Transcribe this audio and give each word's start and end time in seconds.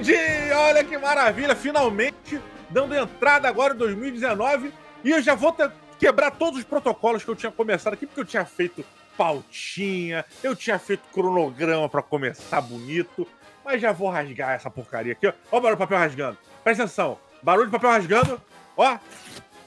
de 0.00 0.52
Olha 0.52 0.84
que 0.84 0.96
maravilha! 0.98 1.54
Finalmente 1.54 2.40
dando 2.70 2.94
entrada 2.94 3.48
agora 3.48 3.74
em 3.74 3.78
2019 3.78 4.72
e 5.04 5.10
eu 5.10 5.22
já 5.22 5.34
vou 5.34 5.56
quebrar 5.98 6.30
todos 6.32 6.58
os 6.58 6.64
protocolos 6.64 7.24
que 7.24 7.30
eu 7.30 7.36
tinha 7.36 7.52
começado 7.52 7.94
aqui, 7.94 8.06
porque 8.06 8.20
eu 8.20 8.24
tinha 8.24 8.44
feito 8.44 8.84
pautinha, 9.16 10.24
eu 10.42 10.54
tinha 10.54 10.78
feito 10.78 11.02
cronograma 11.12 11.88
para 11.88 12.02
começar 12.02 12.60
bonito, 12.60 13.26
mas 13.64 13.80
já 13.80 13.92
vou 13.92 14.10
rasgar 14.10 14.50
essa 14.50 14.70
porcaria 14.70 15.12
aqui, 15.12 15.26
ó. 15.26 15.32
Ó 15.50 15.58
o 15.58 15.60
barulho 15.60 15.76
do 15.76 15.78
papel 15.78 15.98
rasgando. 15.98 16.38
Presta 16.62 16.84
atenção. 16.84 17.18
Barulho 17.42 17.66
de 17.66 17.72
papel 17.72 17.90
rasgando. 17.90 18.40
Ó. 18.76 18.98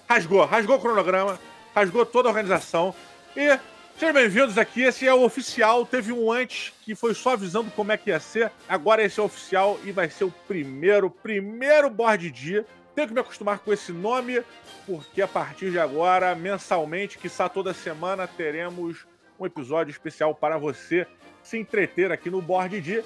Rasgou. 0.07 0.45
Rasgou 0.45 0.77
o 0.77 0.79
cronograma. 0.79 1.39
Rasgou 1.75 2.05
toda 2.05 2.29
a 2.29 2.31
organização. 2.31 2.93
E 3.35 3.57
sejam 3.99 4.13
bem-vindos 4.13 4.57
aqui. 4.57 4.83
Esse 4.83 5.05
é 5.05 5.13
o 5.13 5.23
oficial. 5.23 5.85
Teve 5.85 6.13
um 6.13 6.31
antes 6.31 6.71
que 6.83 6.95
foi 6.95 7.13
só 7.13 7.31
avisando 7.31 7.69
como 7.71 7.91
é 7.91 7.97
que 7.97 8.09
ia 8.09 8.19
ser. 8.19 8.49
Agora 8.67 9.03
esse 9.03 9.19
é 9.19 9.23
o 9.23 9.25
oficial 9.25 9.77
e 9.83 9.91
vai 9.91 10.09
ser 10.09 10.23
o 10.23 10.31
primeiro, 10.47 11.09
primeiro 11.09 11.89
board 11.89 12.31
dia. 12.31 12.65
Tenho 12.95 13.09
que 13.09 13.13
me 13.13 13.19
acostumar 13.19 13.59
com 13.59 13.73
esse 13.73 13.91
nome, 13.91 14.41
porque 14.85 15.21
a 15.21 15.27
partir 15.27 15.71
de 15.71 15.79
agora, 15.79 16.33
mensalmente, 16.33 17.17
quiçá 17.17 17.49
toda 17.49 17.73
semana, 17.73 18.25
teremos 18.25 19.05
um 19.37 19.45
episódio 19.45 19.91
especial 19.91 20.33
para 20.33 20.57
você 20.57 21.05
se 21.43 21.57
entreter 21.57 22.09
aqui 22.09 22.29
no 22.29 22.41
Board 22.41 22.79
Dia. 22.79 23.03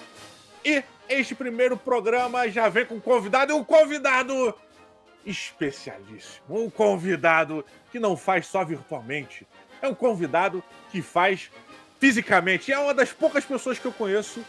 E 0.64 0.84
este 1.10 1.34
primeiro 1.34 1.76
programa 1.76 2.48
já 2.50 2.70
vem 2.70 2.86
com 2.86 2.95
um 2.95 3.00
convidado, 3.00 3.52
e 3.52 3.56
um 3.56 3.64
convidado 3.64 4.54
especialíssimo. 5.26 6.44
Um 6.50 6.70
convidado 6.70 7.66
que 7.92 8.00
não 8.00 8.16
faz 8.16 8.45
só 8.45 8.64
virtualmente. 8.64 9.48
É 9.82 9.88
um 9.88 9.94
convidado 9.94 10.64
que 10.94 11.02
faz 11.02 11.49
fisicamente. 11.99 12.72
É 12.72 12.77
uma 12.77 12.94
das 12.94 13.11
poucas 13.11 13.44
pessoas 13.44 13.80
que 13.80 13.86
eu 13.86 13.91
conheço 13.91 14.45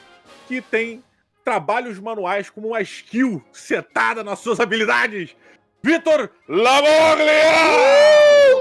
que 0.46 0.60
tem 0.60 1.02
trabalhos 1.42 1.98
manuais 1.98 2.50
como 2.50 2.68
uma 2.68 2.82
skill 2.82 3.42
setada 3.50 4.22
nas 4.22 4.40
suas 4.40 4.60
habilidades. 4.60 5.34
Vitor 5.82 6.28
Lamoglia! 6.46 7.32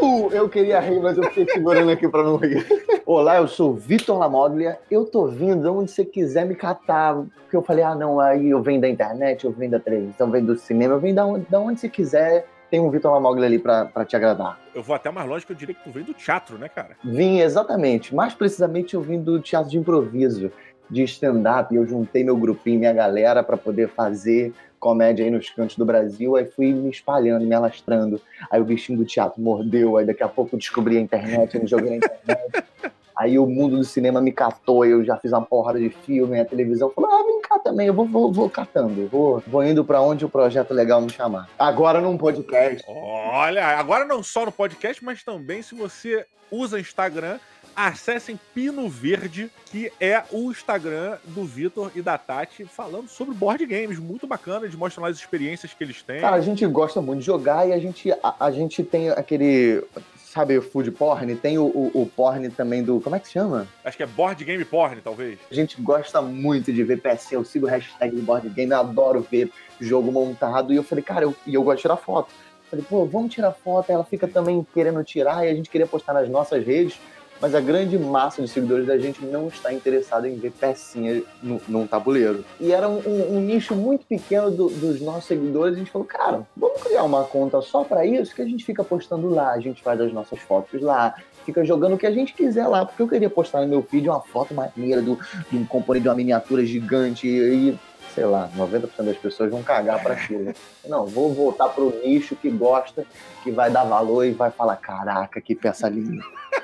Uh, 0.02 0.30
eu 0.32 0.48
queria 0.48 0.80
rir, 0.80 1.02
mas 1.02 1.18
eu 1.18 1.24
fiquei 1.26 1.46
segurando 1.46 1.92
aqui 1.92 2.08
para 2.08 2.24
não 2.24 2.38
rir. 2.38 2.66
Olá, 3.06 3.38
eu 3.38 3.50
sou 3.50 3.74
Vitor 3.74 4.18
Lamoglia. 4.18 4.80
Eu 4.90 5.06
tô 5.06 5.28
vindo 5.28 5.74
onde 5.74 5.92
você 5.92 6.06
quiser 6.06 6.46
me 6.46 6.56
catar. 6.56 7.16
Porque 7.16 7.56
eu 7.56 7.62
falei, 7.62 7.84
ah, 7.84 7.96
não, 7.96 8.18
aí 8.18 8.50
eu 8.50 8.62
venho 8.62 8.80
da 8.80 8.88
internet, 8.88 9.44
eu 9.44 9.52
venho 9.52 9.72
da 9.72 9.80
televisão, 9.80 10.28
eu 10.28 10.32
venho 10.32 10.46
do 10.46 10.58
cinema, 10.58 10.94
eu 10.94 11.00
venho 11.00 11.16
da 11.16 11.26
onde, 11.26 11.46
da 11.50 11.60
onde 11.60 11.80
você 11.82 11.90
quiser. 11.90 12.46
Tem 12.74 12.80
um 12.80 12.90
Vitor 12.90 13.14
Lamoglia 13.14 13.46
ali 13.46 13.60
pra, 13.60 13.86
pra 13.86 14.04
te 14.04 14.16
agradar. 14.16 14.60
Eu 14.74 14.82
vou 14.82 14.96
até 14.96 15.12
mais 15.12 15.30
longe 15.30 15.46
que 15.46 15.52
eu 15.52 15.56
diria 15.56 15.76
que 15.76 15.84
tu 15.84 15.92
vem 15.92 16.04
do 16.04 16.12
teatro, 16.12 16.58
né, 16.58 16.68
cara? 16.68 16.98
Vim, 17.04 17.38
exatamente. 17.38 18.16
Mais 18.16 18.34
precisamente, 18.34 18.96
eu 18.96 19.02
vim 19.02 19.22
do 19.22 19.40
teatro 19.40 19.70
de 19.70 19.78
improviso, 19.78 20.52
de 20.90 21.04
stand-up. 21.04 21.76
Eu 21.76 21.86
juntei 21.86 22.24
meu 22.24 22.36
grupinho, 22.36 22.80
minha 22.80 22.92
galera, 22.92 23.44
para 23.44 23.58
poder 23.58 23.90
fazer 23.90 24.56
comédia 24.80 25.24
aí 25.24 25.30
nos 25.30 25.52
cantos 25.52 25.78
do 25.78 25.86
Brasil, 25.86 26.36
aí 26.36 26.46
fui 26.46 26.74
me 26.74 26.90
espalhando, 26.90 27.46
me 27.46 27.54
alastrando. 27.54 28.20
Aí 28.50 28.60
o 28.60 28.66
bichinho 28.66 28.98
do 28.98 29.06
teatro 29.06 29.40
mordeu, 29.40 29.96
aí 29.96 30.06
daqui 30.08 30.24
a 30.24 30.28
pouco 30.28 30.56
eu 30.56 30.58
descobri 30.58 30.98
a 30.98 31.00
internet, 31.00 31.54
eu 31.54 31.62
me 31.62 31.68
joguei 31.68 31.92
na 31.92 31.98
internet. 31.98 32.66
Aí 33.16 33.38
o 33.38 33.46
mundo 33.46 33.78
do 33.78 33.84
cinema 33.84 34.22
me 34.22 34.32
catou, 34.32 34.86
eu 34.86 35.04
já 35.04 35.18
fiz 35.18 35.32
uma 35.32 35.42
porrada 35.42 35.80
de 35.80 35.90
filme, 35.90 36.40
a 36.40 36.46
televisão 36.46 36.90
falou: 36.90 37.10
ah, 37.12 37.24
vem 37.24 37.42
cá 37.42 37.60
também, 37.60 37.88
eu 37.88 37.94
vou, 37.94 38.06
vou, 38.06 38.32
vou 38.32 38.50
catando, 38.50 39.08
vou, 39.08 39.44
vou 39.46 39.64
indo 39.64 39.84
para 39.84 40.02
onde 40.02 40.26
o 40.26 40.30
projeto 40.30 40.74
legal 40.74 41.02
me 41.02 41.10
chamar. 41.10 41.50
Agora 41.58 42.02
num 42.02 42.18
podcast. 42.18 42.84
Olha, 42.88 43.66
agora 43.78 44.06
não 44.06 44.24
só 44.24 44.46
no 44.46 44.52
podcast, 44.52 45.04
mas 45.04 45.24
também 45.24 45.62
se 45.62 45.76
você 45.76 46.26
usa 46.52 46.80
Instagram, 46.80 47.40
acessem 47.76 48.40
Pino 48.54 48.88
Verde, 48.88 49.52
que 49.66 49.92
é 50.00 50.24
o 50.32 50.52
Instagram 50.52 51.18
do 51.26 51.44
Vitor 51.44 51.92
e 51.96 52.02
da 52.02 52.18
Tati, 52.18 52.66
falando 52.66 53.08
sobre 53.08 53.34
board 53.34 53.66
games. 53.66 54.00
Muito 54.00 54.28
bacana, 54.28 54.66
eles 54.66 54.76
mostram 54.76 55.04
lá 55.04 55.10
as 55.10 55.18
experiências 55.18 55.74
que 55.74 55.84
eles 55.84 56.02
têm. 56.02 56.22
Cara, 56.22 56.36
a 56.36 56.42
gente 56.42 56.66
gosta 56.68 57.02
muito 57.02 57.20
de 57.20 57.26
jogar 57.26 57.68
e 57.68 57.74
a 57.74 57.80
gente, 57.80 58.12
a, 58.12 58.36
a 58.40 58.52
gente 58.52 58.84
tem 58.84 59.10
aquele. 59.10 59.84
Sabe, 60.34 60.58
o 60.58 60.64
food 60.64 60.90
porn? 60.90 61.36
Tem 61.36 61.60
o, 61.60 61.66
o, 61.66 61.92
o, 61.94 62.06
porn 62.08 62.50
também 62.50 62.82
do. 62.82 63.00
Como 63.00 63.16
é 63.16 63.20
que 63.20 63.28
se 63.28 63.34
chama? 63.34 63.68
Acho 63.86 63.96
que 63.96 64.02
é 64.02 64.08
board 64.08 64.44
game 64.44 64.66
porn, 64.66 65.00
talvez. 65.00 65.38
A 65.52 65.54
gente 65.54 65.80
gosta 65.80 66.24
muito 66.24 66.74
de 66.74 66.84
ver 66.84 67.02
PC. 67.02 67.36
Eu 67.36 67.46
sigo 67.46 67.68
o 67.68 67.70
hashtag 67.70 68.16
do 68.16 68.24
board 68.24 68.50
game, 68.50 68.72
eu 68.72 68.80
adoro 68.80 69.22
ver 69.30 69.52
jogo 69.80 70.12
montado. 70.12 70.74
E 70.74 70.76
eu 70.76 70.82
falei, 70.84 71.04
cara, 71.04 71.26
eu, 71.26 71.36
e 71.46 71.54
eu 71.54 71.62
gosto 71.62 71.76
de 71.76 71.82
tirar 71.84 71.98
foto. 71.98 72.34
falei, 72.68 72.84
pô, 72.84 73.06
vamos 73.06 73.32
tirar 73.32 73.52
foto. 73.52 73.92
Ela 73.92 74.04
fica 74.04 74.28
também 74.28 74.66
querendo 74.74 75.04
tirar 75.04 75.46
e 75.46 75.52
a 75.52 75.54
gente 75.54 75.70
queria 75.70 75.86
postar 75.86 76.14
nas 76.14 76.28
nossas 76.28 76.66
redes 76.66 77.00
mas 77.44 77.54
a 77.54 77.60
grande 77.60 78.00
massa 78.00 78.42
de 78.42 78.48
seguidores 78.48 78.88
da 78.88 78.98
gente 78.98 79.22
não 79.26 79.50
está 79.50 79.74
interessada 79.74 80.30
em 80.30 80.38
ver 80.38 80.52
pecinha 80.52 81.22
no, 81.42 81.62
num 81.68 81.86
tabuleiro. 81.86 82.46
E 82.58 82.72
era 82.72 82.88
um, 82.88 83.00
um, 83.00 83.36
um 83.36 83.42
nicho 83.42 83.76
muito 83.76 84.06
pequeno 84.06 84.50
do, 84.50 84.70
dos 84.70 85.02
nossos 85.02 85.26
seguidores. 85.26 85.76
A 85.76 85.80
gente 85.80 85.92
falou, 85.92 86.08
cara, 86.08 86.48
vamos 86.56 86.82
criar 86.82 87.04
uma 87.04 87.26
conta 87.26 87.60
só 87.60 87.84
para 87.84 88.06
isso, 88.06 88.34
que 88.34 88.42
a 88.42 88.46
gente 88.46 88.64
fica 88.64 88.82
postando 88.82 89.28
lá, 89.30 89.52
a 89.52 89.60
gente 89.60 89.84
faz 89.84 90.00
as 90.00 90.14
nossas 90.14 90.40
fotos 90.40 90.82
lá, 90.82 91.16
fica 91.46 91.66
jogando 91.66 91.96
o 91.96 91.98
que 91.98 92.08
a 92.08 92.12
gente 92.14 92.34
quiser 92.34 92.66
lá, 92.66 92.86
porque 92.86 93.02
eu 93.02 93.10
queria 93.10 93.30
postar 93.30 93.60
no 93.60 93.68
meu 93.68 93.84
feed 93.84 94.08
uma 94.08 94.22
foto 94.22 94.54
maneira 94.54 95.02
do, 95.02 95.20
de 95.52 95.58
um 95.58 95.66
componente 95.66 96.04
de 96.04 96.08
uma 96.08 96.16
miniatura 96.16 96.66
gigante 96.66 97.28
e 97.28 97.78
sei 98.16 98.24
lá, 98.24 98.50
90% 98.56 99.04
das 99.04 99.18
pessoas 99.18 99.52
vão 99.52 99.62
cagar 99.62 100.02
para 100.02 100.14
aquilo. 100.14 100.54
Não, 100.88 101.06
vou 101.06 101.34
voltar 101.34 101.68
pro 101.68 101.94
nicho 102.06 102.38
que 102.38 102.50
gosta, 102.50 103.06
que 103.44 103.52
vai 103.52 103.70
dar 103.70 103.84
valor 103.84 104.24
e 104.24 104.32
vai 104.32 104.50
falar: 104.50 104.78
caraca, 104.78 105.42
que 105.42 105.54
peça 105.54 105.90
linda. 105.90 106.24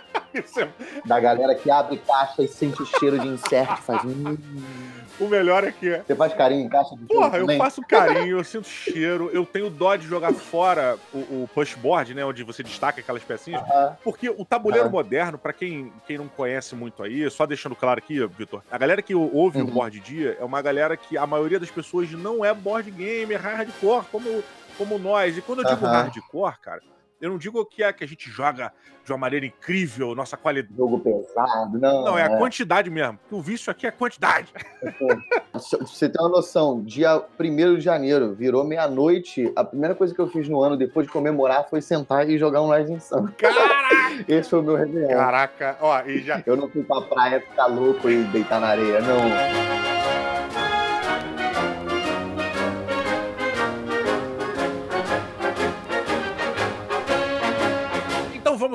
Da 1.05 1.19
galera 1.19 1.55
que 1.55 1.69
abre 1.69 1.97
caixa 1.97 2.43
e 2.43 2.47
sente 2.47 2.81
o 2.81 2.85
cheiro 2.85 3.19
de 3.19 3.27
inseto 3.27 3.73
e 3.73 3.81
faz. 3.81 4.03
Hum. 4.05 4.37
O 5.19 5.27
melhor 5.27 5.65
é 5.65 5.71
que. 5.71 5.89
Você 5.97 6.15
faz 6.15 6.33
carinho 6.33 6.65
em 6.65 6.69
caixa 6.69 6.95
de 6.95 7.05
Porra, 7.05 7.37
eu 7.37 7.57
faço 7.57 7.81
carinho, 7.81 8.37
eu 8.37 8.43
sinto 8.43 8.67
cheiro, 8.67 9.29
eu 9.33 9.45
tenho 9.45 9.69
dó 9.69 9.95
de 9.95 10.07
jogar 10.07 10.33
fora 10.33 10.97
o, 11.13 11.17
o 11.43 11.49
pushboard, 11.53 12.13
né? 12.13 12.23
Onde 12.23 12.41
você 12.43 12.63
destaca 12.63 13.01
aquelas 13.01 13.23
pecinhas. 13.23 13.61
Uh 13.61 13.65
-huh. 13.65 13.97
Porque 14.03 14.29
o 14.29 14.45
tabuleiro 14.45 14.85
uh 14.85 14.89
-huh. 14.89 14.93
moderno, 14.93 15.37
para 15.37 15.51
quem, 15.51 15.91
quem 16.07 16.17
não 16.17 16.29
conhece 16.29 16.73
muito 16.73 17.03
aí, 17.03 17.29
só 17.29 17.45
deixando 17.45 17.75
claro 17.75 17.99
aqui, 17.99 18.25
Vitor, 18.27 18.61
a 18.71 18.77
galera 18.77 19.01
que 19.01 19.13
ouve 19.13 19.59
uh 19.59 19.65
-huh. 19.65 19.69
o 19.69 19.71
board 19.71 19.99
dia 19.99 20.37
é 20.39 20.43
uma 20.43 20.61
galera 20.61 20.95
que 20.95 21.17
a 21.17 21.27
maioria 21.27 21.59
das 21.59 21.69
pessoas 21.69 22.09
não 22.11 22.45
é 22.45 22.53
board 22.53 22.89
game, 22.89 23.33
é 23.33 23.37
hardcore, 23.37 24.05
como, 24.09 24.43
como 24.77 24.97
nós. 24.97 25.37
E 25.37 25.41
quando 25.41 25.63
eu 25.63 25.65
digo 25.65 25.85
hardcore, 25.85 26.57
cara 26.61 26.81
eu 27.21 27.29
não 27.29 27.37
digo 27.37 27.63
que 27.65 27.83
é 27.83 27.91
que 27.91 28.03
a 28.03 28.07
gente 28.07 28.29
joga 28.29 28.71
de 29.03 29.11
uma 29.11 29.17
maneira 29.17 29.45
incrível, 29.45 30.13
nossa 30.13 30.37
qualidade. 30.37 30.75
Jogo 30.75 30.99
pesado, 30.99 31.79
não. 31.79 32.05
Não, 32.05 32.17
é, 32.17 32.21
é. 32.21 32.25
a 32.25 32.37
quantidade 32.37 32.89
mesmo. 32.89 33.19
O 33.31 33.41
vício 33.41 33.71
aqui 33.71 33.87
é 33.87 33.91
quantidade. 33.91 34.53
Você 35.53 36.07
tem 36.07 36.21
uma 36.21 36.29
noção, 36.29 36.81
dia 36.83 37.21
1 37.39 37.75
de 37.75 37.81
janeiro, 37.81 38.33
virou 38.33 38.63
meia-noite. 38.63 39.51
A 39.55 39.63
primeira 39.63 39.95
coisa 39.95 40.13
que 40.13 40.21
eu 40.21 40.27
fiz 40.27 40.47
no 40.47 40.61
ano, 40.61 40.77
depois 40.77 41.07
de 41.07 41.11
comemorar, 41.11 41.67
foi 41.69 41.81
sentar 41.81 42.29
e 42.29 42.37
jogar 42.37 42.61
um 42.61 42.71
Rising 42.71 42.99
Sun. 42.99 43.27
Caraca! 43.37 44.25
Esse 44.27 44.49
foi 44.49 44.59
o 44.59 44.63
meu 44.63 44.75
Réveillon. 44.75 45.09
Caraca, 45.09 45.77
ó, 45.81 46.01
e 46.03 46.21
já. 46.21 46.41
Eu 46.45 46.55
não 46.55 46.69
fui 46.69 46.83
pra 46.83 47.01
praia 47.01 47.41
ficar 47.41 47.67
louco 47.67 48.09
e 48.09 48.23
deitar 48.25 48.59
na 48.59 48.67
areia, 48.67 49.01
não. 49.01 49.98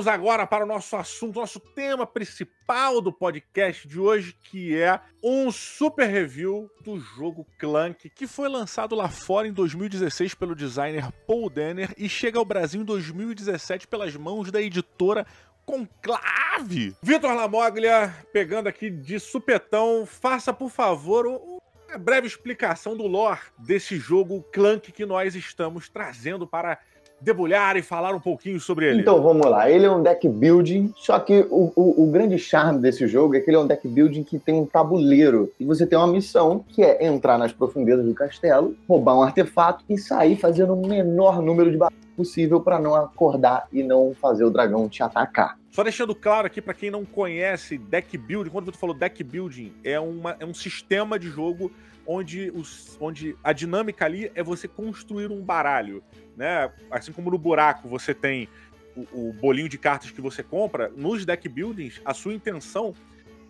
Vamos 0.05 0.09
agora 0.09 0.47
para 0.47 0.65
o 0.65 0.67
nosso 0.67 0.97
assunto, 0.97 1.41
nosso 1.41 1.59
tema 1.59 2.07
principal 2.07 3.01
do 3.01 3.11
podcast 3.11 3.89
de 3.89 3.99
hoje, 3.99 4.37
que 4.51 4.77
é 4.77 5.01
um 5.23 5.51
super 5.51 6.07
review 6.07 6.71
do 6.83 6.99
jogo 6.99 7.47
Clank, 7.59 8.11
que 8.11 8.27
foi 8.27 8.49
lançado 8.49 8.95
lá 8.95 9.09
fora 9.09 9.49
em 9.49 9.53
2016 9.53 10.35
pelo 10.35 10.55
designer 10.55 11.11
Paul 11.27 11.49
Denner 11.49 11.95
e 11.97 12.07
chega 12.07 12.39
ao 12.39 12.45
Brasil 12.45 12.83
em 12.83 12.85
2017 12.85 13.87
pelas 13.87 14.15
mãos 14.15 14.51
da 14.51 14.61
editora 14.61 15.27
Conclave. 15.65 16.95
Vitor 17.03 17.33
Lamoglia, 17.33 18.15
pegando 18.31 18.67
aqui 18.67 18.91
de 18.91 19.19
supetão, 19.19 20.05
faça 20.05 20.53
por 20.53 20.71
favor 20.71 21.27
uma 21.27 21.99
breve 21.99 22.27
explicação 22.27 22.95
do 22.95 23.07
lore 23.07 23.41
desse 23.59 23.97
jogo 23.97 24.43
Clank 24.53 24.93
que 24.93 25.07
nós 25.07 25.35
estamos 25.35 25.89
trazendo 25.89 26.47
para 26.47 26.79
debulhar 27.25 27.77
e 27.77 27.83
falar 27.83 28.15
um 28.15 28.21
pouquinho 28.21 28.61
sobre 28.61 28.91
ele? 28.91 29.01
Então 29.01 29.23
vamos 29.23 29.47
lá. 29.47 29.71
Ele 29.71 29.87
é 29.87 29.91
um 29.91 30.03
deck 30.03 30.29
building, 30.29 30.93
só 30.97 31.19
que 31.19 31.47
o, 31.51 31.73
o, 31.75 32.05
o, 32.05 32.11
grande 32.11 32.39
charme 32.39 32.81
desse 32.81 33.07
jogo 33.07 33.35
é 33.35 33.41
que 33.41 33.51
ele 33.51 33.57
é 33.57 33.61
um 33.61 33.67
deck 33.67 33.89
building 33.89 34.23
que 34.23 34.39
tem 34.39 34.55
um 34.55 34.67
tabuleiro. 34.67 35.51
E 35.59 35.65
você 35.65 35.87
tem 35.87 35.99
uma 35.99 36.07
missão 36.07 36.65
que 36.69 36.83
é 36.83 37.07
entrar 37.07 37.39
nas 37.39 37.53
profundezas 37.53 38.05
do 38.05 38.15
castelo, 38.15 38.77
roubar 38.87 39.17
um 39.17 39.23
artefato 39.23 39.85
e 39.89 39.97
sair 39.97 40.37
fazendo 40.37 40.75
o 40.75 40.87
menor 40.87 41.41
número 41.41 41.71
de 41.71 41.79
batalhas 41.79 42.05
possível 42.15 42.61
para 42.61 42.79
não 42.79 42.95
acordar 42.95 43.67
e 43.73 43.83
não 43.83 44.15
fazer 44.15 44.45
o 44.45 44.51
dragão 44.51 44.89
te 44.89 45.03
atacar. 45.03 45.59
Só 45.71 45.83
deixando 45.83 46.15
claro 46.15 46.47
aqui 46.47 46.63
para 46.63 46.75
quem 46.75 46.91
não 46.91 47.05
conhece 47.05 47.77
deck 47.77 48.17
building, 48.17 48.51
quando 48.51 48.67
você 48.67 48.79
falou 48.79 48.95
deck 48.95 49.25
building, 49.25 49.73
é, 49.83 49.99
uma, 49.99 50.37
é 50.39 50.45
um 50.45 50.55
sistema 50.55 51.19
de 51.19 51.29
jogo 51.29 51.73
onde, 52.07 52.51
os, 52.55 52.97
onde 53.01 53.37
a 53.43 53.53
dinâmica 53.53 54.05
ali 54.05 54.31
é 54.35 54.43
você 54.43 54.69
construir 54.69 55.31
um 55.31 55.43
baralho 55.43 56.03
né? 56.37 56.71
Assim 56.91 57.13
como 57.13 57.31
no 57.31 57.39
buraco 57.39 57.89
você 57.89 58.15
tem 58.15 58.49
o, 58.97 59.29
o 59.29 59.33
bolinho 59.33 59.69
de 59.69 59.79
cartas 59.79 60.11
que 60.11 60.21
você 60.21 60.43
compra, 60.43 60.91
nos 60.97 61.25
deck 61.25 61.49
buildings, 61.49 62.01
a 62.05 62.15
sua 62.15 62.35
intenção 62.35 62.95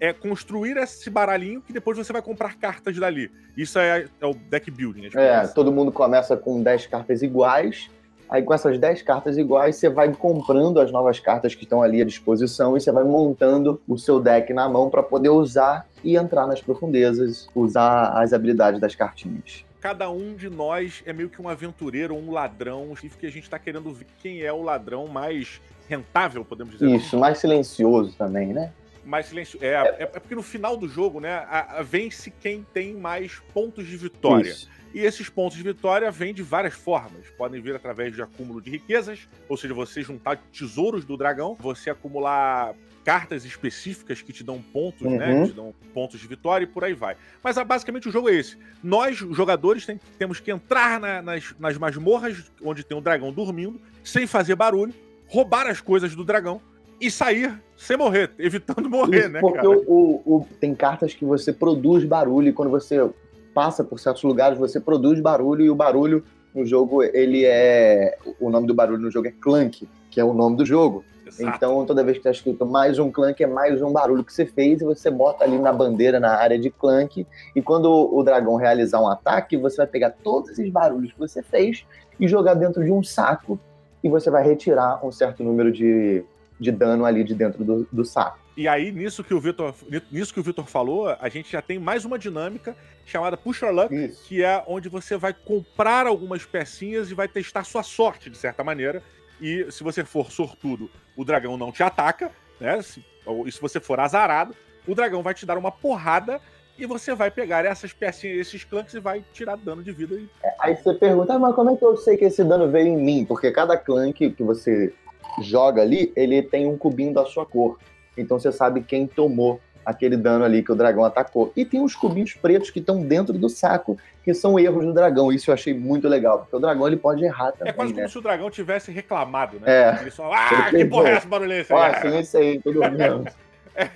é 0.00 0.12
construir 0.12 0.76
esse 0.76 1.08
baralhinho 1.08 1.60
que 1.60 1.72
depois 1.72 1.96
você 1.96 2.12
vai 2.12 2.20
comprar 2.20 2.56
cartas 2.56 2.96
dali. 2.98 3.30
Isso 3.56 3.78
é, 3.78 4.06
é 4.20 4.26
o 4.26 4.34
deck 4.34 4.70
building. 4.70 5.10
É, 5.14 5.46
todo 5.46 5.72
mundo 5.72 5.92
começa 5.92 6.36
com 6.36 6.62
10 6.62 6.86
cartas 6.86 7.22
iguais. 7.22 7.88
Aí 8.28 8.42
com 8.42 8.52
essas 8.52 8.78
10 8.78 9.02
cartas 9.02 9.36
iguais, 9.38 9.76
você 9.76 9.88
vai 9.88 10.12
comprando 10.12 10.80
as 10.80 10.90
novas 10.90 11.20
cartas 11.20 11.54
que 11.54 11.64
estão 11.64 11.82
ali 11.82 12.02
à 12.02 12.04
disposição 12.04 12.76
e 12.76 12.80
você 12.80 12.90
vai 12.90 13.04
montando 13.04 13.80
o 13.86 13.96
seu 13.96 14.18
deck 14.18 14.52
na 14.52 14.68
mão 14.68 14.90
para 14.90 15.02
poder 15.02 15.28
usar 15.28 15.86
e 16.04 16.16
entrar 16.16 16.46
nas 16.46 16.60
profundezas, 16.60 17.48
usar 17.54 18.10
as 18.22 18.32
habilidades 18.32 18.80
das 18.80 18.94
cartinhas 18.94 19.64
cada 19.84 20.08
um 20.08 20.34
de 20.34 20.48
nós 20.48 21.02
é 21.04 21.12
meio 21.12 21.28
que 21.28 21.42
um 21.42 21.46
aventureiro, 21.46 22.14
um 22.14 22.30
ladrão, 22.30 22.94
que 23.20 23.26
a 23.26 23.30
gente 23.30 23.50
tá 23.50 23.58
querendo 23.58 23.92
ver 23.92 24.06
quem 24.22 24.40
é 24.40 24.50
o 24.50 24.62
ladrão 24.62 25.06
mais 25.06 25.60
rentável, 25.86 26.42
podemos 26.42 26.72
dizer 26.72 26.88
Isso, 26.88 27.08
assim. 27.08 27.18
mais 27.18 27.36
silencioso 27.36 28.16
também, 28.16 28.54
né? 28.54 28.72
mais 29.04 29.26
silêncio. 29.26 29.58
É, 29.62 29.74
é, 29.74 29.96
é, 30.04 30.06
porque 30.06 30.34
no 30.34 30.42
final 30.42 30.76
do 30.76 30.88
jogo, 30.88 31.20
né, 31.20 31.34
a, 31.50 31.80
a 31.80 31.82
vence 31.82 32.32
quem 32.40 32.66
tem 32.72 32.94
mais 32.94 33.42
pontos 33.52 33.86
de 33.86 33.96
vitória. 33.96 34.48
Isso. 34.48 34.70
E 34.94 35.00
esses 35.00 35.29
pontos 35.29 35.56
de 35.56 35.62
vitória 35.64 36.08
vêm 36.08 36.32
de 36.32 36.43
várias 36.43 36.73
formas. 36.73 37.29
Podem 37.37 37.61
vir 37.61 37.75
através 37.75 38.14
de 38.14 38.23
acúmulo 38.23 38.62
de 38.62 38.70
riquezas, 38.70 39.29
ou 39.49 39.56
seja, 39.56 39.75
você 39.75 40.02
juntar 40.02 40.37
tesouros 40.56 41.05
do 41.05 41.17
dragão, 41.17 41.56
você 41.56 41.91
acumular 41.91 42.75
cartas 43.05 43.44
específicas 43.44 44.23
que 44.23 44.32
te 44.32 44.43
dão 44.44 44.62
pontos, 44.62 45.02
né, 45.02 45.11
uhum. 45.11 45.19
né? 45.19 45.43
Que 45.43 45.50
te 45.50 45.56
dão 45.56 45.75
pontos 45.93 46.20
de 46.20 46.26
vitória 46.26 46.64
e 46.64 46.67
por 46.69 46.85
aí 46.85 46.94
vai. 46.94 47.17
Mas 47.43 47.58
ah, 47.58 47.64
basicamente 47.64 48.08
o 48.08 48.12
jogo 48.12 48.31
é 48.31 48.35
esse. 48.35 48.56
Nós, 48.82 49.17
jogadores, 49.17 49.85
tem, 49.85 50.00
temos 50.17 50.38
que 50.38 50.50
entrar 50.50 51.00
na, 51.00 51.20
nas, 51.20 51.55
nas 51.58 51.76
masmorras 51.76 52.50
onde 52.62 52.85
tem 52.85 52.96
um 52.96 53.02
dragão 53.02 53.32
dormindo, 53.32 53.81
sem 54.02 54.29
fazer 54.29 54.55
barulho, 54.55 54.94
roubar 55.26 55.67
as 55.67 55.81
coisas 55.81 56.14
do 56.14 56.25
dragão 56.25 56.61
e 57.00 57.11
sair 57.11 57.61
sem 57.76 57.96
morrer, 57.96 58.31
evitando 58.38 58.88
morrer, 58.88 59.25
Isso, 59.25 59.29
né, 59.31 59.41
porque 59.41 59.56
cara? 59.56 59.69
O, 59.69 60.23
o, 60.25 60.49
tem 60.61 60.75
cartas 60.75 61.12
que 61.12 61.25
você 61.25 61.52
produz 61.52 62.05
barulho 62.05 62.49
e 62.49 62.52
quando 62.52 62.70
você 62.70 63.11
passa 63.54 63.84
por 63.84 64.00
certos 64.00 64.22
lugares, 64.24 64.58
você 64.58 64.80
produz 64.80 65.20
barulho 65.20 65.64
e 65.64 65.70
o 65.70 65.74
barulho 65.74 66.24
no 66.54 66.66
jogo, 66.66 67.02
ele 67.02 67.44
é... 67.44 68.18
O 68.40 68.50
nome 68.50 68.66
do 68.66 68.74
barulho 68.74 69.00
no 69.00 69.10
jogo 69.10 69.28
é 69.28 69.30
Clank, 69.30 69.88
que 70.10 70.20
é 70.20 70.24
o 70.24 70.34
nome 70.34 70.56
do 70.56 70.66
jogo. 70.66 71.04
Exato. 71.26 71.56
Então, 71.56 71.86
toda 71.86 72.04
vez 72.04 72.16
que 72.16 72.20
está 72.20 72.30
escrito 72.30 72.66
mais 72.66 72.98
um 72.98 73.10
clank, 73.10 73.42
é 73.42 73.46
mais 73.46 73.80
um 73.80 73.90
barulho 73.90 74.22
que 74.22 74.32
você 74.32 74.44
fez 74.44 74.80
e 74.80 74.84
você 74.84 75.10
bota 75.10 75.42
ali 75.42 75.58
na 75.58 75.72
bandeira, 75.72 76.20
na 76.20 76.36
área 76.36 76.58
de 76.58 76.70
clank. 76.70 77.26
E 77.56 77.62
quando 77.62 77.90
o 77.90 78.22
dragão 78.22 78.56
realizar 78.56 79.00
um 79.00 79.08
ataque, 79.08 79.56
você 79.56 79.78
vai 79.78 79.86
pegar 79.86 80.10
todos 80.10 80.50
esses 80.50 80.70
barulhos 80.70 81.12
que 81.12 81.18
você 81.18 81.42
fez 81.42 81.84
e 82.20 82.28
jogar 82.28 82.54
dentro 82.54 82.84
de 82.84 82.92
um 82.92 83.02
saco. 83.02 83.58
E 84.02 84.08
você 84.08 84.30
vai 84.30 84.44
retirar 84.44 85.04
um 85.04 85.10
certo 85.10 85.42
número 85.42 85.72
de 85.72 86.22
de 86.58 86.70
dano 86.70 87.04
ali 87.04 87.24
de 87.24 87.34
dentro 87.34 87.64
do, 87.64 87.86
do 87.90 88.04
saco. 88.04 88.38
E 88.56 88.68
aí, 88.68 88.92
nisso 88.92 89.24
que 89.24 89.34
o 89.34 89.40
Vitor, 89.40 89.74
nisso 90.12 90.32
que 90.32 90.38
o 90.38 90.42
Vitor 90.42 90.66
falou, 90.66 91.08
a 91.08 91.28
gente 91.28 91.50
já 91.50 91.60
tem 91.60 91.76
mais 91.76 92.04
uma 92.04 92.16
dinâmica 92.16 92.76
chamada 93.04 93.36
Push 93.36 93.62
Your 93.62 93.72
Luck, 93.72 93.92
Isso. 93.92 94.24
que 94.28 94.44
é 94.44 94.62
onde 94.68 94.88
você 94.88 95.16
vai 95.16 95.34
comprar 95.34 96.06
algumas 96.06 96.44
pecinhas 96.44 97.10
e 97.10 97.14
vai 97.14 97.26
testar 97.26 97.64
sua 97.64 97.82
sorte, 97.82 98.30
de 98.30 98.38
certa 98.38 98.62
maneira. 98.62 99.02
E 99.40 99.66
se 99.72 99.82
você 99.82 100.04
for 100.04 100.30
sortudo, 100.30 100.88
o 101.16 101.24
dragão 101.24 101.56
não 101.56 101.72
te 101.72 101.82
ataca, 101.82 102.30
né? 102.60 102.80
Se, 102.80 103.04
ou, 103.26 103.46
e 103.48 103.50
se 103.50 103.60
você 103.60 103.80
for 103.80 103.98
azarado, 103.98 104.54
o 104.86 104.94
dragão 104.94 105.22
vai 105.22 105.34
te 105.34 105.44
dar 105.44 105.58
uma 105.58 105.72
porrada 105.72 106.40
e 106.78 106.86
você 106.86 107.12
vai 107.12 107.32
pegar 107.32 107.64
essas 107.64 107.92
pecinhas, 107.92 108.38
esses 108.38 108.62
clanks 108.62 108.94
e 108.94 109.00
vai 109.00 109.24
tirar 109.32 109.56
dano 109.56 109.82
de 109.82 109.90
vida. 109.90 110.14
E... 110.14 110.28
É, 110.44 110.54
aí 110.60 110.76
você 110.76 110.94
pergunta, 110.94 111.34
ah, 111.34 111.38
mas 111.40 111.54
como 111.56 111.70
é 111.70 111.76
que 111.76 111.84
eu 111.84 111.96
sei 111.96 112.16
que 112.16 112.24
esse 112.24 112.44
dano 112.44 112.70
veio 112.70 112.86
em 112.86 112.96
mim? 112.96 113.24
Porque 113.24 113.50
cada 113.50 113.76
clank 113.76 114.30
que 114.30 114.42
você 114.44 114.94
joga 115.42 115.82
ali, 115.82 116.12
ele 116.14 116.40
tem 116.42 116.66
um 116.66 116.78
cubinho 116.78 117.12
da 117.12 117.24
sua 117.24 117.44
cor. 117.44 117.78
Então 118.16 118.38
você 118.38 118.52
sabe 118.52 118.82
quem 118.82 119.06
tomou 119.06 119.61
aquele 119.84 120.16
dano 120.16 120.44
ali 120.44 120.62
que 120.62 120.72
o 120.72 120.75
dragão 120.75 121.05
atacou. 121.05 121.52
E 121.55 121.64
tem 121.64 121.81
uns 121.81 121.94
cubinhos 121.94 122.32
pretos 122.32 122.70
que 122.70 122.78
estão 122.78 123.02
dentro 123.02 123.34
do 123.34 123.49
saco, 123.49 123.99
que 124.25 124.32
são 124.32 124.58
erros 124.58 124.84
do 124.84 124.93
dragão. 124.93 125.31
Isso 125.31 125.50
eu 125.50 125.55
achei 125.55 125.75
muito 125.75 126.08
legal, 126.08 126.40
porque 126.40 126.56
o 126.56 126.58
dragão 126.58 126.87
ele 126.87 126.96
pode 126.96 127.25
errar 127.25 127.52
também. 127.52 127.70
É 127.70 127.72
quase 127.72 127.93
né? 127.93 127.99
como 127.99 128.08
se 128.08 128.19
o 128.19 128.22
dragão 128.22 128.50
tivesse 128.50 128.90
reclamado, 128.90 129.61
né? 129.61 129.66
É. 129.66 129.99
Ele 130.00 130.11
só, 130.11 130.32
ah, 130.32 130.69
ele 130.72 130.84
que 130.84 130.90
porra 130.90 131.11
é 131.11 131.12
essa 131.12 131.28
barulhência? 131.28 131.76
Ah, 131.76 132.00
sim, 132.00 132.19
isso 132.19 132.37
aí, 132.37 132.61
tudo 132.61 132.81
bem. 132.81 133.25
É, 133.76 133.90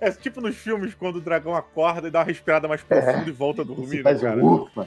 é, 0.00 0.10
tipo 0.12 0.40
nos 0.40 0.54
filmes 0.54 0.94
quando 0.94 1.16
o 1.16 1.20
dragão 1.20 1.52
acorda 1.52 2.06
e 2.06 2.12
dá 2.12 2.20
uma 2.20 2.24
respirada 2.26 2.68
mais 2.68 2.80
profunda 2.80 3.24
é. 3.24 3.28
e 3.28 3.32
volta 3.32 3.62
a 3.62 3.64
dormir, 3.64 4.04
né, 4.04 4.14
cara? 4.14 4.44
Ufa. 4.44 4.86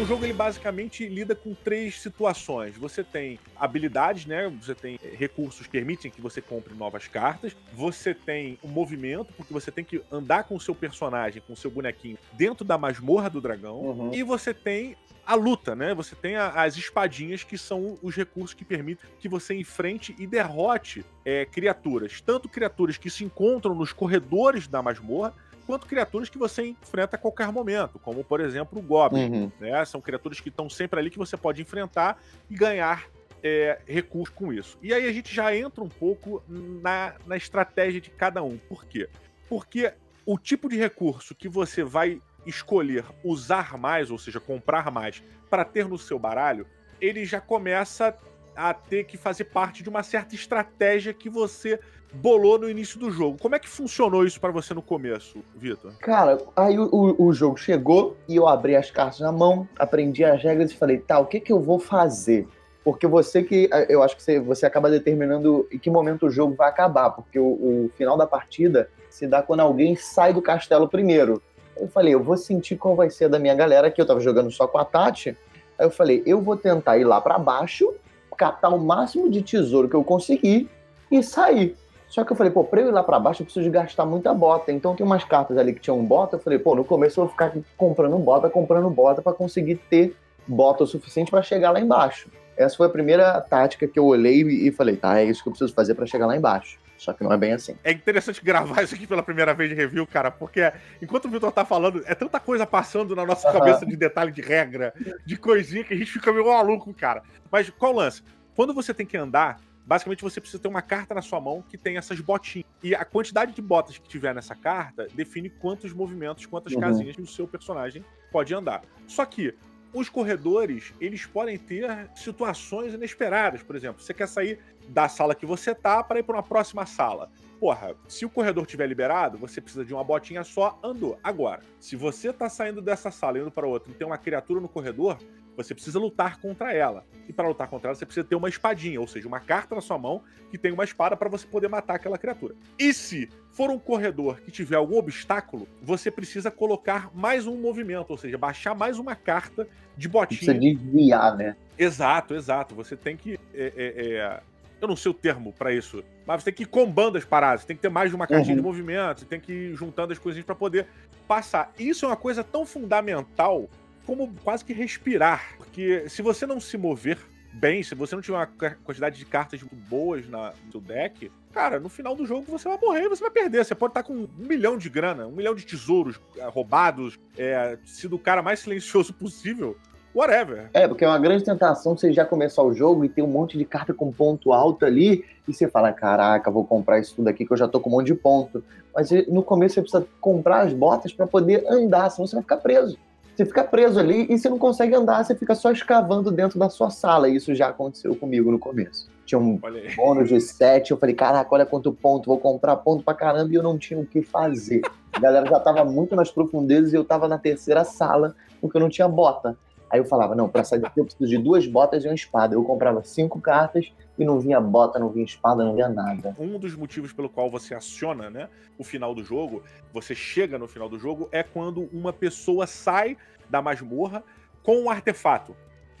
O 0.00 0.06
jogo 0.06 0.24
ele 0.24 0.32
basicamente 0.32 1.06
lida 1.06 1.34
com 1.34 1.52
três 1.52 2.00
situações. 2.00 2.74
Você 2.78 3.04
tem 3.04 3.38
habilidades, 3.54 4.24
né? 4.24 4.48
Você 4.62 4.74
tem 4.74 4.98
eh, 5.02 5.14
recursos 5.14 5.66
que 5.66 5.72
permitem 5.72 6.10
que 6.10 6.22
você 6.22 6.40
compre 6.40 6.72
novas 6.72 7.06
cartas. 7.06 7.54
Você 7.74 8.14
tem 8.14 8.58
o 8.62 8.66
um 8.66 8.70
movimento, 8.70 9.30
porque 9.34 9.52
você 9.52 9.70
tem 9.70 9.84
que 9.84 10.00
andar 10.10 10.44
com 10.44 10.56
o 10.56 10.60
seu 10.60 10.74
personagem, 10.74 11.42
com 11.46 11.52
o 11.52 11.56
seu 11.56 11.70
bonequinho, 11.70 12.16
dentro 12.32 12.64
da 12.64 12.78
masmorra 12.78 13.28
do 13.28 13.42
dragão. 13.42 13.78
Uhum. 13.78 14.14
E 14.14 14.22
você 14.22 14.54
tem 14.54 14.96
a 15.26 15.34
luta, 15.34 15.76
né? 15.76 15.92
Você 15.94 16.16
tem 16.16 16.34
a, 16.34 16.48
as 16.48 16.78
espadinhas, 16.78 17.44
que 17.44 17.58
são 17.58 17.98
os 18.02 18.16
recursos 18.16 18.54
que 18.54 18.64
permitem 18.64 19.08
que 19.18 19.28
você 19.28 19.54
enfrente 19.54 20.16
e 20.18 20.26
derrote 20.26 21.04
é, 21.26 21.44
criaturas. 21.44 22.22
Tanto 22.22 22.48
criaturas 22.48 22.96
que 22.96 23.10
se 23.10 23.22
encontram 23.22 23.74
nos 23.74 23.92
corredores 23.92 24.66
da 24.66 24.80
masmorra, 24.82 25.34
quanto 25.70 25.86
criaturas 25.86 26.28
que 26.28 26.36
você 26.36 26.66
enfrenta 26.66 27.14
a 27.14 27.18
qualquer 27.18 27.52
momento, 27.52 27.96
como 28.00 28.24
por 28.24 28.40
exemplo 28.40 28.80
o 28.80 28.82
Goblin. 28.82 29.30
Uhum. 29.30 29.52
Né? 29.60 29.84
São 29.84 30.00
criaturas 30.00 30.40
que 30.40 30.48
estão 30.48 30.68
sempre 30.68 30.98
ali 30.98 31.10
que 31.10 31.16
você 31.16 31.36
pode 31.36 31.62
enfrentar 31.62 32.20
e 32.50 32.56
ganhar 32.56 33.08
é, 33.40 33.78
recursos 33.86 34.34
com 34.34 34.52
isso. 34.52 34.76
E 34.82 34.92
aí 34.92 35.08
a 35.08 35.12
gente 35.12 35.32
já 35.32 35.54
entra 35.54 35.84
um 35.84 35.88
pouco 35.88 36.42
na, 36.48 37.14
na 37.24 37.36
estratégia 37.36 38.00
de 38.00 38.10
cada 38.10 38.42
um. 38.42 38.58
Por 38.58 38.84
quê? 38.84 39.08
Porque 39.48 39.92
o 40.26 40.36
tipo 40.36 40.68
de 40.68 40.76
recurso 40.76 41.36
que 41.36 41.48
você 41.48 41.84
vai 41.84 42.20
escolher 42.44 43.04
usar 43.22 43.78
mais, 43.78 44.10
ou 44.10 44.18
seja, 44.18 44.40
comprar 44.40 44.90
mais, 44.90 45.22
para 45.48 45.64
ter 45.64 45.86
no 45.86 45.96
seu 45.96 46.18
baralho, 46.18 46.66
ele 47.00 47.24
já 47.24 47.40
começa 47.40 48.18
a 48.56 48.74
ter 48.74 49.04
que 49.04 49.16
fazer 49.16 49.44
parte 49.44 49.84
de 49.84 49.88
uma 49.88 50.02
certa 50.02 50.34
estratégia 50.34 51.14
que 51.14 51.30
você 51.30 51.78
bolou 52.12 52.58
no 52.58 52.68
início 52.68 52.98
do 52.98 53.10
jogo. 53.10 53.38
Como 53.40 53.54
é 53.54 53.58
que 53.58 53.68
funcionou 53.68 54.24
isso 54.24 54.40
para 54.40 54.50
você 54.50 54.74
no 54.74 54.82
começo, 54.82 55.38
Vitor? 55.54 55.92
Cara, 55.98 56.38
aí 56.56 56.78
o, 56.78 56.88
o, 56.92 57.26
o, 57.26 57.32
jogo 57.32 57.56
chegou 57.56 58.16
e 58.28 58.36
eu 58.36 58.48
abri 58.48 58.76
as 58.76 58.90
cartas 58.90 59.20
na 59.20 59.32
mão, 59.32 59.68
aprendi 59.78 60.24
as 60.24 60.42
regras 60.42 60.70
e 60.72 60.76
falei, 60.76 60.98
tá, 60.98 61.18
o 61.18 61.26
que 61.26 61.40
que 61.40 61.52
eu 61.52 61.60
vou 61.60 61.78
fazer? 61.78 62.46
Porque 62.82 63.06
você 63.06 63.42
que. 63.42 63.68
Eu 63.88 64.02
acho 64.02 64.16
que 64.16 64.22
você, 64.22 64.40
você 64.40 64.66
acaba 64.66 64.90
determinando 64.90 65.68
em 65.70 65.78
que 65.78 65.90
momento 65.90 66.26
o 66.26 66.30
jogo 66.30 66.54
vai 66.54 66.68
acabar, 66.68 67.10
porque 67.10 67.38
o, 67.38 67.44
o 67.44 67.90
final 67.96 68.16
da 68.16 68.26
partida 68.26 68.90
se 69.10 69.26
dá 69.26 69.42
quando 69.42 69.60
alguém 69.60 69.96
sai 69.96 70.32
do 70.32 70.40
castelo 70.40 70.88
primeiro. 70.88 71.42
Eu 71.76 71.88
falei, 71.88 72.14
eu 72.14 72.22
vou 72.22 72.36
sentir 72.36 72.76
qual 72.76 72.94
vai 72.94 73.10
ser 73.10 73.28
da 73.28 73.38
minha 73.38 73.54
galera, 73.54 73.90
que 73.90 74.00
eu 74.00 74.06
tava 74.06 74.20
jogando 74.20 74.50
só 74.50 74.66
com 74.66 74.78
a 74.78 74.84
Tati. 74.84 75.36
Aí 75.78 75.86
eu 75.86 75.90
falei, 75.90 76.22
eu 76.26 76.40
vou 76.40 76.56
tentar 76.56 76.98
ir 76.98 77.04
lá 77.04 77.20
para 77.20 77.38
baixo, 77.38 77.92
catar 78.36 78.70
o 78.70 78.78
máximo 78.78 79.30
de 79.30 79.42
tesouro 79.42 79.88
que 79.88 79.94
eu 79.94 80.02
conseguir 80.02 80.68
e 81.10 81.22
sair. 81.22 81.76
Só 82.10 82.24
que 82.24 82.32
eu 82.32 82.36
falei, 82.36 82.52
pô, 82.52 82.64
pra 82.64 82.80
eu 82.80 82.88
ir 82.88 82.90
lá 82.90 83.04
pra 83.04 83.20
baixo 83.20 83.42
eu 83.42 83.44
preciso 83.46 83.70
gastar 83.70 84.04
muita 84.04 84.34
bota. 84.34 84.72
Então 84.72 84.96
tem 84.96 85.06
umas 85.06 85.22
cartas 85.24 85.56
ali 85.56 85.72
que 85.72 85.80
tinham 85.80 86.04
bota. 86.04 86.36
Eu 86.36 86.40
falei, 86.40 86.58
pô, 86.58 86.74
no 86.74 86.84
começo 86.84 87.20
eu 87.20 87.24
vou 87.24 87.30
ficar 87.30 87.52
comprando 87.76 88.18
bota, 88.18 88.50
comprando 88.50 88.90
bota 88.90 89.22
para 89.22 89.32
conseguir 89.32 89.76
ter 89.88 90.16
bota 90.46 90.82
o 90.82 90.86
suficiente 90.88 91.30
para 91.30 91.40
chegar 91.40 91.70
lá 91.70 91.80
embaixo. 91.80 92.28
Essa 92.56 92.76
foi 92.76 92.88
a 92.88 92.90
primeira 92.90 93.40
tática 93.40 93.86
que 93.86 93.96
eu 93.96 94.04
olhei 94.04 94.42
e 94.42 94.72
falei, 94.72 94.96
tá, 94.96 95.20
é 95.20 95.24
isso 95.24 95.40
que 95.40 95.48
eu 95.48 95.52
preciso 95.52 95.72
fazer 95.72 95.94
para 95.94 96.04
chegar 96.04 96.26
lá 96.26 96.36
embaixo. 96.36 96.80
Só 96.98 97.12
que 97.12 97.22
não 97.22 97.32
é 97.32 97.38
bem 97.38 97.52
assim. 97.52 97.76
É 97.84 97.92
interessante 97.92 98.44
gravar 98.44 98.82
isso 98.84 98.94
aqui 98.94 99.06
pela 99.06 99.22
primeira 99.22 99.54
vez 99.54 99.70
de 99.70 99.76
review, 99.76 100.04
cara, 100.04 100.32
porque 100.32 100.72
enquanto 101.00 101.26
o 101.26 101.30
Vitor 101.30 101.52
tá 101.52 101.64
falando, 101.64 102.02
é 102.06 102.14
tanta 102.14 102.40
coisa 102.40 102.66
passando 102.66 103.14
na 103.14 103.24
nossa 103.24 103.50
cabeça 103.50 103.86
de 103.86 103.96
detalhe 103.96 104.32
de 104.32 104.42
regra, 104.42 104.92
de 105.24 105.36
coisinha, 105.36 105.84
que 105.84 105.94
a 105.94 105.96
gente 105.96 106.10
fica 106.10 106.32
meio 106.32 106.48
maluco, 106.48 106.92
cara. 106.92 107.22
Mas 107.50 107.70
qual 107.70 107.94
o 107.94 107.96
lance? 107.96 108.22
Quando 108.54 108.74
você 108.74 108.92
tem 108.92 109.06
que 109.06 109.16
andar, 109.16 109.58
basicamente 109.90 110.22
você 110.22 110.40
precisa 110.40 110.62
ter 110.62 110.68
uma 110.68 110.82
carta 110.82 111.12
na 111.16 111.20
sua 111.20 111.40
mão 111.40 111.64
que 111.68 111.76
tem 111.76 111.96
essas 111.96 112.20
botinhas. 112.20 112.64
E 112.80 112.94
a 112.94 113.04
quantidade 113.04 113.52
de 113.52 113.60
botas 113.60 113.98
que 113.98 114.08
tiver 114.08 114.32
nessa 114.32 114.54
carta 114.54 115.08
define 115.12 115.50
quantos 115.50 115.92
movimentos, 115.92 116.46
quantas 116.46 116.72
uhum. 116.74 116.80
casinhas 116.80 117.18
o 117.18 117.26
seu 117.26 117.48
personagem 117.48 118.04
pode 118.30 118.54
andar. 118.54 118.84
Só 119.08 119.24
que 119.24 119.52
os 119.92 120.08
corredores, 120.08 120.94
eles 121.00 121.26
podem 121.26 121.58
ter 121.58 122.08
situações 122.14 122.94
inesperadas. 122.94 123.64
Por 123.64 123.74
exemplo, 123.74 124.00
você 124.00 124.14
quer 124.14 124.28
sair 124.28 124.60
da 124.88 125.08
sala 125.08 125.34
que 125.34 125.44
você 125.44 125.74
tá 125.74 126.04
para 126.04 126.20
ir 126.20 126.22
para 126.22 126.36
uma 126.36 126.42
próxima 126.44 126.86
sala. 126.86 127.28
Porra, 127.58 127.96
se 128.06 128.24
o 128.24 128.30
corredor 128.30 128.66
tiver 128.66 128.86
liberado, 128.86 129.38
você 129.38 129.60
precisa 129.60 129.84
de 129.84 129.92
uma 129.92 130.04
botinha 130.04 130.44
só, 130.44 130.78
andou. 130.84 131.18
Agora, 131.20 131.64
se 131.80 131.96
você 131.96 132.32
tá 132.32 132.48
saindo 132.48 132.80
dessa 132.80 133.10
sala 133.10 133.38
e 133.38 133.40
indo 133.40 133.50
para 133.50 133.66
outra 133.66 133.90
e 133.90 133.94
tem 133.96 134.06
uma 134.06 134.16
criatura 134.16 134.60
no 134.60 134.68
corredor, 134.68 135.18
Você 135.62 135.74
precisa 135.74 135.98
lutar 135.98 136.40
contra 136.40 136.72
ela. 136.72 137.04
E 137.28 137.32
para 137.32 137.48
lutar 137.48 137.68
contra 137.68 137.88
ela, 137.88 137.94
você 137.94 138.04
precisa 138.04 138.26
ter 138.26 138.34
uma 138.34 138.48
espadinha, 138.48 139.00
ou 139.00 139.06
seja, 139.06 139.28
uma 139.28 139.40
carta 139.40 139.74
na 139.74 139.80
sua 139.80 139.98
mão 139.98 140.22
que 140.50 140.58
tem 140.58 140.72
uma 140.72 140.84
espada 140.84 141.16
para 141.16 141.28
você 141.28 141.46
poder 141.46 141.68
matar 141.68 141.94
aquela 141.94 142.18
criatura. 142.18 142.54
E 142.78 142.92
se 142.92 143.28
for 143.52 143.70
um 143.70 143.78
corredor 143.78 144.40
que 144.40 144.50
tiver 144.50 144.76
algum 144.76 144.96
obstáculo, 144.96 145.68
você 145.82 146.10
precisa 146.10 146.50
colocar 146.50 147.10
mais 147.14 147.46
um 147.46 147.56
movimento, 147.56 148.10
ou 148.10 148.18
seja, 148.18 148.36
baixar 148.36 148.74
mais 148.74 148.98
uma 148.98 149.14
carta 149.14 149.68
de 149.96 150.08
botinha. 150.08 150.54
Precisa 150.54 150.58
desviar, 150.58 151.36
né? 151.36 151.56
Exato, 151.78 152.34
exato. 152.34 152.74
Você 152.74 152.96
tem 152.96 153.16
que. 153.16 153.38
É, 153.54 153.72
é, 153.76 154.16
é... 154.16 154.40
Eu 154.80 154.88
não 154.88 154.96
sei 154.96 155.10
o 155.10 155.14
termo 155.14 155.52
para 155.52 155.74
isso, 155.74 156.02
mas 156.26 156.42
você 156.42 156.46
tem 156.46 156.54
que 156.54 156.62
ir 156.62 156.66
combando 156.66 157.18
as 157.18 157.24
paradas. 157.24 157.66
Tem 157.66 157.76
que 157.76 157.82
ter 157.82 157.90
mais 157.90 158.08
de 158.08 158.16
uma 158.16 158.26
cartinha 158.26 158.54
uhum. 158.54 158.62
de 158.62 158.66
movimento, 158.66 159.20
você 159.20 159.26
tem 159.26 159.38
que 159.38 159.52
ir 159.52 159.74
juntando 159.74 160.10
as 160.10 160.18
coisinhas 160.18 160.46
para 160.46 160.54
poder 160.54 160.86
passar. 161.28 161.70
Isso 161.78 162.06
é 162.06 162.08
uma 162.08 162.16
coisa 162.16 162.42
tão 162.42 162.64
fundamental 162.64 163.68
como 164.06 164.32
quase 164.42 164.64
que 164.64 164.72
respirar. 164.72 165.56
Porque 165.56 166.08
se 166.08 166.22
você 166.22 166.46
não 166.46 166.60
se 166.60 166.76
mover 166.76 167.18
bem, 167.52 167.82
se 167.82 167.94
você 167.94 168.14
não 168.14 168.22
tiver 168.22 168.38
uma 168.38 168.46
quantidade 168.84 169.18
de 169.18 169.24
cartas 169.24 169.60
muito 169.60 169.76
boas 169.88 170.28
na, 170.28 170.52
no 170.64 170.72
seu 170.72 170.80
deck, 170.80 171.30
cara, 171.52 171.80
no 171.80 171.88
final 171.88 172.14
do 172.14 172.24
jogo 172.24 172.44
você 172.48 172.68
vai 172.68 172.78
morrer 172.80 173.08
você 173.08 173.22
vai 173.22 173.30
perder. 173.30 173.64
Você 173.64 173.74
pode 173.74 173.90
estar 173.90 174.02
com 174.02 174.12
um 174.14 174.28
milhão 174.36 174.76
de 174.76 174.88
grana, 174.88 175.26
um 175.26 175.32
milhão 175.32 175.54
de 175.54 175.66
tesouros 175.66 176.20
é, 176.36 176.44
roubados, 176.46 177.18
é, 177.36 177.78
sido 177.84 178.16
o 178.16 178.18
cara 178.18 178.42
mais 178.42 178.60
silencioso 178.60 179.12
possível. 179.12 179.76
Whatever. 180.12 180.68
É, 180.72 180.88
porque 180.88 181.04
é 181.04 181.08
uma 181.08 181.20
grande 181.20 181.44
tentação 181.44 181.96
você 181.96 182.12
já 182.12 182.24
começar 182.24 182.64
o 182.64 182.74
jogo 182.74 183.04
e 183.04 183.08
ter 183.08 183.22
um 183.22 183.28
monte 183.28 183.56
de 183.56 183.64
carta 183.64 183.94
com 183.94 184.10
ponto 184.10 184.52
alto 184.52 184.84
ali, 184.84 185.24
e 185.46 185.54
você 185.54 185.68
fala: 185.68 185.92
caraca, 185.92 186.50
vou 186.50 186.64
comprar 186.64 186.98
isso 186.98 187.14
tudo 187.14 187.28
aqui 187.28 187.46
que 187.46 187.52
eu 187.52 187.56
já 187.56 187.68
tô 187.68 187.78
com 187.78 187.88
um 187.88 187.92
monte 187.92 188.06
de 188.08 188.14
ponto. 188.14 188.62
Mas 188.92 189.10
no 189.28 189.40
começo 189.42 189.76
você 189.76 189.82
precisa 189.82 190.04
comprar 190.20 190.62
as 190.62 190.72
botas 190.72 191.12
para 191.12 191.28
poder 191.28 191.64
andar, 191.68 192.10
senão 192.10 192.26
você 192.26 192.34
vai 192.34 192.42
ficar 192.42 192.56
preso. 192.56 192.98
Você 193.40 193.46
fica 193.46 193.64
preso 193.64 193.98
ali 193.98 194.26
e 194.28 194.38
você 194.38 194.50
não 194.50 194.58
consegue 194.58 194.94
andar, 194.94 195.24
você 195.24 195.34
fica 195.34 195.54
só 195.54 195.72
escavando 195.72 196.30
dentro 196.30 196.58
da 196.58 196.68
sua 196.68 196.90
sala. 196.90 197.26
E 197.26 197.36
isso 197.36 197.54
já 197.54 197.68
aconteceu 197.68 198.14
comigo 198.14 198.50
no 198.50 198.58
começo. 198.58 199.08
Tinha 199.24 199.38
um 199.38 199.58
bônus 199.96 200.28
de 200.28 200.38
7, 200.38 200.90
eu 200.90 200.98
falei, 200.98 201.14
caraca, 201.14 201.48
olha 201.54 201.64
quanto 201.64 201.90
ponto, 201.90 202.26
vou 202.26 202.38
comprar 202.38 202.76
ponto 202.76 203.02
pra 203.02 203.14
caramba 203.14 203.50
e 203.50 203.54
eu 203.54 203.62
não 203.62 203.78
tinha 203.78 203.98
o 203.98 204.04
que 204.04 204.20
fazer. 204.20 204.82
A 205.10 205.18
galera 205.18 205.46
já 205.46 205.58
tava 205.58 205.86
muito 205.86 206.14
nas 206.14 206.30
profundezas 206.30 206.92
e 206.92 206.96
eu 206.96 207.02
tava 207.02 207.26
na 207.28 207.38
terceira 207.38 207.82
sala 207.82 208.36
porque 208.60 208.76
eu 208.76 208.80
não 208.82 208.90
tinha 208.90 209.08
bota. 209.08 209.56
Aí 209.90 209.98
eu 209.98 210.04
falava, 210.04 210.34
não, 210.36 210.48
pra 210.48 210.62
sair 210.62 210.78
daqui 210.78 211.00
eu 211.00 211.04
preciso 211.04 211.28
de 211.28 211.36
duas 211.36 211.66
botas 211.66 212.04
e 212.04 212.08
uma 212.08 212.14
espada. 212.14 212.54
Eu 212.54 212.62
comprava 212.62 213.02
cinco 213.02 213.40
cartas 213.40 213.92
e 214.16 214.24
não 214.24 214.38
vinha 214.38 214.60
bota, 214.60 214.98
não 214.98 215.08
vinha 215.08 215.24
espada, 215.24 215.64
não 215.64 215.74
vinha 215.74 215.88
nada. 215.88 216.36
Um 216.38 216.58
dos 216.58 216.76
motivos 216.76 217.12
pelo 217.12 217.28
qual 217.28 217.50
você 217.50 217.74
aciona, 217.74 218.30
né, 218.30 218.48
o 218.78 218.84
final 218.84 219.14
do 219.14 219.24
jogo, 219.24 219.64
você 219.92 220.14
chega 220.14 220.58
no 220.58 220.68
final 220.68 220.88
do 220.88 220.98
jogo, 220.98 221.28
é 221.32 221.42
quando 221.42 221.88
uma 221.92 222.12
pessoa 222.12 222.66
sai 222.66 223.16
da 223.48 223.60
masmorra 223.60 224.22
com 224.62 224.80
um 224.82 224.90
artefato. 224.90 225.56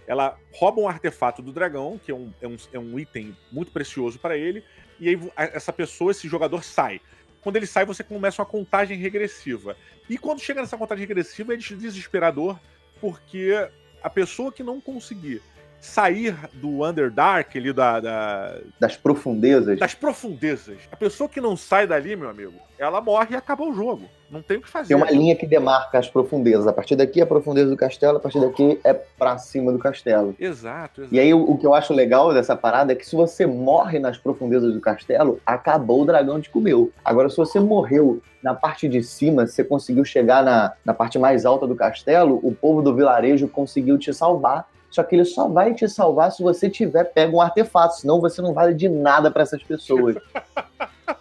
Ela 0.06 0.36
rouba 0.52 0.80
um 0.80 0.88
artefato 0.88 1.40
do 1.42 1.52
dragão, 1.52 1.98
que 1.98 2.10
é 2.10 2.14
um, 2.14 2.32
é 2.40 2.46
um, 2.48 2.56
é 2.74 2.78
um 2.78 2.98
item 2.98 3.36
muito 3.50 3.72
precioso 3.72 4.18
para 4.18 4.36
ele, 4.36 4.62
e 4.98 5.08
aí 5.08 5.32
essa 5.36 5.72
pessoa, 5.72 6.10
esse 6.10 6.28
jogador 6.28 6.62
sai. 6.62 7.00
Quando 7.40 7.56
ele 7.56 7.66
sai, 7.66 7.86
você 7.86 8.04
começa 8.04 8.42
uma 8.42 8.46
contagem 8.46 8.98
regressiva. 8.98 9.76
E 10.08 10.18
quando 10.18 10.40
chega 10.40 10.60
nessa 10.60 10.76
contagem 10.76 11.06
regressiva, 11.06 11.54
é 11.54 11.56
desesperador, 11.56 12.58
porque 13.00 13.70
a 14.02 14.10
pessoa 14.10 14.52
que 14.52 14.62
não 14.62 14.80
conseguir 14.80 15.42
sair 15.80 16.36
do 16.52 16.84
Underdark 16.84 17.56
ali 17.56 17.72
da, 17.72 17.98
da, 17.98 18.58
das 18.78 18.96
profundezas. 18.96 19.78
Das 19.78 19.94
profundezas. 19.94 20.76
A 20.92 20.96
pessoa 20.96 21.28
que 21.28 21.40
não 21.40 21.56
sai 21.56 21.86
dali, 21.86 22.14
meu 22.14 22.28
amigo, 22.28 22.54
ela 22.78 23.00
morre 23.00 23.28
e 23.32 23.36
acaba 23.36 23.64
o 23.64 23.72
jogo. 23.72 24.02
Não 24.30 24.42
tem 24.42 24.58
o 24.58 24.60
que 24.60 24.68
fazer. 24.68 24.88
Tem 24.88 24.96
uma 24.96 25.10
linha 25.10 25.34
que 25.34 25.46
demarca 25.46 25.98
as 25.98 26.08
profundezas. 26.08 26.66
A 26.66 26.72
partir 26.72 26.94
daqui 26.94 27.18
é 27.18 27.24
a 27.24 27.26
profundeza 27.26 27.68
do 27.68 27.76
castelo, 27.76 28.18
a 28.18 28.20
partir 28.20 28.40
daqui 28.40 28.78
é 28.84 28.92
pra 28.92 29.38
cima 29.38 29.72
do 29.72 29.78
castelo. 29.78 30.36
Exato, 30.38 31.00
exato. 31.00 31.14
E 31.14 31.18
aí 31.18 31.34
o, 31.34 31.42
o 31.42 31.58
que 31.58 31.66
eu 31.66 31.74
acho 31.74 31.92
legal 31.92 32.32
dessa 32.32 32.54
parada 32.54 32.92
é 32.92 32.94
que 32.94 33.04
se 33.04 33.16
você 33.16 33.44
morre 33.44 33.98
nas 33.98 34.18
profundezas 34.18 34.72
do 34.72 34.80
castelo, 34.80 35.40
acabou 35.44 36.02
o 36.02 36.04
dragão 36.04 36.40
te 36.40 36.48
comeu. 36.48 36.92
Agora, 37.04 37.28
se 37.28 37.36
você 37.36 37.58
morreu 37.58 38.22
na 38.42 38.54
parte 38.54 38.88
de 38.88 39.02
cima, 39.02 39.46
você 39.46 39.64
conseguiu 39.64 40.04
chegar 40.04 40.44
na, 40.44 40.74
na 40.84 40.94
parte 40.94 41.18
mais 41.18 41.44
alta 41.44 41.66
do 41.66 41.74
castelo, 41.74 42.38
o 42.42 42.54
povo 42.54 42.82
do 42.82 42.94
vilarejo 42.94 43.48
conseguiu 43.48 43.98
te 43.98 44.14
salvar 44.14 44.68
só 44.90 45.02
que 45.02 45.14
ele 45.14 45.24
só 45.24 45.48
vai 45.48 45.74
te 45.74 45.88
salvar 45.88 46.32
se 46.32 46.42
você 46.42 46.68
tiver 46.68 47.04
pego 47.04 47.38
um 47.38 47.40
artefato, 47.40 47.96
senão 47.96 48.20
você 48.20 48.42
não 48.42 48.52
vale 48.52 48.74
de 48.74 48.88
nada 48.88 49.30
para 49.30 49.42
essas 49.42 49.62
pessoas. 49.62 50.16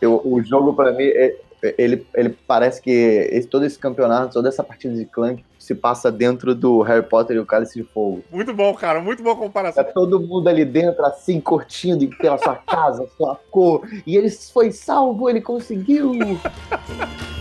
Eu, 0.02 0.22
o 0.24 0.42
jogo, 0.42 0.74
para 0.74 0.94
mim, 0.94 1.04
é, 1.04 1.36
ele, 1.78 2.08
ele 2.16 2.30
parece 2.48 2.82
que 2.82 2.90
esse, 2.90 3.48
todo 3.48 3.66
esse 3.66 3.78
campeonato, 3.78 4.34
toda 4.34 4.48
essa 4.48 4.64
partida 4.64 4.94
de 4.96 5.06
clã 5.06 5.36
se 5.58 5.76
passa 5.76 6.12
dentro 6.12 6.56
do 6.56 6.82
Harry 6.82 7.06
Potter 7.06 7.36
e 7.36 7.40
o 7.40 7.46
Cálice 7.46 7.82
de 7.82 7.84
Fogo. 7.84 8.24
Muito 8.32 8.54
bom, 8.54 8.74
cara, 8.74 9.02
muito 9.02 9.22
boa 9.22 9.36
comparação. 9.36 9.84
É 9.84 9.86
todo 9.86 10.20
mundo 10.20 10.48
ali 10.48 10.64
dentro, 10.64 11.06
assim, 11.06 11.42
curtindo 11.42 12.08
pela 12.18 12.38
sua 12.38 12.56
casa, 12.66 13.08
sua 13.18 13.36
cor. 13.52 13.88
E 14.06 14.16
ele 14.16 14.30
foi 14.30 14.72
salvo, 14.72 15.30
ele 15.30 15.42
conseguiu. 15.42 16.14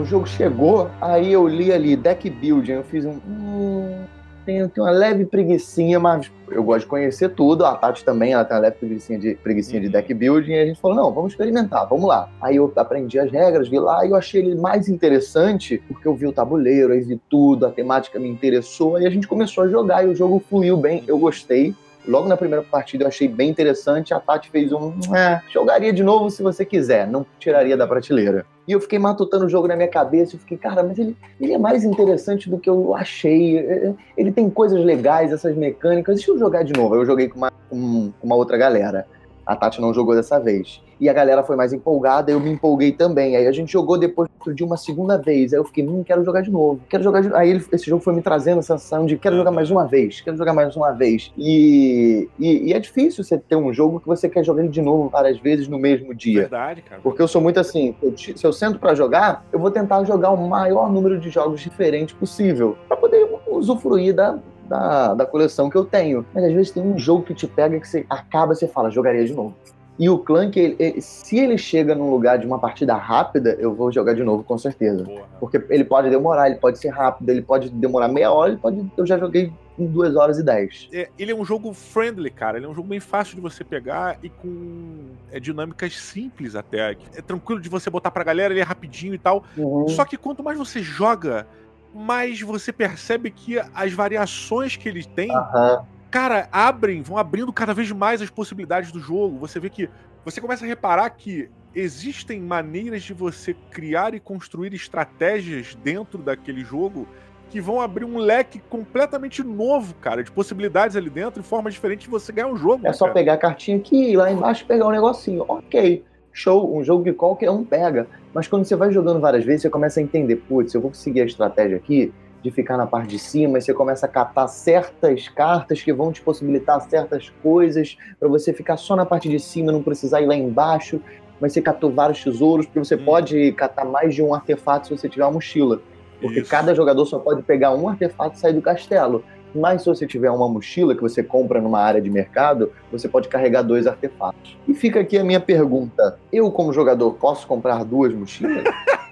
o 0.00 0.04
jogo 0.04 0.26
chegou, 0.26 0.90
aí 1.00 1.32
eu 1.32 1.46
li 1.46 1.72
ali 1.72 1.96
deck 1.96 2.28
building, 2.28 2.72
eu 2.72 2.84
fiz 2.84 3.04
um. 3.04 3.18
Hum, 3.26 4.04
tenho, 4.44 4.68
tenho 4.68 4.86
uma 4.86 4.92
leve 4.92 5.26
preguiçinha, 5.26 6.00
mas 6.00 6.30
eu 6.50 6.62
gosto 6.64 6.80
de 6.80 6.86
conhecer 6.86 7.28
tudo. 7.30 7.64
A 7.64 7.74
Tati 7.74 8.04
também, 8.04 8.32
ela 8.32 8.44
tem 8.44 8.56
uma 8.56 8.62
leve 8.62 8.76
preguiçinha 8.76 9.18
de, 9.18 9.34
preguiçinha 9.36 9.80
de 9.80 9.86
uhum. 9.86 9.92
deck 9.92 10.12
building, 10.14 10.52
e 10.52 10.58
a 10.58 10.66
gente 10.66 10.80
falou: 10.80 10.96
não, 10.96 11.12
vamos 11.12 11.32
experimentar, 11.32 11.86
vamos 11.88 12.08
lá. 12.08 12.28
Aí 12.40 12.56
eu 12.56 12.72
aprendi 12.76 13.18
as 13.18 13.30
regras, 13.30 13.68
vi 13.68 13.78
lá, 13.78 14.04
e 14.04 14.10
eu 14.10 14.16
achei 14.16 14.40
ele 14.40 14.54
mais 14.54 14.88
interessante, 14.88 15.82
porque 15.86 16.08
eu 16.08 16.14
vi 16.14 16.26
o 16.26 16.32
tabuleiro, 16.32 16.92
aí 16.92 17.00
vi 17.00 17.20
tudo, 17.28 17.66
a 17.66 17.70
temática 17.70 18.18
me 18.18 18.28
interessou, 18.28 18.98
e 19.00 19.06
a 19.06 19.10
gente 19.10 19.28
começou 19.28 19.64
a 19.64 19.68
jogar, 19.68 20.04
e 20.04 20.08
o 20.08 20.14
jogo 20.14 20.42
fluiu 20.48 20.76
bem, 20.76 21.04
eu 21.06 21.18
gostei. 21.18 21.74
Logo 22.06 22.28
na 22.28 22.36
primeira 22.36 22.62
partida 22.62 23.04
eu 23.04 23.08
achei 23.08 23.28
bem 23.28 23.50
interessante. 23.50 24.14
A 24.14 24.20
Tati 24.20 24.50
fez 24.50 24.72
um. 24.72 24.92
É, 25.14 25.40
jogaria 25.52 25.92
de 25.92 26.02
novo 26.02 26.30
se 26.30 26.42
você 26.42 26.64
quiser, 26.64 27.06
não 27.06 27.26
tiraria 27.38 27.76
da 27.76 27.86
prateleira. 27.86 28.46
E 28.66 28.72
eu 28.72 28.80
fiquei 28.80 28.98
matutando 28.98 29.46
o 29.46 29.48
jogo 29.48 29.66
na 29.66 29.76
minha 29.76 29.88
cabeça. 29.88 30.36
Eu 30.36 30.40
fiquei, 30.40 30.56
cara, 30.56 30.82
mas 30.82 30.98
ele, 30.98 31.16
ele 31.40 31.52
é 31.52 31.58
mais 31.58 31.84
interessante 31.84 32.48
do 32.48 32.58
que 32.58 32.70
eu 32.70 32.94
achei. 32.94 33.58
É, 33.58 33.86
é, 33.88 33.94
ele 34.16 34.32
tem 34.32 34.48
coisas 34.48 34.84
legais, 34.84 35.32
essas 35.32 35.56
mecânicas. 35.56 36.16
Deixa 36.16 36.30
eu 36.30 36.38
jogar 36.38 36.62
de 36.62 36.72
novo. 36.72 36.94
Eu 36.94 37.04
joguei 37.04 37.28
com 37.28 37.38
uma, 37.38 37.52
com 37.68 38.12
uma 38.22 38.36
outra 38.36 38.56
galera. 38.56 39.06
A 39.50 39.56
Tati 39.56 39.80
não 39.80 39.92
jogou 39.92 40.14
dessa 40.14 40.38
vez 40.38 40.80
e 41.00 41.08
a 41.08 41.12
galera 41.12 41.42
foi 41.42 41.56
mais 41.56 41.72
empolgada, 41.72 42.30
eu 42.30 42.38
me 42.38 42.50
empolguei 42.50 42.92
também. 42.92 43.34
Aí 43.34 43.48
a 43.48 43.52
gente 43.52 43.72
jogou 43.72 43.98
depois 43.98 44.28
de 44.54 44.62
uma 44.62 44.76
segunda 44.76 45.16
vez. 45.16 45.52
Aí 45.52 45.58
eu 45.58 45.64
fiquei, 45.64 45.84
hum, 45.84 46.04
quero 46.04 46.22
jogar 46.24 46.42
de 46.42 46.52
novo. 46.52 46.80
Quero 46.88 47.02
jogar 47.02 47.20
de... 47.20 47.34
Aí 47.34 47.50
ele, 47.50 47.64
esse 47.72 47.86
jogo 47.86 48.00
foi 48.00 48.14
me 48.14 48.22
trazendo 48.22 48.60
a 48.60 48.62
sensação 48.62 49.06
de 49.06 49.16
quero 49.16 49.34
jogar 49.34 49.50
mais 49.50 49.72
uma 49.72 49.86
vez, 49.86 50.20
quero 50.20 50.36
jogar 50.36 50.52
mais 50.52 50.76
uma 50.76 50.92
vez. 50.92 51.32
E, 51.36 52.28
e, 52.38 52.68
e 52.68 52.72
é 52.72 52.78
difícil 52.78 53.24
você 53.24 53.36
ter 53.38 53.56
um 53.56 53.72
jogo 53.72 53.98
que 53.98 54.06
você 54.06 54.28
quer 54.28 54.44
jogar 54.44 54.68
de 54.68 54.82
novo 54.82 55.08
várias 55.08 55.40
vezes 55.40 55.66
no 55.66 55.80
mesmo 55.80 56.14
dia. 56.14 56.42
Verdade, 56.42 56.82
cara. 56.82 57.00
Porque 57.02 57.20
eu 57.20 57.26
sou 57.26 57.40
muito 57.40 57.58
assim, 57.58 57.96
eu, 58.00 58.16
se 58.16 58.44
eu 58.44 58.52
sento 58.52 58.78
para 58.78 58.94
jogar, 58.94 59.44
eu 59.52 59.58
vou 59.58 59.72
tentar 59.72 60.04
jogar 60.04 60.30
o 60.30 60.48
maior 60.48 60.92
número 60.92 61.18
de 61.18 61.28
jogos 61.28 61.60
diferentes 61.60 62.14
possível, 62.14 62.76
para 62.86 62.96
poder 62.96 63.26
usufruir 63.48 64.14
da, 64.14 64.38
da, 64.70 65.14
da, 65.14 65.26
coleção 65.26 65.68
que 65.68 65.76
eu 65.76 65.84
tenho. 65.84 66.24
Mas 66.32 66.44
às 66.44 66.52
vezes 66.52 66.70
tem 66.70 66.82
um 66.82 66.96
jogo 66.96 67.24
que 67.24 67.34
te 67.34 67.48
pega 67.48 67.80
que 67.80 67.88
você 67.88 68.06
acaba 68.08 68.52
e 68.52 68.56
você 68.56 68.68
fala, 68.68 68.88
jogaria 68.88 69.24
de 69.24 69.34
novo. 69.34 69.54
E 69.98 70.08
o 70.08 70.16
Clank, 70.16 70.58
ele, 70.58 70.76
ele, 70.78 71.02
se 71.02 71.38
ele 71.38 71.58
chega 71.58 71.94
num 71.94 72.08
lugar 72.08 72.38
de 72.38 72.46
uma 72.46 72.58
partida 72.58 72.94
rápida, 72.94 73.54
eu 73.58 73.74
vou 73.74 73.92
jogar 73.92 74.14
de 74.14 74.22
novo, 74.22 74.42
com 74.42 74.56
certeza. 74.56 75.04
Porque 75.38 75.62
ele 75.68 75.84
pode 75.84 76.08
demorar, 76.08 76.48
ele 76.48 76.58
pode 76.58 76.78
ser 76.78 76.88
rápido, 76.88 77.28
ele 77.28 77.42
pode 77.42 77.68
demorar 77.68 78.08
meia 78.08 78.32
hora, 78.32 78.52
ele 78.52 78.58
pode. 78.58 78.90
Eu 78.96 79.06
já 79.06 79.18
joguei 79.18 79.52
em 79.78 79.86
duas 79.86 80.16
horas 80.16 80.38
e 80.38 80.42
dez. 80.42 80.88
É, 80.90 81.10
ele 81.18 81.32
é 81.32 81.34
um 81.34 81.44
jogo 81.44 81.74
friendly, 81.74 82.30
cara. 82.30 82.56
Ele 82.56 82.64
é 82.64 82.68
um 82.68 82.74
jogo 82.74 82.88
bem 82.88 83.00
fácil 83.00 83.34
de 83.34 83.42
você 83.42 83.62
pegar 83.62 84.18
e 84.22 84.30
com 84.30 85.08
é, 85.30 85.38
dinâmicas 85.38 85.94
simples 85.98 86.54
até. 86.54 86.96
É 87.14 87.20
tranquilo 87.20 87.60
de 87.60 87.68
você 87.68 87.90
botar 87.90 88.10
pra 88.10 88.24
galera, 88.24 88.54
ele 88.54 88.60
é 88.60 88.64
rapidinho 88.64 89.12
e 89.12 89.18
tal. 89.18 89.44
Uhum. 89.54 89.86
Só 89.88 90.06
que 90.06 90.16
quanto 90.16 90.42
mais 90.42 90.56
você 90.56 90.80
joga, 90.80 91.46
mais 91.94 92.40
você 92.40 92.72
percebe 92.72 93.30
que 93.30 93.58
as 93.74 93.92
variações 93.92 94.76
que 94.76 94.88
ele 94.88 95.04
tem. 95.04 95.30
Uhum 95.30 95.84
cara, 96.10 96.48
abrem, 96.50 97.02
vão 97.02 97.16
abrindo 97.16 97.52
cada 97.52 97.72
vez 97.72 97.90
mais 97.92 98.20
as 98.20 98.28
possibilidades 98.28 98.90
do 98.90 98.98
jogo. 98.98 99.38
Você 99.38 99.60
vê 99.60 99.70
que. 99.70 99.88
Você 100.24 100.40
começa 100.40 100.64
a 100.64 100.68
reparar 100.68 101.08
que 101.10 101.48
existem 101.74 102.40
maneiras 102.40 103.02
de 103.02 103.14
você 103.14 103.54
criar 103.70 104.12
e 104.12 104.20
construir 104.20 104.74
estratégias 104.74 105.74
dentro 105.82 106.18
daquele 106.18 106.62
jogo 106.62 107.08
que 107.48 107.60
vão 107.60 107.80
abrir 107.80 108.04
um 108.04 108.18
leque 108.18 108.60
completamente 108.68 109.42
novo, 109.42 109.94
cara, 109.94 110.22
de 110.22 110.30
possibilidades 110.30 110.94
ali 110.94 111.08
dentro 111.08 111.40
e 111.40 111.44
formas 111.44 111.72
diferentes 111.74 112.04
de 112.04 112.10
você 112.10 112.32
ganhar 112.32 112.48
um 112.48 112.56
jogo. 112.56 112.86
É 112.86 112.92
só 112.92 113.06
cara. 113.06 113.14
pegar 113.14 113.34
a 113.34 113.38
cartinha 113.38 113.78
aqui 113.78 114.10
e 114.10 114.16
lá 114.16 114.30
embaixo 114.30 114.64
pegar 114.66 114.86
um 114.86 114.90
negocinho. 114.90 115.44
Ok, 115.48 116.04
show, 116.32 116.76
um 116.76 116.82
jogo 116.82 117.04
que 117.04 117.12
qualquer 117.12 117.50
um 117.50 117.64
pega. 117.64 118.06
Mas 118.32 118.48
quando 118.48 118.64
você 118.64 118.76
vai 118.76 118.92
jogando 118.92 119.20
várias 119.20 119.44
vezes, 119.44 119.62
você 119.62 119.70
começa 119.70 120.00
a 120.00 120.02
entender, 120.02 120.36
putz, 120.36 120.74
eu 120.74 120.80
vou 120.80 120.90
conseguir 120.90 121.22
a 121.22 121.24
estratégia 121.24 121.76
aqui, 121.76 122.12
de 122.42 122.50
ficar 122.50 122.76
na 122.76 122.86
parte 122.86 123.08
de 123.08 123.18
cima, 123.18 123.58
e 123.58 123.62
você 123.62 123.74
começa 123.74 124.06
a 124.06 124.08
catar 124.08 124.48
certas 124.48 125.28
cartas 125.28 125.82
que 125.82 125.92
vão 125.92 126.10
te 126.10 126.22
possibilitar 126.22 126.80
certas 126.80 127.28
coisas 127.42 127.98
para 128.18 128.28
você 128.28 128.52
ficar 128.52 128.76
só 128.76 128.96
na 128.96 129.04
parte 129.04 129.28
de 129.28 129.38
cima, 129.38 129.70
não 129.70 129.82
precisar 129.82 130.22
ir 130.22 130.26
lá 130.26 130.34
embaixo. 130.34 131.00
Mas 131.40 131.52
você 131.52 131.62
catou 131.62 131.90
vários 131.90 132.22
tesouros, 132.22 132.66
porque 132.66 132.78
você 132.78 132.94
hum. 132.94 133.04
pode 133.04 133.52
catar 133.52 133.84
mais 133.84 134.14
de 134.14 134.22
um 134.22 134.34
artefato 134.34 134.88
se 134.88 134.96
você 134.96 135.08
tiver 135.08 135.24
uma 135.24 135.32
mochila. 135.32 135.80
Porque 136.20 136.40
Isso. 136.40 136.50
cada 136.50 136.74
jogador 136.74 137.06
só 137.06 137.18
pode 137.18 137.42
pegar 137.42 137.74
um 137.74 137.88
artefato 137.88 138.36
e 138.36 138.38
sair 138.38 138.52
do 138.52 138.60
castelo. 138.60 139.24
Mas 139.54 139.82
se 139.82 139.88
você 139.88 140.06
tiver 140.06 140.30
uma 140.30 140.48
mochila 140.48 140.94
que 140.94 141.02
você 141.02 141.22
compra 141.22 141.60
numa 141.60 141.80
área 141.80 142.00
de 142.00 142.10
mercado, 142.10 142.72
você 142.90 143.08
pode 143.08 143.28
carregar 143.28 143.62
dois 143.62 143.86
artefatos. 143.86 144.56
E 144.68 144.74
fica 144.74 145.00
aqui 145.00 145.18
a 145.18 145.24
minha 145.24 145.40
pergunta: 145.40 146.18
eu, 146.32 146.50
como 146.50 146.72
jogador, 146.72 147.12
posso 147.14 147.46
comprar 147.46 147.84
duas 147.84 148.14
mochilas? 148.14 148.64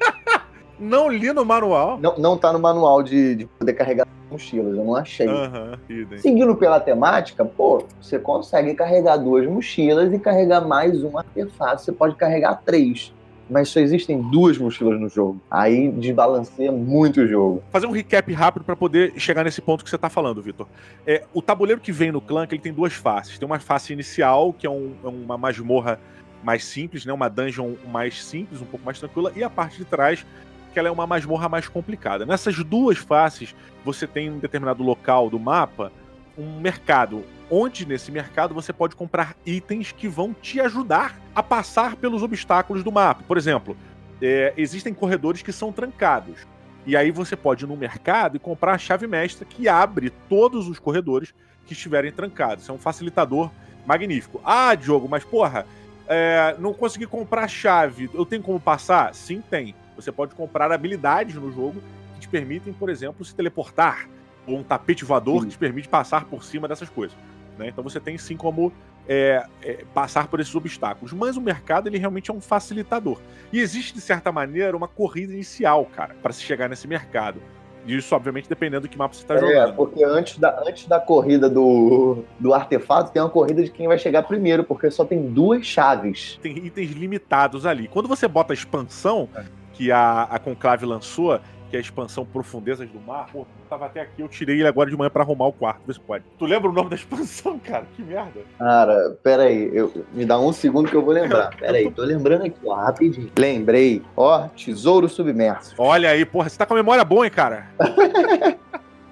Não 0.78 1.09
li 1.09 1.33
no 1.33 1.45
manual. 1.45 1.99
Não, 1.99 2.16
não 2.16 2.38
tá 2.38 2.52
no 2.52 2.59
manual 2.61 3.02
de, 3.02 3.35
de 3.35 3.47
poder 3.47 3.73
carregar 3.73 4.07
mochilas, 4.30 4.76
eu 4.76 4.85
não 4.85 4.95
achei. 4.95 5.26
Uhum, 5.26 6.18
Seguindo 6.18 6.54
pela 6.54 6.78
temática, 6.78 7.45
pô, 7.45 7.85
você 8.00 8.18
consegue 8.18 8.75
carregar 8.75 9.16
duas 9.16 9.47
mochilas 9.47 10.12
e 10.12 10.18
carregar 10.18 10.61
mais 10.61 11.02
um 11.02 11.18
artefato. 11.18 11.83
Você 11.83 11.92
pode 11.92 12.14
carregar 12.14 12.62
três. 12.64 13.12
Mas 13.50 13.69
só 13.69 13.81
existem 13.81 14.21
duas 14.21 14.59
mochilas 14.59 15.00
no 15.00 15.09
jogo. 15.09 15.40
Aí 15.50 15.90
desbalanceia 15.90 16.73
muito 16.73 17.21
o 17.21 17.26
jogo. 17.26 17.62
Fazer 17.71 17.87
um 17.87 17.90
recap 17.90 18.33
rápido 18.33 18.64
para 18.64 18.76
poder 18.76 19.12
chegar 19.17 19.45
nesse 19.45 19.61
ponto 19.61 19.83
que 19.85 19.90
você 19.90 19.99
tá 19.99 20.11
falando, 20.11 20.43
Vitor. 20.43 20.67
É, 21.07 21.25
o 21.33 21.40
tabuleiro 21.40 21.81
que 21.81 21.93
vem 21.93 22.12
no 22.12 22.21
clã, 22.21 22.47
ele 22.50 22.61
tem 22.61 22.73
duas 22.73 22.93
faces. 22.93 23.38
Tem 23.38 23.47
uma 23.47 23.59
face 23.59 23.93
inicial, 23.93 24.52
que 24.52 24.67
é, 24.67 24.71
um, 24.71 24.93
é 25.02 25.09
uma 25.09 25.38
masmorra 25.38 25.99
mais 26.43 26.64
simples, 26.64 27.05
né? 27.05 27.12
Uma 27.12 27.28
dungeon 27.28 27.75
mais 27.90 28.23
simples, 28.23 28.61
um 28.61 28.67
pouco 28.67 28.85
mais 28.85 28.99
tranquila, 28.99 29.33
e 29.35 29.43
a 29.43 29.50
parte 29.50 29.78
de 29.78 29.85
trás 29.85 30.25
que 30.73 30.78
ela 30.78 30.88
é 30.88 30.90
uma 30.90 31.07
masmorra 31.07 31.49
mais 31.49 31.67
complicada. 31.67 32.26
Nessas 32.26 32.62
duas 32.62 32.99
faces, 32.99 33.55
você 33.85 34.07
tem 34.07 34.26
em 34.26 34.31
um 34.31 34.38
determinado 34.38 34.83
local 34.83 35.31
do 35.31 35.38
mapa 35.38 35.90
um 36.38 36.61
mercado, 36.61 37.25
onde 37.50 37.85
nesse 37.85 38.12
mercado 38.12 38.54
você 38.54 38.73
pode 38.73 38.95
comprar 38.95 39.35
itens 39.45 39.90
que 39.90 40.07
vão 40.07 40.33
te 40.33 40.61
ajudar 40.61 41.18
a 41.35 41.42
passar 41.42 41.97
pelos 41.97 42.23
obstáculos 42.23 42.85
do 42.85 42.92
mapa. 42.92 43.25
Por 43.26 43.37
exemplo, 43.37 43.76
é, 44.23 44.54
existem 44.57 44.95
corredores 44.95 45.42
que 45.42 45.52
são 45.52 45.73
trancados. 45.73 46.47
E 46.87 46.97
aí 46.97 47.11
você 47.11 47.37
pode 47.37 47.64
ir 47.64 47.68
no 47.68 47.76
mercado 47.76 48.37
e 48.37 48.40
comprar 48.40 48.75
a 48.75 48.78
chave 48.78 49.07
mestra 49.07 49.45
que 49.45 49.68
abre 49.68 50.11
todos 50.28 50.68
os 50.68 50.78
corredores 50.78 51.35
que 51.66 51.73
estiverem 51.73 52.12
trancados. 52.12 52.62
Isso 52.62 52.73
é 52.73 52.75
um 52.75 52.78
facilitador 52.78 53.50
magnífico. 53.85 54.40
Ah, 54.45 54.75
Diogo, 54.75 55.09
mas 55.09 55.25
porra, 55.25 55.66
é, 56.07 56.57
não 56.59 56.73
consegui 56.73 57.07
comprar 57.07 57.45
a 57.45 57.49
chave. 57.49 58.09
Eu 58.14 58.25
tenho 58.25 58.42
como 58.42 58.59
passar? 58.59 59.14
Sim, 59.14 59.42
tem. 59.50 59.75
Você 59.97 60.12
pode 60.12 60.35
comprar 60.35 60.71
habilidades 60.73 61.35
no 61.35 61.50
jogo 61.52 61.83
que 62.14 62.21
te 62.21 62.28
permitem, 62.28 62.73
por 62.73 62.88
exemplo, 62.88 63.25
se 63.25 63.35
teleportar, 63.35 64.09
ou 64.52 64.59
um 64.59 64.62
tapete 64.62 65.05
voador 65.05 65.40
sim. 65.40 65.47
que 65.47 65.52
te 65.52 65.59
permite 65.59 65.88
passar 65.88 66.25
por 66.25 66.45
cima 66.45 66.69
dessas 66.69 66.88
coisas. 66.88 67.17
Né? 67.59 67.69
Então 67.69 67.83
você 67.83 67.99
tem 68.00 68.17
sim 68.17 68.37
como 68.37 68.73
é, 69.09 69.45
é, 69.62 69.85
passar 69.95 70.28
por 70.28 70.40
esses 70.40 70.55
obstáculos. 70.55 71.12
Mas 71.12 71.37
o 71.37 71.40
mercado 71.40 71.88
ele 71.88 71.99
realmente 71.99 72.31
é 72.31 72.35
um 72.35 72.40
facilitador. 72.40 73.19
E 73.52 73.61
existe, 73.61 73.95
de 73.95 74.00
certa 74.00 74.31
maneira, 74.31 74.76
uma 74.76 74.88
corrida 74.88 75.33
inicial, 75.33 75.85
cara, 75.87 76.14
para 76.23 76.33
se 76.33 76.43
chegar 76.43 76.69
nesse 76.69 76.87
mercado. 76.87 77.40
Isso, 77.87 78.14
obviamente, 78.14 78.49
dependendo 78.49 78.83
do 78.83 78.88
que 78.88 78.99
mapa 78.99 79.14
você 79.14 79.23
está 79.23 79.35
é, 79.37 79.38
jogando. 79.38 79.69
É, 79.71 79.73
porque 79.73 80.05
antes 80.05 80.38
da, 80.38 80.62
antes 80.67 80.87
da 80.87 81.00
corrida 81.00 81.49
do, 81.49 82.23
do 82.38 82.52
artefato, 82.52 83.11
tem 83.12 83.23
uma 83.23 83.31
corrida 83.31 83.62
de 83.64 83.71
quem 83.71 83.88
vai 83.88 83.99
chegar 83.99 84.25
primeiro, 84.25 84.62
porque 84.62 84.90
só 84.90 85.07
tem 85.07 85.31
duas 85.31 85.64
chaves. 85.64 86.38
Tem 86.43 86.59
itens 86.59 86.90
limitados 86.90 87.64
ali. 87.64 87.88
Quando 87.88 88.07
você 88.07 88.28
bota 88.28 88.52
a 88.52 88.55
expansão, 88.55 89.28
é 89.35 89.45
que 89.73 89.93
a, 89.93 90.25
a 90.25 90.38
Conclave 90.40 90.85
lançou, 90.85 91.40
que 91.69 91.77
é 91.77 91.79
a 91.79 91.83
expansão 91.83 92.25
Profundezas 92.25 92.89
do 92.89 93.01
Mar. 93.01 93.29
Pô, 93.33 93.47
tava 93.69 93.87
até 93.87 94.01
aqui, 94.01 94.23
eu 94.23 94.29
tirei 94.29 94.57
ele 94.57 94.67
agora 94.69 94.91
de 94.91 94.97
manhã 94.97 95.11
para 95.11 95.23
arrumar 95.23 95.47
o 95.47 95.53
quarto, 95.53 95.81
vê 95.87 95.93
se 95.93 96.01
pode. 96.01 96.25
Tu 96.39 96.45
lembra 96.45 96.69
o 96.69 96.73
nome 96.73 96.91
da 96.91 96.97
expansão, 96.97 97.59
cara? 97.65 97.87
Que 97.95 98.03
merda. 98.03 98.41
Cara, 98.59 99.17
pera 99.23 99.45
aí, 99.45 99.71
eu, 99.73 99.93
me 100.13 100.25
dá 100.25 100.39
um 100.39 100.53
segundo 100.53 100.89
que 100.89 100.97
eu 100.97 101.03
vou 101.03 101.13
lembrar. 101.13 101.51
Pera 101.59 101.77
aí, 101.77 101.91
tô 101.91 102.03
lembrando 102.03 102.45
aqui, 102.45 102.59
ó, 102.65 102.75
rapidinho. 102.75 103.31
Lembrei, 103.37 104.03
ó, 104.17 104.49
Tesouro 104.49 105.09
Submerso. 105.09 105.75
Olha 105.79 106.11
aí, 106.11 106.25
porra, 106.25 106.49
você 106.49 106.59
tá 106.59 106.67
com 106.67 106.75
a 106.75 106.77
memória 106.77 107.05
boa, 107.05 107.25
hein, 107.25 107.31
cara? 107.31 107.69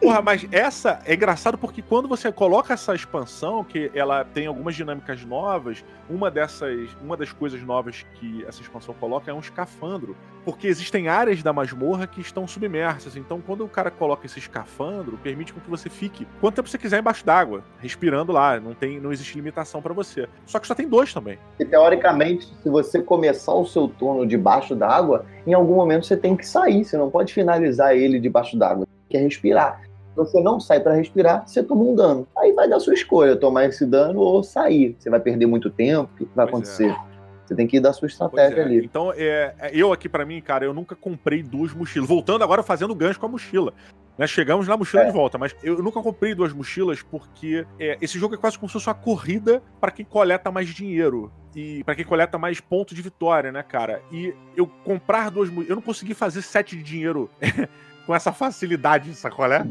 Porra, 0.07 0.23
mas 0.23 0.47
essa 0.53 1.01
é 1.05 1.15
engraçado 1.15 1.59
porque 1.59 1.83
quando 1.83 2.07
você 2.07 2.31
coloca 2.31 2.73
essa 2.73 2.95
expansão, 2.95 3.65
que 3.65 3.91
ela 3.93 4.25
tem 4.25 4.47
algumas 4.47 4.77
dinâmicas 4.77 5.25
novas, 5.25 5.85
uma 6.09 6.31
dessas, 6.31 6.97
uma 7.03 7.17
das 7.17 7.33
coisas 7.33 7.61
novas 7.61 8.07
que 8.15 8.45
essa 8.47 8.63
expansão 8.63 8.95
coloca 8.95 9.29
é 9.33 9.35
um 9.35 9.41
escafandro, 9.41 10.17
porque 10.45 10.69
existem 10.69 11.09
áreas 11.09 11.43
da 11.43 11.53
masmorra 11.53 12.07
que 12.07 12.21
estão 12.21 12.47
submersas. 12.47 13.17
Então, 13.17 13.41
quando 13.45 13.65
o 13.65 13.69
cara 13.69 13.91
coloca 13.91 14.27
esse 14.27 14.39
escafandro, 14.39 15.19
permite 15.21 15.53
que 15.53 15.69
você 15.69 15.91
fique 15.91 16.25
quanto 16.41 16.55
tempo 16.55 16.69
você 16.69 16.79
quiser 16.79 17.01
embaixo 17.01 17.27
d'água, 17.27 17.65
respirando 17.81 18.31
lá, 18.31 18.61
não 18.61 18.75
tem, 18.75 19.01
não 19.01 19.13
existe 19.13 19.35
limitação 19.35 19.83
para 19.83 19.93
você. 19.93 20.29
Só 20.47 20.61
que 20.61 20.69
só 20.69 20.75
tem 20.77 20.89
dois 20.89 21.13
também. 21.13 21.37
E 21.59 21.65
teoricamente, 21.65 22.47
se 22.63 22.71
você 22.71 23.03
começar 23.03 23.55
o 23.55 23.67
seu 23.67 23.89
turno 23.89 24.25
debaixo 24.25 24.77
d'água, 24.77 25.27
em 25.45 25.53
algum 25.53 25.75
momento 25.75 26.07
você 26.07 26.17
tem 26.17 26.37
que 26.37 26.47
sair, 26.47 26.85
você 26.85 26.97
não 26.97 27.11
pode 27.11 27.35
finalizar 27.35 27.97
ele 27.97 28.21
debaixo 28.21 28.57
d'água, 28.57 28.87
quer 29.09 29.19
respirar 29.19 29.86
você 30.17 30.41
não 30.41 30.59
sai 30.59 30.81
para 30.81 30.95
respirar, 30.95 31.47
você 31.47 31.63
toma 31.63 31.85
um 31.85 31.95
dano. 31.95 32.27
Aí 32.39 32.53
vai 32.53 32.69
dar 32.69 32.81
sua 32.81 32.95
escolha, 32.95 33.37
tomar 33.37 33.67
esse 33.67 33.85
dano 33.85 34.21
ou 34.21 34.43
sair. 34.43 34.97
Você 34.99 35.11
vai 35.11 35.21
perder 35.21 35.47
muito 35.47 35.71
tempo, 35.71 36.11
o 36.15 36.17
que 36.17 36.25
vai 36.35 36.47
pois 36.47 36.49
acontecer? 36.49 36.91
É. 36.91 37.17
Você 37.47 37.55
tem 37.55 37.67
que 37.67 37.77
ir 37.77 37.81
da 37.81 37.93
sua 37.93 38.09
estratégia 38.09 38.63
é. 38.63 38.65
ali. 38.65 38.85
Então, 38.85 39.13
é, 39.13 39.55
é, 39.61 39.71
eu 39.73 39.93
aqui 39.93 40.09
para 40.09 40.27
mim, 40.27 40.41
cara, 40.41 40.65
eu 40.65 40.75
nunca 40.75 40.97
comprei 40.97 41.43
duas 41.43 41.73
mochilas. 41.73 42.09
Voltando 42.09 42.43
agora 42.43 42.63
fazendo 42.63 42.95
gancho 42.95 43.21
com 43.21 43.27
a 43.27 43.29
mochila. 43.29 43.73
Né, 44.19 44.27
chegamos 44.27 44.67
na 44.67 44.77
mochila 44.77 45.03
é. 45.03 45.07
de 45.07 45.13
volta, 45.13 45.37
mas 45.37 45.55
eu 45.63 45.77
nunca 45.83 46.03
comprei 46.03 46.35
duas 46.35 46.53
mochilas 46.53 47.03
porque 47.03 47.67
é, 47.79 47.99
esse 48.01 48.19
jogo 48.19 48.35
é 48.35 48.39
quase 48.39 48.59
como 48.59 48.69
se 48.69 48.73
fosse 48.73 48.89
uma 48.89 48.95
corrida 48.95 49.63
para 49.79 49.91
quem 49.91 50.07
coleta 50.07 50.51
mais 50.51 50.69
dinheiro 50.71 51.31
e 51.55 51.85
para 51.85 51.95
quem 51.95 52.05
coleta 52.05 52.39
mais 52.39 52.59
pontos 52.59 52.97
de 52.97 53.03
vitória, 53.03 53.53
né, 53.53 53.63
cara? 53.63 54.01
E 54.11 54.35
eu 54.57 54.67
comprar 54.67 55.31
duas 55.31 55.51
eu 55.69 55.77
não 55.77 55.83
consegui 55.83 56.15
fazer 56.15 56.41
sete 56.41 56.75
de 56.77 56.83
dinheiro 56.83 57.31
com 58.07 58.15
essa 58.15 58.33
facilidade, 58.33 59.13
sacolé? 59.15 59.65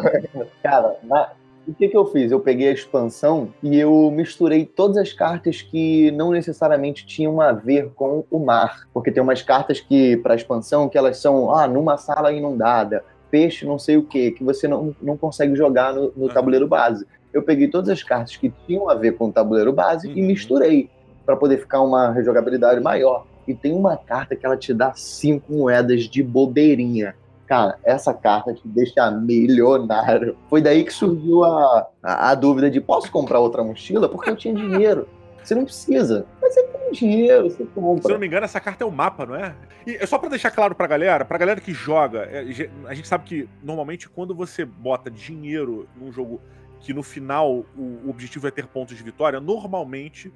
Cara, 0.62 0.96
na... 1.02 1.32
o 1.68 1.74
que, 1.74 1.88
que 1.88 1.96
eu 1.96 2.06
fiz? 2.06 2.32
Eu 2.32 2.40
peguei 2.40 2.68
a 2.68 2.72
expansão 2.72 3.52
e 3.62 3.78
eu 3.78 4.10
misturei 4.10 4.64
todas 4.64 4.96
as 4.96 5.12
cartas 5.12 5.60
que 5.60 6.10
não 6.12 6.30
necessariamente 6.30 7.06
tinham 7.06 7.40
a 7.40 7.52
ver 7.52 7.90
com 7.94 8.24
o 8.30 8.38
mar. 8.38 8.88
Porque 8.92 9.12
tem 9.12 9.22
umas 9.22 9.42
cartas 9.42 9.80
que, 9.80 10.16
para 10.16 10.34
expansão, 10.34 10.88
que 10.88 10.96
elas 10.96 11.18
são, 11.18 11.54
ah, 11.54 11.68
numa 11.68 11.98
sala 11.98 12.32
inundada, 12.32 13.04
peixe 13.30 13.66
não 13.66 13.78
sei 13.78 13.96
o 13.96 14.04
que, 14.04 14.30
que 14.30 14.44
você 14.44 14.66
não, 14.66 14.94
não 15.02 15.16
consegue 15.16 15.54
jogar 15.54 15.92
no, 15.92 16.12
no 16.16 16.28
tabuleiro 16.28 16.66
base. 16.66 17.06
Eu 17.32 17.42
peguei 17.42 17.68
todas 17.68 17.90
as 17.90 18.02
cartas 18.02 18.36
que 18.36 18.52
tinham 18.66 18.88
a 18.88 18.94
ver 18.94 19.16
com 19.16 19.26
o 19.26 19.32
tabuleiro 19.32 19.72
base 19.72 20.08
uhum. 20.08 20.16
e 20.16 20.22
misturei 20.22 20.88
para 21.26 21.36
poder 21.36 21.58
ficar 21.58 21.80
uma 21.82 22.12
rejogabilidade 22.12 22.80
maior. 22.80 23.26
E 23.46 23.52
tem 23.52 23.72
uma 23.72 23.96
carta 23.96 24.36
que 24.36 24.46
ela 24.46 24.56
te 24.56 24.72
dá 24.72 24.92
cinco 24.94 25.52
moedas 25.52 26.04
de 26.04 26.22
bobeirinha. 26.22 27.14
Cara, 27.46 27.78
essa 27.84 28.14
carta 28.14 28.54
te 28.54 28.66
deixa 28.66 29.10
milionário. 29.10 30.36
Foi 30.48 30.62
daí 30.62 30.82
que 30.82 30.92
surgiu 30.92 31.44
a, 31.44 31.86
a, 32.02 32.30
a, 32.30 32.34
dúvida 32.34 32.70
de 32.70 32.80
posso 32.80 33.10
comprar 33.10 33.38
outra 33.38 33.62
mochila? 33.62 34.08
Porque 34.08 34.30
eu 34.30 34.36
tinha 34.36 34.54
dinheiro. 34.54 35.06
Você 35.42 35.54
não 35.54 35.64
precisa. 35.64 36.26
Mas 36.40 36.54
você 36.54 36.62
tem 36.62 36.92
dinheiro, 36.92 37.50
você 37.50 37.64
compra. 37.74 38.02
Se 38.02 38.08
eu 38.08 38.14
não 38.14 38.20
me 38.20 38.26
engano, 38.26 38.46
essa 38.46 38.58
carta 38.58 38.82
é 38.82 38.86
o 38.86 38.90
mapa, 38.90 39.26
não 39.26 39.34
é? 39.34 39.54
E 39.86 39.96
é 39.96 40.06
só 40.06 40.18
para 40.18 40.30
deixar 40.30 40.50
claro 40.50 40.74
pra 40.74 40.86
galera, 40.86 41.24
pra 41.24 41.36
galera 41.36 41.60
que 41.60 41.72
joga, 41.74 42.20
é, 42.20 42.70
a 42.86 42.94
gente 42.94 43.06
sabe 43.06 43.24
que 43.24 43.48
normalmente 43.62 44.08
quando 44.08 44.34
você 44.34 44.64
bota 44.64 45.10
dinheiro 45.10 45.86
num 45.94 46.10
jogo 46.10 46.40
que 46.80 46.94
no 46.94 47.02
final 47.02 47.64
o 47.76 48.08
objetivo 48.08 48.48
é 48.48 48.50
ter 48.50 48.66
pontos 48.66 48.96
de 48.96 49.02
vitória, 49.02 49.38
normalmente 49.40 50.32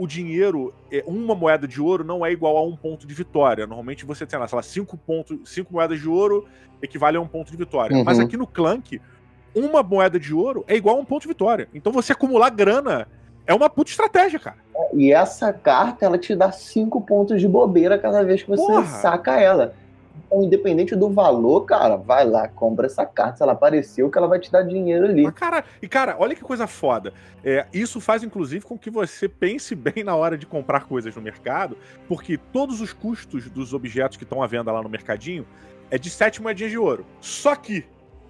o 0.00 0.06
dinheiro, 0.06 0.72
é, 0.90 1.04
uma 1.06 1.34
moeda 1.34 1.68
de 1.68 1.78
ouro 1.78 2.02
não 2.02 2.24
é 2.24 2.32
igual 2.32 2.56
a 2.56 2.62
um 2.62 2.74
ponto 2.74 3.06
de 3.06 3.12
vitória. 3.12 3.66
Normalmente 3.66 4.06
você 4.06 4.24
tem 4.24 4.38
lá, 4.38 4.48
sei 4.48 4.56
lá, 4.56 4.62
cinco, 4.62 4.96
pontos, 4.96 5.38
cinco 5.44 5.74
moedas 5.74 6.00
de 6.00 6.08
ouro 6.08 6.48
equivale 6.80 7.18
a 7.18 7.20
um 7.20 7.26
ponto 7.26 7.50
de 7.50 7.56
vitória. 7.58 7.94
Uhum. 7.94 8.02
Mas 8.02 8.18
aqui 8.18 8.34
no 8.34 8.46
Clank, 8.46 8.98
uma 9.54 9.82
moeda 9.82 10.18
de 10.18 10.32
ouro 10.32 10.64
é 10.66 10.74
igual 10.74 10.96
a 10.96 11.00
um 11.00 11.04
ponto 11.04 11.22
de 11.22 11.28
vitória. 11.28 11.68
Então 11.74 11.92
você 11.92 12.12
acumular 12.12 12.48
grana 12.48 13.06
é 13.46 13.52
uma 13.52 13.68
puta 13.68 13.90
estratégia, 13.90 14.40
cara. 14.40 14.56
E 14.94 15.12
essa 15.12 15.52
carta, 15.52 16.06
ela 16.06 16.16
te 16.16 16.34
dá 16.34 16.50
cinco 16.50 17.02
pontos 17.02 17.38
de 17.38 17.46
bobeira 17.46 17.98
cada 17.98 18.24
vez 18.24 18.42
que 18.42 18.48
você 18.48 18.64
Porra. 18.64 18.86
saca 18.86 19.38
ela. 19.38 19.74
Então, 20.30 20.44
independente 20.44 20.94
do 20.94 21.10
valor, 21.10 21.62
cara, 21.62 21.96
vai 21.96 22.24
lá, 22.24 22.46
compra 22.46 22.86
essa 22.86 23.04
carta. 23.04 23.38
Se 23.38 23.42
ela 23.42 23.52
apareceu, 23.52 24.08
que 24.08 24.16
ela 24.16 24.28
vai 24.28 24.38
te 24.38 24.50
dar 24.50 24.62
dinheiro 24.62 25.04
ali. 25.04 25.24
Mas, 25.24 25.34
cara, 25.34 25.64
e, 25.82 25.88
cara, 25.88 26.14
olha 26.20 26.36
que 26.36 26.40
coisa 26.42 26.68
foda. 26.68 27.12
É, 27.44 27.66
isso 27.72 28.00
faz, 28.00 28.22
inclusive, 28.22 28.64
com 28.64 28.78
que 28.78 28.90
você 28.90 29.28
pense 29.28 29.74
bem 29.76 30.04
na 30.04 30.14
hora 30.14 30.38
de 30.38 30.46
comprar 30.46 30.84
coisas 30.84 31.16
no 31.16 31.20
mercado, 31.20 31.76
porque 32.06 32.38
todos 32.38 32.80
os 32.80 32.92
custos 32.92 33.50
dos 33.50 33.74
objetos 33.74 34.16
que 34.16 34.22
estão 34.22 34.40
à 34.40 34.46
venda 34.46 34.70
lá 34.70 34.80
no 34.80 34.88
mercadinho 34.88 35.44
é 35.90 35.98
de 35.98 36.08
sete 36.08 36.40
moedinhas 36.40 36.70
de 36.70 36.78
ouro. 36.78 37.04
Só 37.20 37.56
que, 37.56 37.84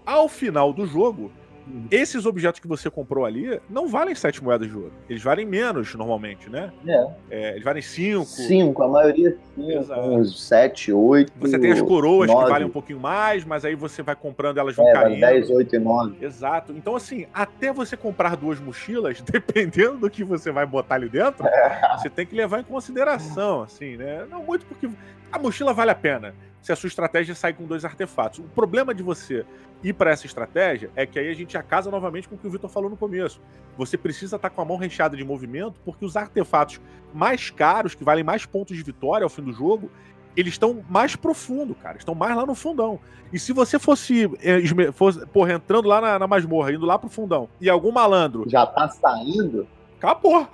ao 0.06 0.26
final 0.26 0.72
do 0.72 0.86
jogo, 0.86 1.30
Uhum. 1.70 1.86
Esses 1.90 2.26
objetos 2.26 2.60
que 2.60 2.66
você 2.66 2.90
comprou 2.90 3.24
ali 3.24 3.60
não 3.68 3.86
valem 3.86 4.14
7 4.14 4.42
moedas 4.42 4.68
de 4.68 4.76
ouro. 4.76 4.92
Eles 5.08 5.22
valem 5.22 5.46
menos 5.46 5.94
normalmente, 5.94 6.50
né? 6.50 6.72
É. 6.86 7.06
é 7.30 7.50
eles 7.52 7.62
valem 7.62 7.82
5. 7.82 8.24
5, 8.24 8.82
a 8.82 8.88
maioria 8.88 9.36
5, 9.54 9.94
uns 9.94 10.48
7, 10.48 10.92
8. 10.92 11.32
Você 11.38 11.58
tem 11.58 11.72
as 11.72 11.80
coroas 11.80 12.28
9. 12.28 12.42
que 12.42 12.50
valem 12.50 12.66
um 12.66 12.70
pouquinho 12.70 12.98
mais, 12.98 13.44
mas 13.44 13.64
aí 13.64 13.74
você 13.74 14.02
vai 14.02 14.16
comprando, 14.16 14.58
elas 14.58 14.74
vão 14.74 14.88
é, 14.88 14.92
caindo. 14.92 15.20
10, 15.20 15.50
8 15.50 15.76
e 15.76 15.78
9. 15.78 16.24
Exato. 16.24 16.72
Então, 16.72 16.96
assim, 16.96 17.26
até 17.32 17.72
você 17.72 17.96
comprar 17.96 18.36
duas 18.36 18.58
mochilas, 18.58 19.20
dependendo 19.22 19.98
do 19.98 20.10
que 20.10 20.24
você 20.24 20.50
vai 20.50 20.66
botar 20.66 20.96
ali 20.96 21.08
dentro, 21.08 21.46
é. 21.46 21.94
você 21.96 22.10
tem 22.10 22.26
que 22.26 22.34
levar 22.34 22.60
em 22.60 22.64
consideração, 22.64 23.62
assim, 23.62 23.96
né? 23.96 24.26
Não 24.28 24.42
muito 24.42 24.66
porque 24.66 24.88
a 25.30 25.38
mochila 25.38 25.72
vale 25.72 25.92
a 25.92 25.94
pena 25.94 26.34
se 26.62 26.72
a 26.72 26.76
sua 26.76 26.88
estratégia 26.88 27.34
sai 27.34 27.52
com 27.52 27.64
dois 27.64 27.84
artefatos. 27.84 28.38
O 28.38 28.42
problema 28.42 28.94
de 28.94 29.02
você 29.02 29.44
ir 29.82 29.94
para 29.94 30.10
essa 30.10 30.26
estratégia 30.26 30.90
é 30.94 31.06
que 31.06 31.18
aí 31.18 31.28
a 31.28 31.34
gente 31.34 31.56
acasa 31.56 31.90
novamente 31.90 32.28
com 32.28 32.34
o 32.34 32.38
que 32.38 32.46
o 32.46 32.50
Vitor 32.50 32.68
falou 32.68 32.90
no 32.90 32.96
começo. 32.96 33.40
Você 33.76 33.96
precisa 33.96 34.36
estar 34.36 34.50
tá 34.50 34.54
com 34.54 34.60
a 34.60 34.64
mão 34.64 34.76
recheada 34.76 35.16
de 35.16 35.24
movimento, 35.24 35.80
porque 35.84 36.04
os 36.04 36.16
artefatos 36.16 36.80
mais 37.14 37.50
caros, 37.50 37.94
que 37.94 38.04
valem 38.04 38.24
mais 38.24 38.44
pontos 38.44 38.76
de 38.76 38.82
vitória 38.82 39.24
ao 39.24 39.30
fim 39.30 39.42
do 39.42 39.52
jogo, 39.52 39.90
eles 40.36 40.54
estão 40.54 40.84
mais 40.88 41.16
profundo, 41.16 41.74
cara. 41.74 41.96
Estão 41.96 42.14
mais 42.14 42.36
lá 42.36 42.46
no 42.46 42.54
fundão. 42.54 43.00
E 43.32 43.38
se 43.38 43.52
você 43.52 43.78
fosse, 43.78 44.30
é, 44.42 44.92
fosse 44.92 45.24
porra, 45.26 45.54
entrando 45.54 45.88
lá 45.88 46.00
na, 46.00 46.18
na 46.18 46.26
masmorra, 46.26 46.72
indo 46.72 46.84
lá 46.84 46.98
pro 46.98 47.08
fundão, 47.08 47.48
e 47.60 47.70
algum 47.70 47.92
malandro. 47.92 48.44
Já 48.48 48.66
tá 48.66 48.88
saindo? 48.88 49.66
Acabou. 49.98 50.48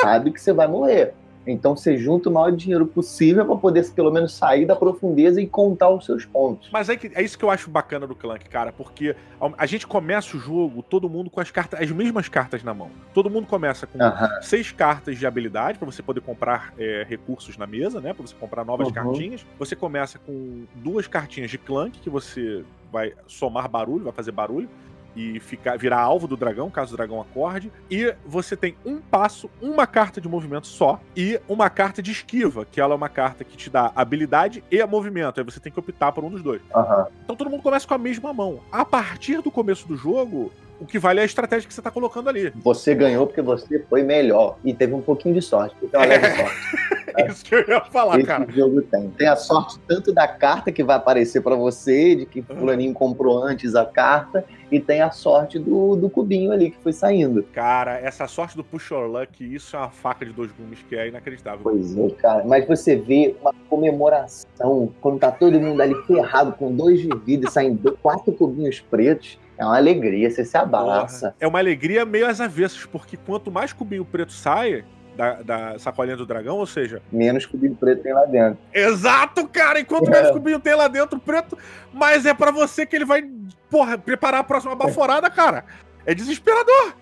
Sabe 0.00 0.30
que 0.32 0.40
você 0.40 0.52
vai 0.52 0.68
morrer. 0.68 1.14
Então 1.46 1.76
você 1.76 1.96
junta 1.96 2.28
o 2.28 2.32
maior 2.32 2.52
dinheiro 2.52 2.86
possível 2.86 3.44
para 3.44 3.56
poder 3.56 3.88
pelo 3.90 4.10
menos 4.10 4.32
sair 4.32 4.64
da 4.64 4.76
profundeza 4.76 5.40
e 5.40 5.46
contar 5.46 5.90
os 5.90 6.04
seus 6.04 6.24
pontos. 6.24 6.68
Mas 6.72 6.88
é, 6.88 6.96
que, 6.96 7.10
é 7.14 7.22
isso 7.22 7.36
que 7.36 7.44
eu 7.44 7.50
acho 7.50 7.70
bacana 7.70 8.06
do 8.06 8.14
Clank, 8.14 8.48
cara, 8.48 8.72
porque 8.72 9.14
a 9.58 9.66
gente 9.66 9.86
começa 9.86 10.36
o 10.36 10.40
jogo, 10.40 10.82
todo 10.82 11.08
mundo 11.08 11.30
com 11.30 11.40
as 11.40 11.50
cartas, 11.50 11.80
as 11.80 11.90
mesmas 11.90 12.28
cartas 12.28 12.62
na 12.62 12.72
mão. 12.72 12.90
Todo 13.12 13.28
mundo 13.28 13.46
começa 13.46 13.86
com 13.86 13.98
seis 14.40 14.70
cartas 14.70 15.18
de 15.18 15.26
habilidade 15.26 15.78
para 15.78 15.86
você 15.86 16.02
poder 16.02 16.20
comprar 16.20 16.72
é, 16.78 17.04
recursos 17.08 17.56
na 17.56 17.66
mesa, 17.66 18.00
né? 18.00 18.12
Para 18.12 18.26
você 18.26 18.34
comprar 18.34 18.64
novas 18.64 18.88
uhum. 18.88 18.94
cartinhas. 18.94 19.44
Você 19.58 19.74
começa 19.74 20.18
com 20.18 20.64
duas 20.76 21.06
cartinhas 21.06 21.50
de 21.50 21.58
Clank 21.58 21.98
que 21.98 22.10
você 22.10 22.64
vai 22.92 23.14
somar 23.26 23.68
barulho, 23.68 24.04
vai 24.04 24.12
fazer 24.12 24.32
barulho 24.32 24.68
e 25.16 25.40
ficar, 25.40 25.76
virar 25.76 26.00
alvo 26.00 26.26
do 26.26 26.36
dragão, 26.36 26.70
caso 26.70 26.94
o 26.94 26.96
dragão 26.96 27.20
acorde. 27.20 27.72
E 27.90 28.14
você 28.24 28.56
tem 28.56 28.76
um 28.84 28.98
passo, 28.98 29.50
uma 29.60 29.86
carta 29.86 30.20
de 30.20 30.28
movimento 30.28 30.66
só 30.66 31.00
e 31.16 31.40
uma 31.48 31.68
carta 31.70 32.02
de 32.02 32.10
esquiva, 32.10 32.66
que 32.70 32.80
ela 32.80 32.94
é 32.94 32.96
uma 32.96 33.08
carta 33.08 33.44
que 33.44 33.56
te 33.56 33.70
dá 33.70 33.92
habilidade 33.94 34.62
e 34.70 34.84
movimento. 34.86 35.40
Aí 35.40 35.44
você 35.44 35.60
tem 35.60 35.72
que 35.72 35.78
optar 35.78 36.12
por 36.12 36.24
um 36.24 36.30
dos 36.30 36.42
dois. 36.42 36.62
Uhum. 36.74 37.06
Então 37.24 37.36
todo 37.36 37.50
mundo 37.50 37.62
começa 37.62 37.86
com 37.86 37.94
a 37.94 37.98
mesma 37.98 38.32
mão. 38.32 38.60
A 38.70 38.84
partir 38.84 39.40
do 39.42 39.50
começo 39.50 39.86
do 39.86 39.96
jogo, 39.96 40.52
o 40.80 40.86
que 40.86 40.98
vale 40.98 41.20
é 41.20 41.22
a 41.22 41.26
estratégia 41.26 41.68
que 41.68 41.74
você 41.74 41.82
tá 41.82 41.90
colocando 41.90 42.28
ali. 42.28 42.52
Você 42.56 42.94
ganhou 42.94 43.26
porque 43.26 43.40
você 43.40 43.78
foi 43.88 44.02
melhor 44.02 44.56
e 44.64 44.74
teve 44.74 44.94
um 44.94 45.00
pouquinho 45.00 45.34
de 45.34 45.42
sorte. 45.42 45.76
Então, 45.82 46.02
é. 46.02 46.18
sorte. 46.36 47.01
Isso 47.28 47.44
que 47.44 47.54
eu 47.54 47.64
ia 47.66 47.80
falar, 47.80 48.18
Esse 48.18 48.26
cara. 48.26 48.46
jogo 48.50 48.82
tem. 48.82 49.10
Tem 49.10 49.28
a 49.28 49.36
sorte 49.36 49.78
tanto 49.86 50.12
da 50.12 50.26
carta 50.28 50.72
que 50.72 50.82
vai 50.82 50.96
aparecer 50.96 51.40
para 51.40 51.54
você, 51.54 52.14
de 52.14 52.26
que 52.26 52.40
uhum. 52.40 52.56
fulaninho 52.58 52.92
comprou 52.92 53.42
antes 53.42 53.74
a 53.74 53.84
carta, 53.84 54.44
e 54.70 54.80
tem 54.80 55.02
a 55.02 55.10
sorte 55.10 55.58
do, 55.58 55.96
do 55.96 56.08
cubinho 56.08 56.50
ali 56.50 56.70
que 56.70 56.78
foi 56.78 56.92
saindo. 56.92 57.42
Cara, 57.52 57.98
essa 57.98 58.26
sorte 58.26 58.56
do 58.56 58.64
push 58.64 58.90
or 58.90 59.06
luck, 59.06 59.42
isso 59.42 59.76
é 59.76 59.78
uma 59.78 59.90
faca 59.90 60.24
de 60.24 60.32
dois 60.32 60.50
gumes 60.50 60.82
que 60.88 60.96
é 60.96 61.08
inacreditável. 61.08 61.60
Pois 61.62 61.96
é, 61.96 62.10
cara. 62.12 62.44
Mas 62.44 62.66
você 62.66 62.96
vê 62.96 63.36
uma 63.40 63.52
comemoração 63.68 64.92
quando 65.00 65.18
tá 65.18 65.30
todo 65.30 65.60
mundo 65.60 65.80
ali 65.80 65.94
ferrado 66.06 66.52
com 66.52 66.74
dois 66.74 67.00
de 67.00 67.08
vida 67.24 67.46
e 67.46 67.50
saindo 67.50 67.98
quatro 68.02 68.32
cubinhos 68.32 68.80
pretos. 68.80 69.38
É 69.58 69.64
uma 69.64 69.76
alegria, 69.76 70.30
você 70.30 70.44
se 70.44 70.56
abraça. 70.56 71.34
É 71.38 71.46
uma 71.46 71.58
alegria 71.58 72.04
meio 72.04 72.26
às 72.26 72.40
avessas, 72.40 72.86
porque 72.86 73.16
quanto 73.16 73.50
mais 73.50 73.72
cubinho 73.72 74.04
preto 74.04 74.32
sai, 74.32 74.84
da, 75.16 75.42
da, 75.42 75.78
sacolinha 75.78 76.16
do 76.16 76.26
dragão, 76.26 76.56
ou 76.56 76.66
seja. 76.66 77.02
Menos 77.10 77.46
cubinho 77.46 77.74
preto 77.74 78.02
tem 78.02 78.12
lá 78.12 78.24
dentro. 78.24 78.58
Exato, 78.72 79.46
cara! 79.48 79.80
Enquanto 79.80 80.10
menos 80.10 80.30
cubinho 80.30 80.58
tem 80.58 80.74
lá 80.74 80.88
dentro 80.88 81.18
preto, 81.18 81.56
mas 81.92 82.26
é 82.26 82.34
para 82.34 82.50
você 82.50 82.86
que 82.86 82.96
ele 82.96 83.04
vai, 83.04 83.22
porra, 83.70 83.98
preparar 83.98 84.40
a 84.40 84.44
próxima 84.44 84.74
baforada, 84.74 85.28
cara. 85.30 85.64
É 86.04 86.14
desesperador! 86.14 86.94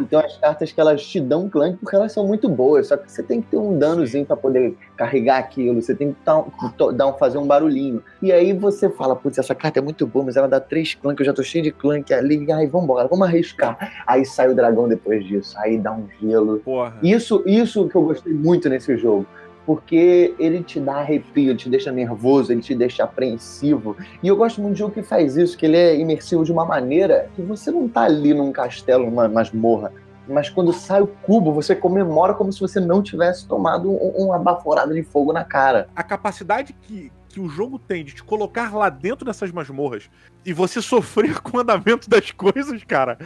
Então 0.00 0.20
as 0.20 0.36
cartas 0.36 0.72
que 0.72 0.80
elas 0.80 1.04
te 1.04 1.20
dão 1.20 1.48
clã 1.48 1.76
porque 1.76 1.94
elas 1.94 2.12
são 2.12 2.26
muito 2.26 2.48
boas, 2.48 2.88
só 2.88 2.96
que 2.96 3.10
você 3.10 3.22
tem 3.22 3.42
que 3.42 3.48
ter 3.48 3.56
um 3.56 3.78
danozinho 3.78 4.24
para 4.24 4.36
poder 4.36 4.76
carregar 4.96 5.38
aquilo, 5.38 5.80
você 5.82 5.94
tem 5.94 6.12
que 6.12 6.18
dar 6.24 7.06
um, 7.06 7.12
fazer 7.14 7.38
um 7.38 7.46
barulhinho. 7.46 8.02
E 8.22 8.32
aí 8.32 8.52
você 8.52 8.88
fala, 8.88 9.16
putz, 9.16 9.38
essa 9.38 9.54
carta 9.54 9.78
é 9.78 9.82
muito 9.82 10.06
boa, 10.06 10.24
mas 10.24 10.36
ela 10.36 10.48
dá 10.48 10.60
três 10.60 10.94
clã, 10.94 11.14
que 11.14 11.22
eu 11.22 11.26
já 11.26 11.32
tô 11.32 11.42
cheio 11.42 11.64
de 11.64 11.72
clã 11.72 12.02
que 12.02 12.14
ali, 12.14 12.50
aí 12.52 12.66
vambora, 12.66 13.08
vamos 13.08 13.26
arriscar. 13.26 13.76
Aí 14.06 14.24
sai 14.24 14.48
o 14.50 14.54
dragão 14.54 14.88
depois 14.88 15.24
disso, 15.26 15.56
aí 15.58 15.78
dá 15.78 15.92
um 15.92 16.08
gelo. 16.20 16.58
Porra. 16.60 16.96
Isso, 17.02 17.42
isso 17.46 17.88
que 17.88 17.96
eu 17.96 18.02
gostei 18.02 18.32
muito 18.32 18.68
nesse 18.68 18.96
jogo 18.96 19.26
porque 19.68 20.34
ele 20.38 20.62
te 20.62 20.80
dá 20.80 20.94
arrepio, 20.94 21.50
ele 21.50 21.58
te 21.58 21.68
deixa 21.68 21.92
nervoso, 21.92 22.50
ele 22.50 22.62
te 22.62 22.74
deixa 22.74 23.04
apreensivo. 23.04 23.98
E 24.22 24.28
eu 24.28 24.34
gosto 24.34 24.62
muito 24.62 24.72
de 24.72 24.78
jogo 24.78 24.94
que 24.94 25.02
faz 25.02 25.36
isso, 25.36 25.58
que 25.58 25.66
ele 25.66 25.76
é 25.76 25.94
imersivo 25.94 26.42
de 26.42 26.50
uma 26.50 26.64
maneira 26.64 27.28
que 27.36 27.42
você 27.42 27.70
não 27.70 27.86
tá 27.86 28.04
ali 28.04 28.32
num 28.32 28.50
castelo, 28.50 29.04
numa 29.04 29.28
masmorra. 29.28 29.92
Mas 30.26 30.48
quando 30.48 30.72
sai 30.72 31.02
o 31.02 31.06
cubo, 31.06 31.52
você 31.52 31.76
comemora 31.76 32.32
como 32.32 32.50
se 32.50 32.60
você 32.60 32.80
não 32.80 33.02
tivesse 33.02 33.46
tomado 33.46 33.90
um, 33.90 34.24
uma 34.24 34.38
baforada 34.38 34.94
de 34.94 35.02
fogo 35.02 35.34
na 35.34 35.44
cara. 35.44 35.86
A 35.94 36.02
capacidade 36.02 36.72
que, 36.72 37.12
que 37.28 37.40
o 37.40 37.48
jogo 37.48 37.78
tem 37.78 38.04
de 38.04 38.14
te 38.14 38.22
colocar 38.22 38.74
lá 38.74 38.88
dentro 38.88 39.24
dessas 39.24 39.50
masmorras 39.50 40.08
e 40.44 40.52
você 40.52 40.80
sofrer 40.82 41.40
com 41.40 41.56
o 41.56 41.60
andamento 41.60 42.08
das 42.08 42.30
coisas, 42.30 42.82
cara, 42.84 43.18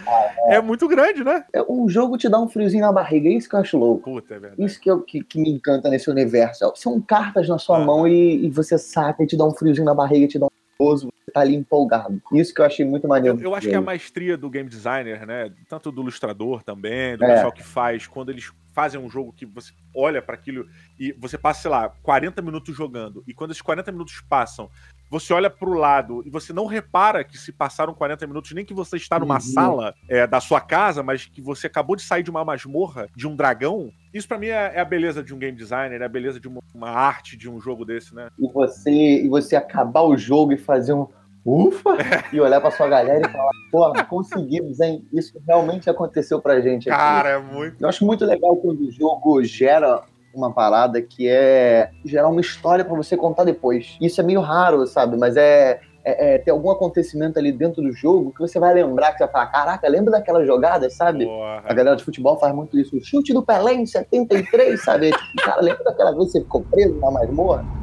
é. 0.49 0.57
é. 0.57 0.61
muito 0.61 0.89
grande, 0.89 1.23
né? 1.23 1.45
É, 1.53 1.63
o 1.67 1.89
jogo 1.89 2.19
te 2.19 2.29
dá 2.29 2.41
um 2.41 2.49
friozinho 2.49 2.83
na 2.83 2.93
barriga, 2.93 3.29
é 3.29 3.33
isso 3.33 3.49
que 3.49 3.55
eu 3.55 3.61
acho 3.61 3.79
louco. 3.79 4.11
Puta, 4.11 4.35
é 4.35 4.39
verdade. 4.39 4.65
Isso 4.65 4.81
que, 4.81 4.91
eu, 4.91 5.01
que, 5.01 5.23
que, 5.23 5.41
me 5.41 5.51
encanta 5.51 5.89
nesse 5.89 6.11
universo. 6.11 6.73
São 6.75 7.01
cartas 7.01 7.49
na 7.49 7.59
sua 7.59 7.79
ah. 7.79 7.85
mão 7.85 8.07
e, 8.09 8.47
e, 8.47 8.51
você 8.51 8.77
saca 8.77 9.23
e 9.23 9.27
te 9.27 9.37
dá 9.37 9.45
um 9.45 9.53
friozinho 9.53 9.87
na 9.87 9.95
barriga, 9.95 10.27
te 10.27 10.39
dá 10.39 10.47
um 10.47 10.51
você 10.79 11.07
tá 11.33 11.41
ali 11.41 11.55
empolgado. 11.55 12.21
Isso 12.33 12.55
que 12.55 12.61
eu 12.61 12.65
achei 12.65 12.85
muito 12.85 13.09
maneiro. 13.09 13.39
Eu, 13.39 13.45
eu 13.45 13.55
acho 13.55 13.69
que 13.69 13.75
é 13.75 13.79
a 13.79 13.83
maestria 13.83 14.37
do 14.37 14.51
game 14.51 14.69
designer, 14.69 15.27
né? 15.27 15.53
Tanto 15.69 15.91
do 15.91 16.03
ilustrador 16.03 16.63
também, 16.63 17.17
do 17.17 17.25
é. 17.25 17.35
pessoal 17.35 17.53
que 17.53 17.63
faz, 17.63 18.07
quando 18.07 18.31
eles 18.31 18.53
fazem 18.73 19.01
um 19.01 19.09
jogo 19.09 19.33
que 19.33 19.47
você 19.47 19.73
olha 19.95 20.23
para 20.23 20.35
aquilo 20.35 20.67
e 20.99 21.13
você 21.13 21.37
passa, 21.37 21.63
sei 21.63 21.71
lá, 21.71 21.91
40 22.03 22.41
minutos 22.43 22.75
jogando, 22.75 23.23
e 23.27 23.35
quando 23.35 23.51
esses 23.51 23.63
40 23.63 23.93
minutos 23.93 24.21
passam, 24.29 24.71
você 25.11 25.35
olha 25.35 25.51
para 25.51 25.69
o 25.69 25.75
lado 25.75 26.23
e 26.25 26.31
você 26.31 26.55
não 26.55 26.65
repara 26.65 27.23
que 27.23 27.37
se 27.37 27.53
passaram 27.53 27.93
40 27.93 28.27
minutos, 28.27 28.51
nem 28.53 28.65
que 28.65 28.73
você 28.73 28.97
está 28.97 29.19
numa 29.19 29.35
uhum. 29.35 29.41
sala 29.41 29.95
é, 30.09 30.27
da 30.27 30.41
sua 30.41 30.59
casa, 30.59 31.03
mas 31.03 31.27
que 31.27 31.43
você 31.43 31.67
acabou 31.67 31.95
de 31.95 32.03
sair 32.03 32.23
de 32.23 32.31
uma 32.31 32.43
masmorra, 32.43 33.07
de 33.15 33.29
um 33.29 33.37
dragão. 33.37 33.93
Isso 34.15 34.27
para 34.27 34.39
mim 34.39 34.47
é, 34.47 34.73
é, 34.75 34.81
a 34.81 34.85
beleza 34.87 35.23
de 35.23 35.35
um 35.35 35.39
game 35.39 35.57
designer, 35.57 36.01
é 36.01 36.05
a 36.07 36.09
beleza 36.09 36.41
de 36.41 36.49
uma, 36.49 36.63
uma 36.75 36.89
arte 36.89 37.37
de 37.37 37.49
um 37.49 37.61
jogo 37.61 37.85
desse, 37.85 38.15
né? 38.15 38.31
E 38.39 38.49
você, 38.51 38.91
e 38.91 39.29
você 39.29 39.55
acabar 39.55 40.03
o 40.03 40.17
jogo 40.17 40.55
e 40.55 40.57
fazer 40.57 40.95
um 40.95 41.07
ufa, 41.45 41.97
e 42.33 42.41
olhar 42.41 42.61
pra 42.61 42.71
sua 42.71 42.89
galera 42.89 43.27
e 43.27 43.31
falar, 43.31 43.51
porra, 43.71 44.05
conseguimos, 44.05 44.81
hein? 44.81 45.07
Isso 45.13 45.41
realmente 45.47 45.91
aconteceu 45.91 46.41
pra 46.41 46.61
gente 46.61 46.89
aqui. 46.91 46.99
Cara, 46.99 47.29
é 47.31 47.39
muito. 47.39 47.77
Eu 47.81 47.89
acho 47.89 48.05
muito 48.05 48.25
legal 48.25 48.57
quando 48.57 48.81
o 48.81 48.91
jogo 48.91 49.43
gera 49.43 50.03
uma 50.35 50.53
parada 50.53 51.01
que 51.03 51.29
é 51.29 51.91
gerar 52.05 52.29
uma 52.29 52.41
história 52.41 52.85
para 52.85 52.97
você 52.97 53.17
contar 53.17 53.45
depois. 53.45 53.97
Isso 54.01 54.21
é 54.21 54.25
meio 54.25 54.41
raro, 54.41 54.87
sabe? 54.87 55.17
Mas 55.17 55.37
é, 55.37 55.81
é, 56.05 56.35
é, 56.35 56.39
ter 56.39 56.51
algum 56.51 56.71
acontecimento 56.71 57.39
ali 57.39 57.53
dentro 57.53 57.83
do 57.83 57.93
jogo 57.93 58.33
que 58.33 58.41
você 58.41 58.59
vai 58.59 58.73
lembrar, 58.75 59.13
que 59.13 59.19
você 59.19 59.25
vai 59.25 59.33
falar, 59.33 59.47
caraca, 59.47 59.89
lembra 59.89 60.13
daquela 60.13 60.45
jogada, 60.45 60.89
sabe? 60.91 61.27
Porra. 61.27 61.63
A 61.65 61.75
galera 61.75 61.97
de 61.97 62.05
futebol 62.05 62.39
faz 62.39 62.55
muito 62.55 62.79
isso. 62.79 62.97
O 62.97 63.05
chute 63.05 63.33
do 63.33 63.43
Pelé 63.43 63.75
em 63.75 63.87
73, 63.87 64.83
sabe? 64.83 65.11
tipo, 65.11 65.45
cara, 65.45 65.61
lembra 65.61 65.85
daquela 65.85 66.13
vez 66.13 66.27
que 66.27 66.33
você 66.33 66.41
ficou 66.41 66.63
preso 66.63 66.99
na 66.99 67.11
masmorra? 67.11 67.82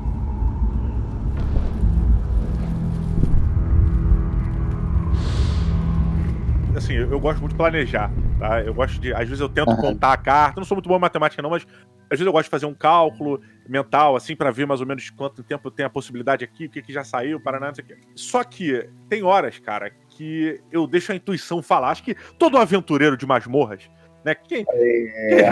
Assim, 6.75 6.93
eu, 6.93 7.11
eu, 7.11 7.19
gosto 7.19 7.39
muito 7.39 7.51
de 7.51 7.57
planejar, 7.57 8.11
tá? 8.39 8.61
Eu 8.61 8.73
gosto 8.73 8.99
de. 8.99 9.13
Às 9.13 9.27
vezes 9.27 9.39
eu 9.39 9.49
tento 9.49 9.69
uhum. 9.69 9.77
contar 9.77 10.13
a 10.13 10.17
carta, 10.17 10.59
não 10.59 10.65
sou 10.65 10.75
muito 10.75 10.89
bom 10.89 10.95
em 10.95 10.99
matemática, 10.99 11.41
não, 11.41 11.49
mas 11.49 11.65
às 12.09 12.17
vezes 12.17 12.25
eu 12.25 12.31
gosto 12.31 12.45
de 12.45 12.49
fazer 12.49 12.65
um 12.65 12.73
cálculo 12.73 13.41
mental, 13.67 14.15
assim, 14.15 14.35
para 14.35 14.51
ver 14.51 14.65
mais 14.65 14.81
ou 14.81 14.87
menos 14.87 15.09
quanto 15.11 15.43
tempo 15.43 15.69
tem 15.69 15.85
a 15.85 15.89
possibilidade 15.89 16.43
aqui, 16.43 16.65
o 16.65 16.69
que, 16.69 16.81
que 16.81 16.91
já 16.91 17.03
saiu, 17.03 17.39
para 17.39 17.59
nada, 17.59 17.67
não 17.67 17.75
sei 17.75 17.83
o 17.83 17.87
quê. 17.87 17.97
Só 18.15 18.43
que 18.43 18.89
tem 19.07 19.23
horas, 19.23 19.59
cara, 19.59 19.91
que 20.09 20.59
eu 20.71 20.87
deixo 20.87 21.11
a 21.11 21.15
intuição 21.15 21.61
falar. 21.61 21.91
Acho 21.91 22.03
que 22.03 22.15
todo 22.37 22.57
aventureiro 22.57 23.15
de 23.15 23.25
masmorras, 23.25 23.89
né? 24.25 24.35
Quem. 24.35 24.65
É... 24.67 25.51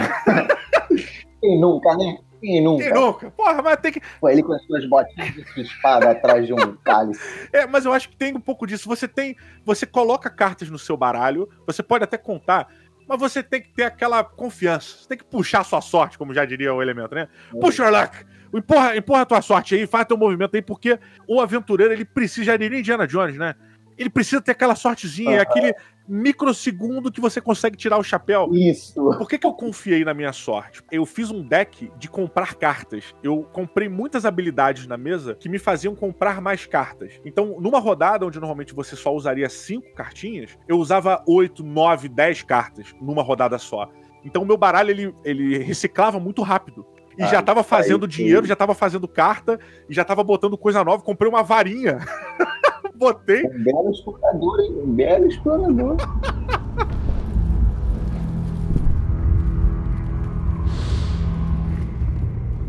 Quem 1.40 1.58
nunca, 1.60 1.96
né? 1.96 2.18
Quem 2.40 2.62
nunca? 2.62 2.84
Quem 2.84 2.92
nunca? 2.92 3.30
Porra, 3.30 3.62
mas 3.62 3.76
tem 3.78 3.92
que. 3.92 4.02
Pô, 4.20 4.28
ele 4.28 4.42
com 4.42 4.52
as 4.52 4.62
suas 4.64 4.88
botinhas 4.88 5.34
de 5.34 5.60
espada 5.60 6.10
atrás 6.10 6.46
de 6.46 6.52
um 6.52 6.76
cálice. 6.84 7.20
É, 7.52 7.66
mas 7.66 7.84
eu 7.84 7.92
acho 7.92 8.08
que 8.08 8.16
tem 8.16 8.34
um 8.36 8.40
pouco 8.40 8.66
disso. 8.66 8.88
Você 8.88 9.08
tem. 9.08 9.36
Você 9.64 9.86
coloca 9.86 10.30
cartas 10.30 10.70
no 10.70 10.78
seu 10.78 10.96
baralho, 10.96 11.48
você 11.66 11.82
pode 11.82 12.04
até 12.04 12.16
contar, 12.16 12.68
mas 13.06 13.18
você 13.18 13.42
tem 13.42 13.62
que 13.62 13.70
ter 13.70 13.84
aquela 13.84 14.22
confiança. 14.22 14.98
Você 14.98 15.08
tem 15.08 15.18
que 15.18 15.24
puxar 15.24 15.60
a 15.60 15.64
sua 15.64 15.80
sorte, 15.80 16.18
como 16.18 16.34
já 16.34 16.44
diria 16.44 16.72
o 16.74 16.82
elemento, 16.82 17.14
né? 17.14 17.28
É. 17.54 17.58
Puxa, 17.58 17.84
Orlac! 17.84 18.24
Empurra, 18.52 18.96
empurra 18.96 19.22
a 19.22 19.26
tua 19.26 19.42
sorte 19.42 19.74
aí, 19.74 19.86
faz 19.86 20.06
teu 20.06 20.16
movimento 20.16 20.54
aí, 20.54 20.62
porque 20.62 20.98
o 21.26 21.40
aventureiro 21.40 21.92
ele 21.92 22.04
precisa 22.04 22.56
de 22.56 22.66
Indiana 22.66 23.06
Jones, 23.06 23.36
né? 23.36 23.54
Ele 23.98 24.10
precisa 24.10 24.40
ter 24.40 24.52
aquela 24.52 24.74
sortezinha, 24.74 25.36
é 25.36 25.40
aquele 25.40 25.74
microsegundo 26.08 27.12
que 27.12 27.20
você 27.20 27.40
consegue 27.40 27.76
tirar 27.76 27.98
o 27.98 28.02
chapéu. 28.02 28.48
Isso. 28.54 28.94
Por 29.18 29.28
que, 29.28 29.36
que 29.36 29.46
eu 29.46 29.52
confiei 29.52 30.04
na 30.04 30.14
minha 30.14 30.32
sorte? 30.32 30.82
Eu 30.90 31.04
fiz 31.04 31.30
um 31.30 31.42
deck 31.42 31.92
de 31.98 32.08
comprar 32.08 32.54
cartas. 32.54 33.14
Eu 33.22 33.42
comprei 33.52 33.88
muitas 33.88 34.24
habilidades 34.24 34.86
na 34.86 34.96
mesa 34.96 35.34
que 35.34 35.48
me 35.48 35.58
faziam 35.58 35.94
comprar 35.94 36.40
mais 36.40 36.64
cartas. 36.64 37.20
Então, 37.24 37.60
numa 37.60 37.78
rodada 37.78 38.24
onde 38.24 38.40
normalmente 38.40 38.74
você 38.74 38.96
só 38.96 39.14
usaria 39.14 39.48
cinco 39.50 39.92
cartinhas, 39.94 40.56
eu 40.66 40.78
usava 40.78 41.22
oito, 41.26 41.62
nove, 41.62 42.08
dez 42.08 42.42
cartas 42.42 42.94
numa 43.00 43.22
rodada 43.22 43.58
só. 43.58 43.90
Então, 44.24 44.42
o 44.42 44.46
meu 44.46 44.56
baralho 44.56 44.90
ele, 44.90 45.14
ele 45.24 45.58
reciclava 45.58 46.18
muito 46.18 46.42
rápido. 46.42 46.86
E 47.18 47.22
ah, 47.22 47.26
já 47.26 47.42
tava 47.42 47.64
fazendo 47.64 48.04
aí, 48.04 48.10
dinheiro, 48.10 48.42
sim. 48.42 48.48
já 48.48 48.54
tava 48.54 48.74
fazendo 48.74 49.08
carta, 49.08 49.58
e 49.90 49.94
já 49.94 50.04
tava 50.04 50.22
botando 50.22 50.56
coisa 50.56 50.84
nova. 50.84 51.02
Comprei 51.02 51.28
uma 51.28 51.42
varinha. 51.42 51.98
Botei. 52.98 53.46
Um 53.46 53.62
belo 53.62 53.90
explorador, 53.92 54.60
hein? 54.60 54.82
Um 54.84 54.92
belo 54.92 55.26
explorador. 55.28 55.96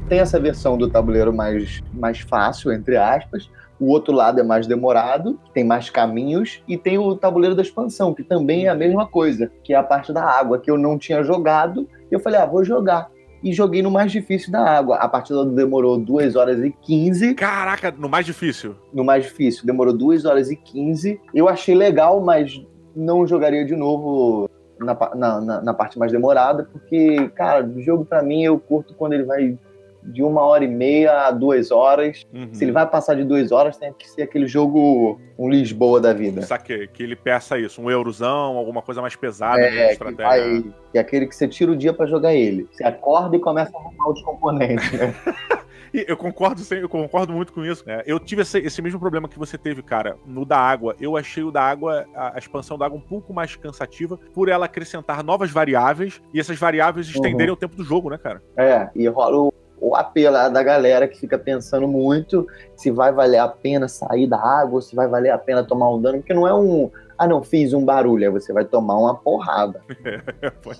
Tem 0.07 0.19
essa 0.19 0.39
versão 0.39 0.77
do 0.77 0.87
tabuleiro 0.87 1.33
mais, 1.33 1.81
mais 1.91 2.19
fácil, 2.19 2.71
entre 2.71 2.95
aspas. 2.95 3.49
O 3.79 3.87
outro 3.87 4.13
lado 4.13 4.39
é 4.39 4.43
mais 4.43 4.67
demorado, 4.67 5.39
tem 5.51 5.63
mais 5.63 5.89
caminhos. 5.89 6.61
E 6.67 6.77
tem 6.77 6.99
o 6.99 7.15
tabuleiro 7.15 7.55
da 7.55 7.63
expansão, 7.63 8.13
que 8.13 8.23
também 8.23 8.65
é 8.65 8.69
a 8.69 8.75
mesma 8.75 9.07
coisa, 9.07 9.51
que 9.63 9.73
é 9.73 9.77
a 9.77 9.83
parte 9.83 10.13
da 10.13 10.23
água, 10.23 10.59
que 10.59 10.69
eu 10.69 10.77
não 10.77 10.97
tinha 10.97 11.23
jogado. 11.23 11.87
E 12.11 12.13
eu 12.13 12.19
falei, 12.19 12.39
ah, 12.39 12.45
vou 12.45 12.63
jogar 12.63 13.09
e 13.43 13.53
joguei 13.53 13.81
no 13.81 13.91
mais 13.91 14.11
difícil 14.11 14.51
da 14.51 14.63
água. 14.63 14.97
A 14.97 15.07
partida 15.07 15.45
demorou 15.45 15.97
2 15.97 16.35
horas 16.35 16.63
e 16.63 16.71
15. 16.71 17.35
Caraca, 17.35 17.91
no 17.91 18.09
mais 18.09 18.25
difícil? 18.25 18.75
No 18.93 19.03
mais 19.03 19.23
difícil, 19.23 19.65
demorou 19.65 19.93
2 19.93 20.25
horas 20.25 20.49
e 20.49 20.55
15. 20.55 21.19
Eu 21.33 21.47
achei 21.47 21.75
legal, 21.75 22.21
mas 22.21 22.61
não 22.95 23.25
jogaria 23.25 23.65
de 23.65 23.75
novo 23.75 24.49
na, 24.79 24.95
na, 25.15 25.61
na 25.61 25.73
parte 25.73 25.99
mais 25.99 26.11
demorada, 26.11 26.67
porque, 26.71 27.29
cara, 27.35 27.65
o 27.65 27.81
jogo 27.81 28.05
para 28.05 28.23
mim 28.23 28.43
eu 28.43 28.59
curto 28.59 28.93
quando 28.95 29.13
ele 29.13 29.23
vai 29.23 29.57
de 30.03 30.23
uma 30.23 30.41
hora 30.41 30.63
e 30.63 30.67
meia 30.67 31.27
a 31.27 31.31
duas 31.31 31.71
horas. 31.71 32.25
Uhum. 32.33 32.53
Se 32.53 32.63
ele 32.63 32.71
vai 32.71 32.87
passar 32.87 33.15
de 33.15 33.23
duas 33.23 33.51
horas, 33.51 33.77
tem 33.77 33.93
que 33.93 34.09
ser 34.09 34.23
aquele 34.23 34.47
jogo 34.47 35.19
um 35.37 35.49
Lisboa 35.49 35.99
da 36.01 36.13
vida. 36.13 36.41
Saquei, 36.41 36.87
que 36.87 37.01
ele 37.01 37.15
peça 37.15 37.57
isso, 37.57 37.81
um 37.81 37.89
eurozão, 37.89 38.57
alguma 38.57 38.81
coisa 38.81 39.01
mais 39.01 39.15
pesada 39.15 39.61
é, 39.61 39.91
estratégia. 39.91 40.61
Que, 40.61 40.69
vai, 40.69 40.73
é 40.93 40.99
aquele 40.99 41.27
que 41.27 41.35
você 41.35 41.47
tira 41.47 41.71
o 41.71 41.77
dia 41.77 41.93
para 41.93 42.05
jogar 42.05 42.33
ele. 42.33 42.67
Você 42.71 42.83
acorda 42.83 43.35
e 43.35 43.39
começa 43.39 43.75
a 43.75 43.79
arrumar 43.79 44.09
os 44.09 44.21
componentes, 44.21 44.91
né? 44.91 45.15
eu 45.93 46.17
concordo, 46.17 46.61
eu 46.75 46.89
concordo 46.89 47.33
muito 47.33 47.53
com 47.53 47.65
isso. 47.65 47.83
Né? 47.85 48.03
Eu 48.05 48.19
tive 48.19 48.41
esse, 48.41 48.59
esse, 48.59 48.81
mesmo 48.81 48.99
problema 48.99 49.27
que 49.27 49.39
você 49.39 49.57
teve, 49.57 49.81
cara, 49.81 50.17
no 50.25 50.45
da 50.45 50.57
água. 50.57 50.95
Eu 50.99 51.17
achei 51.17 51.43
o 51.43 51.51
da 51.51 51.61
água, 51.61 52.05
a, 52.15 52.35
a, 52.35 52.37
expansão 52.37 52.77
da 52.77 52.85
água 52.85 52.97
um 52.97 53.01
pouco 53.01 53.33
mais 53.33 53.55
cansativa 53.55 54.17
por 54.33 54.49
ela 54.49 54.65
acrescentar 54.65 55.23
novas 55.23 55.51
variáveis 55.51 56.21
e 56.33 56.39
essas 56.39 56.57
variáveis 56.57 57.07
estenderem 57.07 57.49
uhum. 57.49 57.53
o 57.53 57.57
tempo 57.57 57.75
do 57.75 57.83
jogo, 57.83 58.09
né, 58.09 58.17
cara? 58.17 58.41
É, 58.57 58.89
e 58.95 59.07
rola 59.07 59.37
o 59.37 59.53
o 59.89 59.95
apelo 59.95 60.35
da 60.51 60.63
galera 60.63 61.07
que 61.07 61.19
fica 61.19 61.37
pensando 61.37 61.87
muito 61.87 62.45
se 62.75 62.91
vai 62.91 63.11
valer 63.11 63.39
a 63.39 63.47
pena 63.47 63.87
sair 63.87 64.27
da 64.27 64.39
água, 64.39 64.81
se 64.81 64.95
vai 64.95 65.07
valer 65.07 65.31
a 65.31 65.37
pena 65.37 65.63
tomar 65.63 65.91
um 65.91 65.99
dano, 65.99 66.19
porque 66.19 66.33
não 66.33 66.47
é 66.47 66.53
um, 66.53 66.91
ah 67.17 67.27
não, 67.27 67.41
fiz 67.41 67.73
um 67.73 67.83
barulho, 67.83 68.25
aí 68.25 68.31
você 68.31 68.53
vai 68.53 68.63
tomar 68.63 68.97
uma 68.97 69.15
porrada. 69.15 69.81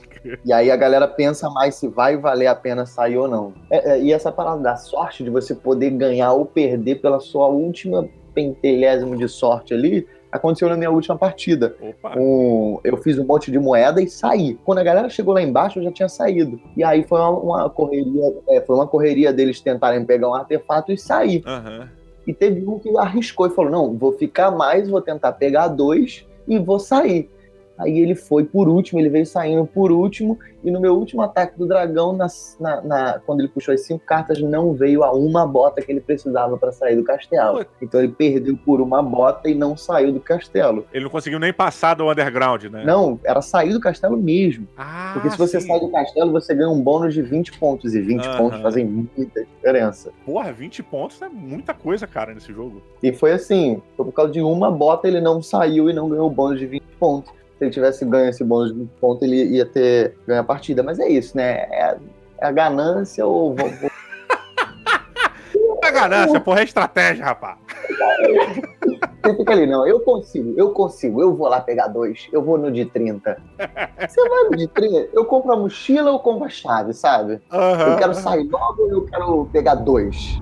Crer. 0.10 0.40
E 0.46 0.54
aí 0.54 0.70
a 0.70 0.76
galera 0.76 1.08
pensa 1.08 1.50
mais 1.50 1.76
se 1.76 1.88
vai 1.88 2.16
valer 2.18 2.48
a 2.48 2.56
pena 2.56 2.86
sair 2.86 3.18
ou 3.18 3.28
não. 3.28 3.54
É, 3.70 3.94
é, 3.94 4.02
e 4.02 4.14
essa 4.14 4.32
parada 4.32 4.62
da 4.62 4.76
sorte 4.76 5.24
de 5.24 5.30
você 5.30 5.56
poder 5.56 5.90
ganhar 5.92 6.34
ou 6.34 6.46
perder 6.46 7.02
pela 7.02 7.20
sua 7.20 7.48
última 7.48 8.08
pentelésimo 8.34 9.18
de 9.18 9.28
sorte 9.28 9.74
ali, 9.74 10.08
aconteceu 10.32 10.70
na 10.70 10.78
minha 10.78 10.92
última 10.92 11.18
partida. 11.18 11.76
Um, 12.16 12.80
eu 12.84 12.98
fiz 12.98 13.18
um 13.18 13.26
monte 13.26 13.52
de 13.52 13.60
moeda 13.60 14.02
e 14.02 14.10
saí. 14.10 14.58
Quando 14.64 14.80
a 14.80 14.84
galera 14.84 15.10
chegou 15.10 15.34
lá 15.34 15.42
embaixo, 15.42 15.80
eu 15.80 15.84
já 15.84 15.92
tinha 15.92 16.10
saído. 16.10 16.60
E 16.76 16.84
aí 16.84 17.04
foi 17.04 17.20
uma, 17.20 17.30
uma 17.30 17.70
correria, 17.70 18.34
é, 18.48 18.62
foi 18.62 18.76
uma 18.76 18.88
correria 18.88 19.34
deles 19.34 19.60
tentarem 19.62 20.06
pegar 20.06 20.30
um 20.30 20.34
artefato 20.34 20.92
e 20.92 20.98
sair. 20.98 21.44
Uhum. 21.46 21.88
E 22.28 22.34
teve 22.34 22.66
um 22.68 22.78
que 22.78 22.96
arriscou 22.98 23.48
e 23.48 23.50
falou: 23.50 23.72
não, 23.72 23.98
vou 23.98 24.14
ficar 24.14 24.52
mais, 24.52 24.88
vou 24.90 25.02
tentar 25.02 25.32
pegar 25.34 25.68
dois 25.68 26.26
e 26.48 26.60
vou 26.60 26.80
sair. 26.80 27.30
Aí 27.80 28.00
ele 28.00 28.14
foi 28.14 28.44
por 28.44 28.68
último, 28.68 29.00
ele 29.00 29.10
veio 29.10 29.26
saindo 29.26 29.66
por 29.66 29.90
último, 29.90 30.38
e 30.62 30.70
no 30.70 30.82
meu 30.82 30.96
último 30.96 31.22
ataque 31.22 31.58
do 31.58 31.66
dragão, 31.66 32.12
na, 32.12 32.28
na, 32.60 32.82
na 32.82 33.20
quando 33.26 33.40
ele 33.40 33.48
puxou 33.48 33.74
as 33.74 33.82
cinco 33.82 34.04
cartas, 34.06 34.42
não 34.42 34.74
veio 34.74 35.02
a 35.04 35.14
uma 35.14 35.48
bota 35.48 35.82
que 35.82 35.90
ele 35.90 36.02
precisava 36.02 36.58
para 36.58 36.74
sair 36.74 36.98
do 36.98 37.04
castelo. 37.04 37.66
Então 37.82 38.02
ele 38.02 38.12
perdeu 38.12 38.58
por 38.66 38.82
uma 38.82 39.02
bota 39.02 39.50
e 39.50 39.56
não 39.56 39.78
saiu 39.78 40.12
do 40.12 40.20
castelo. 40.20 40.86
Ele 40.92 41.06
não 41.06 41.10
conseguiu 41.10 41.40
nem 41.40 41.54
passar 41.54 41.94
do 41.94 42.12
underground, 42.12 42.66
né? 42.66 42.84
Não, 42.86 43.18
era 43.24 43.42
sair 43.42 43.72
do 43.72 43.80
castelo 43.80 44.18
mesmo. 44.18 44.68
Ah, 44.78 45.12
Porque 45.14 45.30
se 45.30 45.38
você 45.38 45.62
sim. 45.62 45.68
sai 45.68 45.80
do 45.80 45.90
castelo, 45.90 46.32
você 46.34 46.54
ganha 46.54 46.70
um 46.70 46.82
bônus 46.82 47.14
de 47.14 47.22
20 47.22 47.58
pontos, 47.58 47.96
e 47.96 48.02
20 48.02 48.38
pontos 48.38 48.60
fazem 48.60 48.86
muita 48.86 49.46
diferença. 49.46 50.12
Porra, 50.26 50.52
20 50.52 50.84
pontos 50.84 51.22
é 51.22 51.30
muita 51.30 51.74
coisa, 51.74 52.06
cara, 52.06 52.34
nesse 52.34 52.52
jogo. 52.52 52.82
E 53.02 53.14
foi 53.14 53.32
assim, 53.32 53.82
foi 53.96 54.06
por 54.06 54.12
causa 54.12 54.34
de 54.34 54.42
uma 54.42 54.70
bota 54.70 55.08
ele 55.08 55.22
não 55.22 55.42
saiu 55.42 55.90
e 55.90 55.94
não 55.94 56.10
ganhou 56.10 56.28
o 56.28 56.30
bônus 56.30 56.60
de 56.60 56.66
20 56.66 56.84
pontos 57.00 57.39
se 57.60 57.66
ele 57.66 57.72
tivesse 57.72 58.06
ganho 58.06 58.30
esse 58.30 58.44
bônus 58.44 58.74
de 58.74 58.86
ponto, 59.02 59.24
ele 59.24 59.44
ia 59.44 59.66
ter 59.66 60.16
ganho 60.26 60.40
a 60.40 60.44
partida. 60.44 60.82
Mas 60.82 60.98
é 60.98 61.10
isso, 61.10 61.36
né? 61.36 61.68
É, 61.70 61.98
é 62.40 62.48
a 62.48 62.52
ganância 62.52 63.26
ou. 63.26 63.54
é 65.84 65.88
a 65.88 65.92
ganância, 65.92 66.40
porra, 66.40 66.62
é 66.62 66.64
estratégia, 66.64 67.26
rapaz. 67.26 67.58
Você 69.22 69.36
fica 69.36 69.52
ali, 69.52 69.68
não, 69.68 69.86
eu 69.86 70.00
consigo, 70.00 70.54
eu 70.58 70.72
consigo, 70.72 71.22
eu 71.22 71.36
vou 71.36 71.50
lá 71.50 71.60
pegar 71.60 71.88
dois, 71.88 72.30
eu 72.32 72.42
vou 72.42 72.58
no 72.58 72.72
de 72.72 72.86
30. 72.86 73.38
Você 74.08 74.30
vai 74.30 74.44
no 74.46 74.56
de 74.56 74.68
30, 74.68 75.10
eu 75.14 75.26
compro 75.26 75.52
a 75.52 75.58
mochila 75.58 76.12
ou 76.12 76.20
compro 76.20 76.46
a 76.46 76.50
chave, 76.50 76.94
sabe? 76.94 77.42
Uhum. 77.52 77.92
Eu 77.92 77.98
quero 77.98 78.14
sair 78.14 78.48
logo 78.48 78.84
ou 78.84 78.92
eu 78.92 79.06
quero 79.06 79.50
pegar 79.52 79.76
dois? 79.76 80.40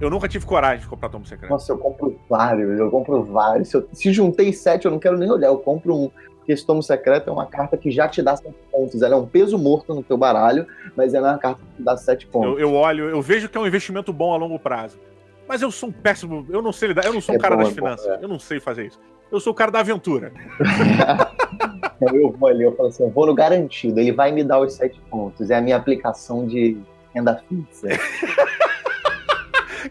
Eu 0.00 0.10
nunca 0.10 0.28
tive 0.28 0.46
coragem 0.46 0.80
de 0.80 0.86
comprar 0.86 1.08
Tombo 1.08 1.26
Secreto. 1.26 1.50
Nossa, 1.50 1.72
eu 1.72 1.78
compro 1.78 2.18
vários, 2.28 2.78
eu 2.78 2.90
compro 2.90 3.24
vários. 3.24 3.68
Se, 3.68 3.76
eu, 3.76 3.88
se 3.92 4.12
juntei 4.12 4.52
sete, 4.52 4.84
eu 4.84 4.90
não 4.90 4.98
quero 4.98 5.18
nem 5.18 5.30
olhar, 5.30 5.48
eu 5.48 5.58
compro 5.58 5.94
um. 5.94 6.10
Porque 6.38 6.52
esse 6.52 6.64
Tomo 6.64 6.82
Secreto 6.82 7.28
é 7.28 7.32
uma 7.32 7.44
carta 7.44 7.76
que 7.76 7.90
já 7.90 8.08
te 8.08 8.22
dá 8.22 8.36
sete 8.36 8.56
pontos. 8.70 9.02
Ela 9.02 9.14
é 9.14 9.18
um 9.18 9.26
peso 9.26 9.58
morto 9.58 9.94
no 9.94 10.02
teu 10.02 10.16
baralho, 10.16 10.66
mas 10.96 11.12
ela 11.12 11.28
é 11.28 11.32
uma 11.32 11.38
carta 11.38 11.60
que 11.76 11.82
dá 11.82 11.96
sete 11.96 12.26
pontos. 12.26 12.52
Eu, 12.52 12.58
eu 12.58 12.74
olho, 12.74 13.10
eu 13.10 13.20
vejo 13.20 13.48
que 13.48 13.58
é 13.58 13.60
um 13.60 13.66
investimento 13.66 14.12
bom 14.12 14.32
a 14.32 14.36
longo 14.36 14.58
prazo. 14.58 14.98
Mas 15.46 15.62
eu 15.62 15.70
sou 15.70 15.88
um 15.88 15.92
péssimo. 15.92 16.46
Eu 16.48 16.62
não 16.62 16.72
sei 16.72 16.88
lidar, 16.88 17.04
eu 17.04 17.12
não 17.12 17.20
sou 17.20 17.34
um 17.34 17.38
é 17.38 17.40
cara 17.40 17.56
bom, 17.56 17.64
das 17.64 17.72
é 17.72 17.74
finanças. 17.74 18.06
Bom, 18.06 18.12
é. 18.14 18.24
Eu 18.24 18.28
não 18.28 18.38
sei 18.38 18.60
fazer 18.60 18.86
isso. 18.86 19.00
Eu 19.30 19.40
sou 19.40 19.52
o 19.52 19.56
cara 19.56 19.70
da 19.70 19.80
aventura. 19.80 20.32
eu 22.00 22.32
vou 22.32 22.48
ali, 22.48 22.62
eu 22.62 22.74
falo 22.76 22.88
assim, 22.88 23.02
eu 23.02 23.10
vou 23.10 23.26
no 23.26 23.34
garantido, 23.34 24.00
ele 24.00 24.12
vai 24.12 24.32
me 24.32 24.42
dar 24.42 24.60
os 24.60 24.72
sete 24.74 24.98
pontos. 25.10 25.50
É 25.50 25.56
a 25.56 25.60
minha 25.60 25.76
aplicação 25.76 26.46
de 26.46 26.78
renda 27.14 27.42
fixa. 27.48 27.88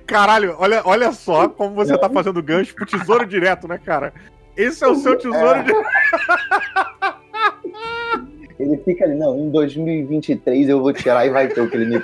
Caralho, 0.05 0.55
olha, 0.59 0.81
olha 0.85 1.11
só 1.11 1.47
como 1.49 1.75
você 1.75 1.97
tá 1.97 2.09
fazendo 2.09 2.41
gancho 2.41 2.73
pro 2.75 2.85
tesouro 2.85 3.25
direto, 3.25 3.67
né, 3.67 3.79
cara? 3.83 4.13
Esse 4.55 4.83
é 4.83 4.87
o 4.87 4.95
seu 4.95 5.17
tesouro 5.17 5.59
é. 5.59 5.63
direto. 5.63 5.87
Ele 8.59 8.77
fica 8.77 9.05
ali, 9.05 9.15
não, 9.15 9.37
em 9.37 9.51
2023 9.51 10.69
eu 10.69 10.81
vou 10.81 10.91
tirar 10.91 11.27
e 11.27 11.29
vai 11.29 11.47
ter 11.47 11.61
o 11.61 11.69
que 11.69 11.77
ele 11.77 11.85
me 11.85 12.01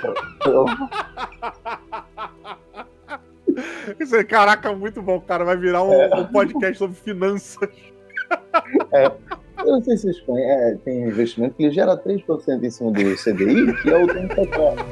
Isso 3.98 4.14
aí, 4.16 4.24
caraca, 4.24 4.72
muito 4.72 5.02
bom, 5.02 5.20
cara. 5.20 5.44
Vai 5.44 5.56
virar 5.56 5.82
um, 5.82 5.92
é. 5.92 6.14
um 6.14 6.26
podcast 6.26 6.78
sobre 6.78 6.96
finanças. 6.96 7.68
É. 8.92 9.10
Eu 9.58 9.66
não 9.66 9.82
sei 9.82 9.96
se 9.96 10.02
vocês 10.04 10.20
conhecem, 10.20 10.52
é, 10.52 10.76
tem 10.84 11.02
investimento 11.04 11.54
que 11.56 11.70
gera 11.70 11.96
3% 11.96 12.62
em 12.62 12.70
cima 12.70 12.90
do 12.90 13.16
CDI, 13.16 13.72
que 13.82 13.90
é 13.90 13.96
o 13.96 14.06
tempo 14.06 14.34
secreto. 14.34 14.84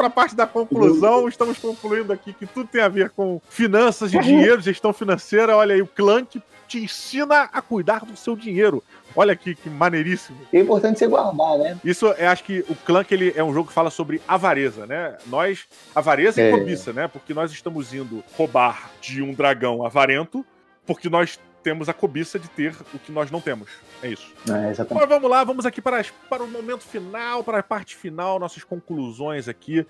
Para 0.00 0.06
a 0.06 0.10
parte 0.10 0.34
da 0.34 0.46
conclusão, 0.46 1.28
estamos 1.28 1.58
concluindo 1.58 2.10
aqui 2.10 2.32
que 2.32 2.46
tudo 2.46 2.66
tem 2.66 2.80
a 2.80 2.88
ver 2.88 3.10
com 3.10 3.38
finanças 3.50 4.14
e 4.14 4.18
dinheiro, 4.18 4.58
gestão 4.62 4.94
financeira. 4.94 5.54
Olha 5.54 5.74
aí, 5.74 5.82
o 5.82 5.86
Clank 5.86 6.42
te 6.66 6.78
ensina 6.78 7.42
a 7.52 7.60
cuidar 7.60 8.06
do 8.06 8.16
seu 8.16 8.34
dinheiro. 8.34 8.82
Olha 9.14 9.34
aqui 9.34 9.54
que 9.54 9.68
maneiríssimo. 9.68 10.38
É 10.50 10.60
importante 10.60 10.98
você 10.98 11.06
guardar, 11.06 11.58
né? 11.58 11.78
Isso, 11.84 12.06
eu 12.06 12.28
acho 12.30 12.44
que 12.44 12.64
o 12.66 12.74
Clank 12.74 13.12
ele 13.12 13.34
é 13.36 13.44
um 13.44 13.52
jogo 13.52 13.68
que 13.68 13.74
fala 13.74 13.90
sobre 13.90 14.22
avareza, 14.26 14.86
né? 14.86 15.18
Nós, 15.26 15.66
avareza 15.94 16.40
e 16.40 16.44
é. 16.44 16.50
cobiça, 16.50 16.94
né? 16.94 17.06
Porque 17.06 17.34
nós 17.34 17.52
estamos 17.52 17.92
indo 17.92 18.24
roubar 18.38 18.90
de 19.02 19.20
um 19.20 19.34
dragão 19.34 19.84
avarento, 19.84 20.46
porque 20.86 21.10
nós 21.10 21.38
temos 21.62 21.88
a 21.88 21.92
cobiça 21.92 22.38
de 22.38 22.48
ter 22.48 22.74
o 22.94 22.98
que 22.98 23.12
nós 23.12 23.30
não 23.30 23.40
temos. 23.40 23.68
É 24.02 24.08
isso. 24.08 24.32
É, 24.48 24.70
exatamente. 24.70 25.00
Mas 25.00 25.08
vamos 25.08 25.30
lá, 25.30 25.44
vamos 25.44 25.66
aqui 25.66 25.80
para, 25.80 25.98
as- 25.98 26.10
para 26.28 26.42
o 26.42 26.48
momento 26.48 26.82
final, 26.82 27.42
para 27.44 27.58
a 27.58 27.62
parte 27.62 27.96
final, 27.96 28.38
nossas 28.38 28.64
conclusões 28.64 29.48
aqui. 29.48 29.86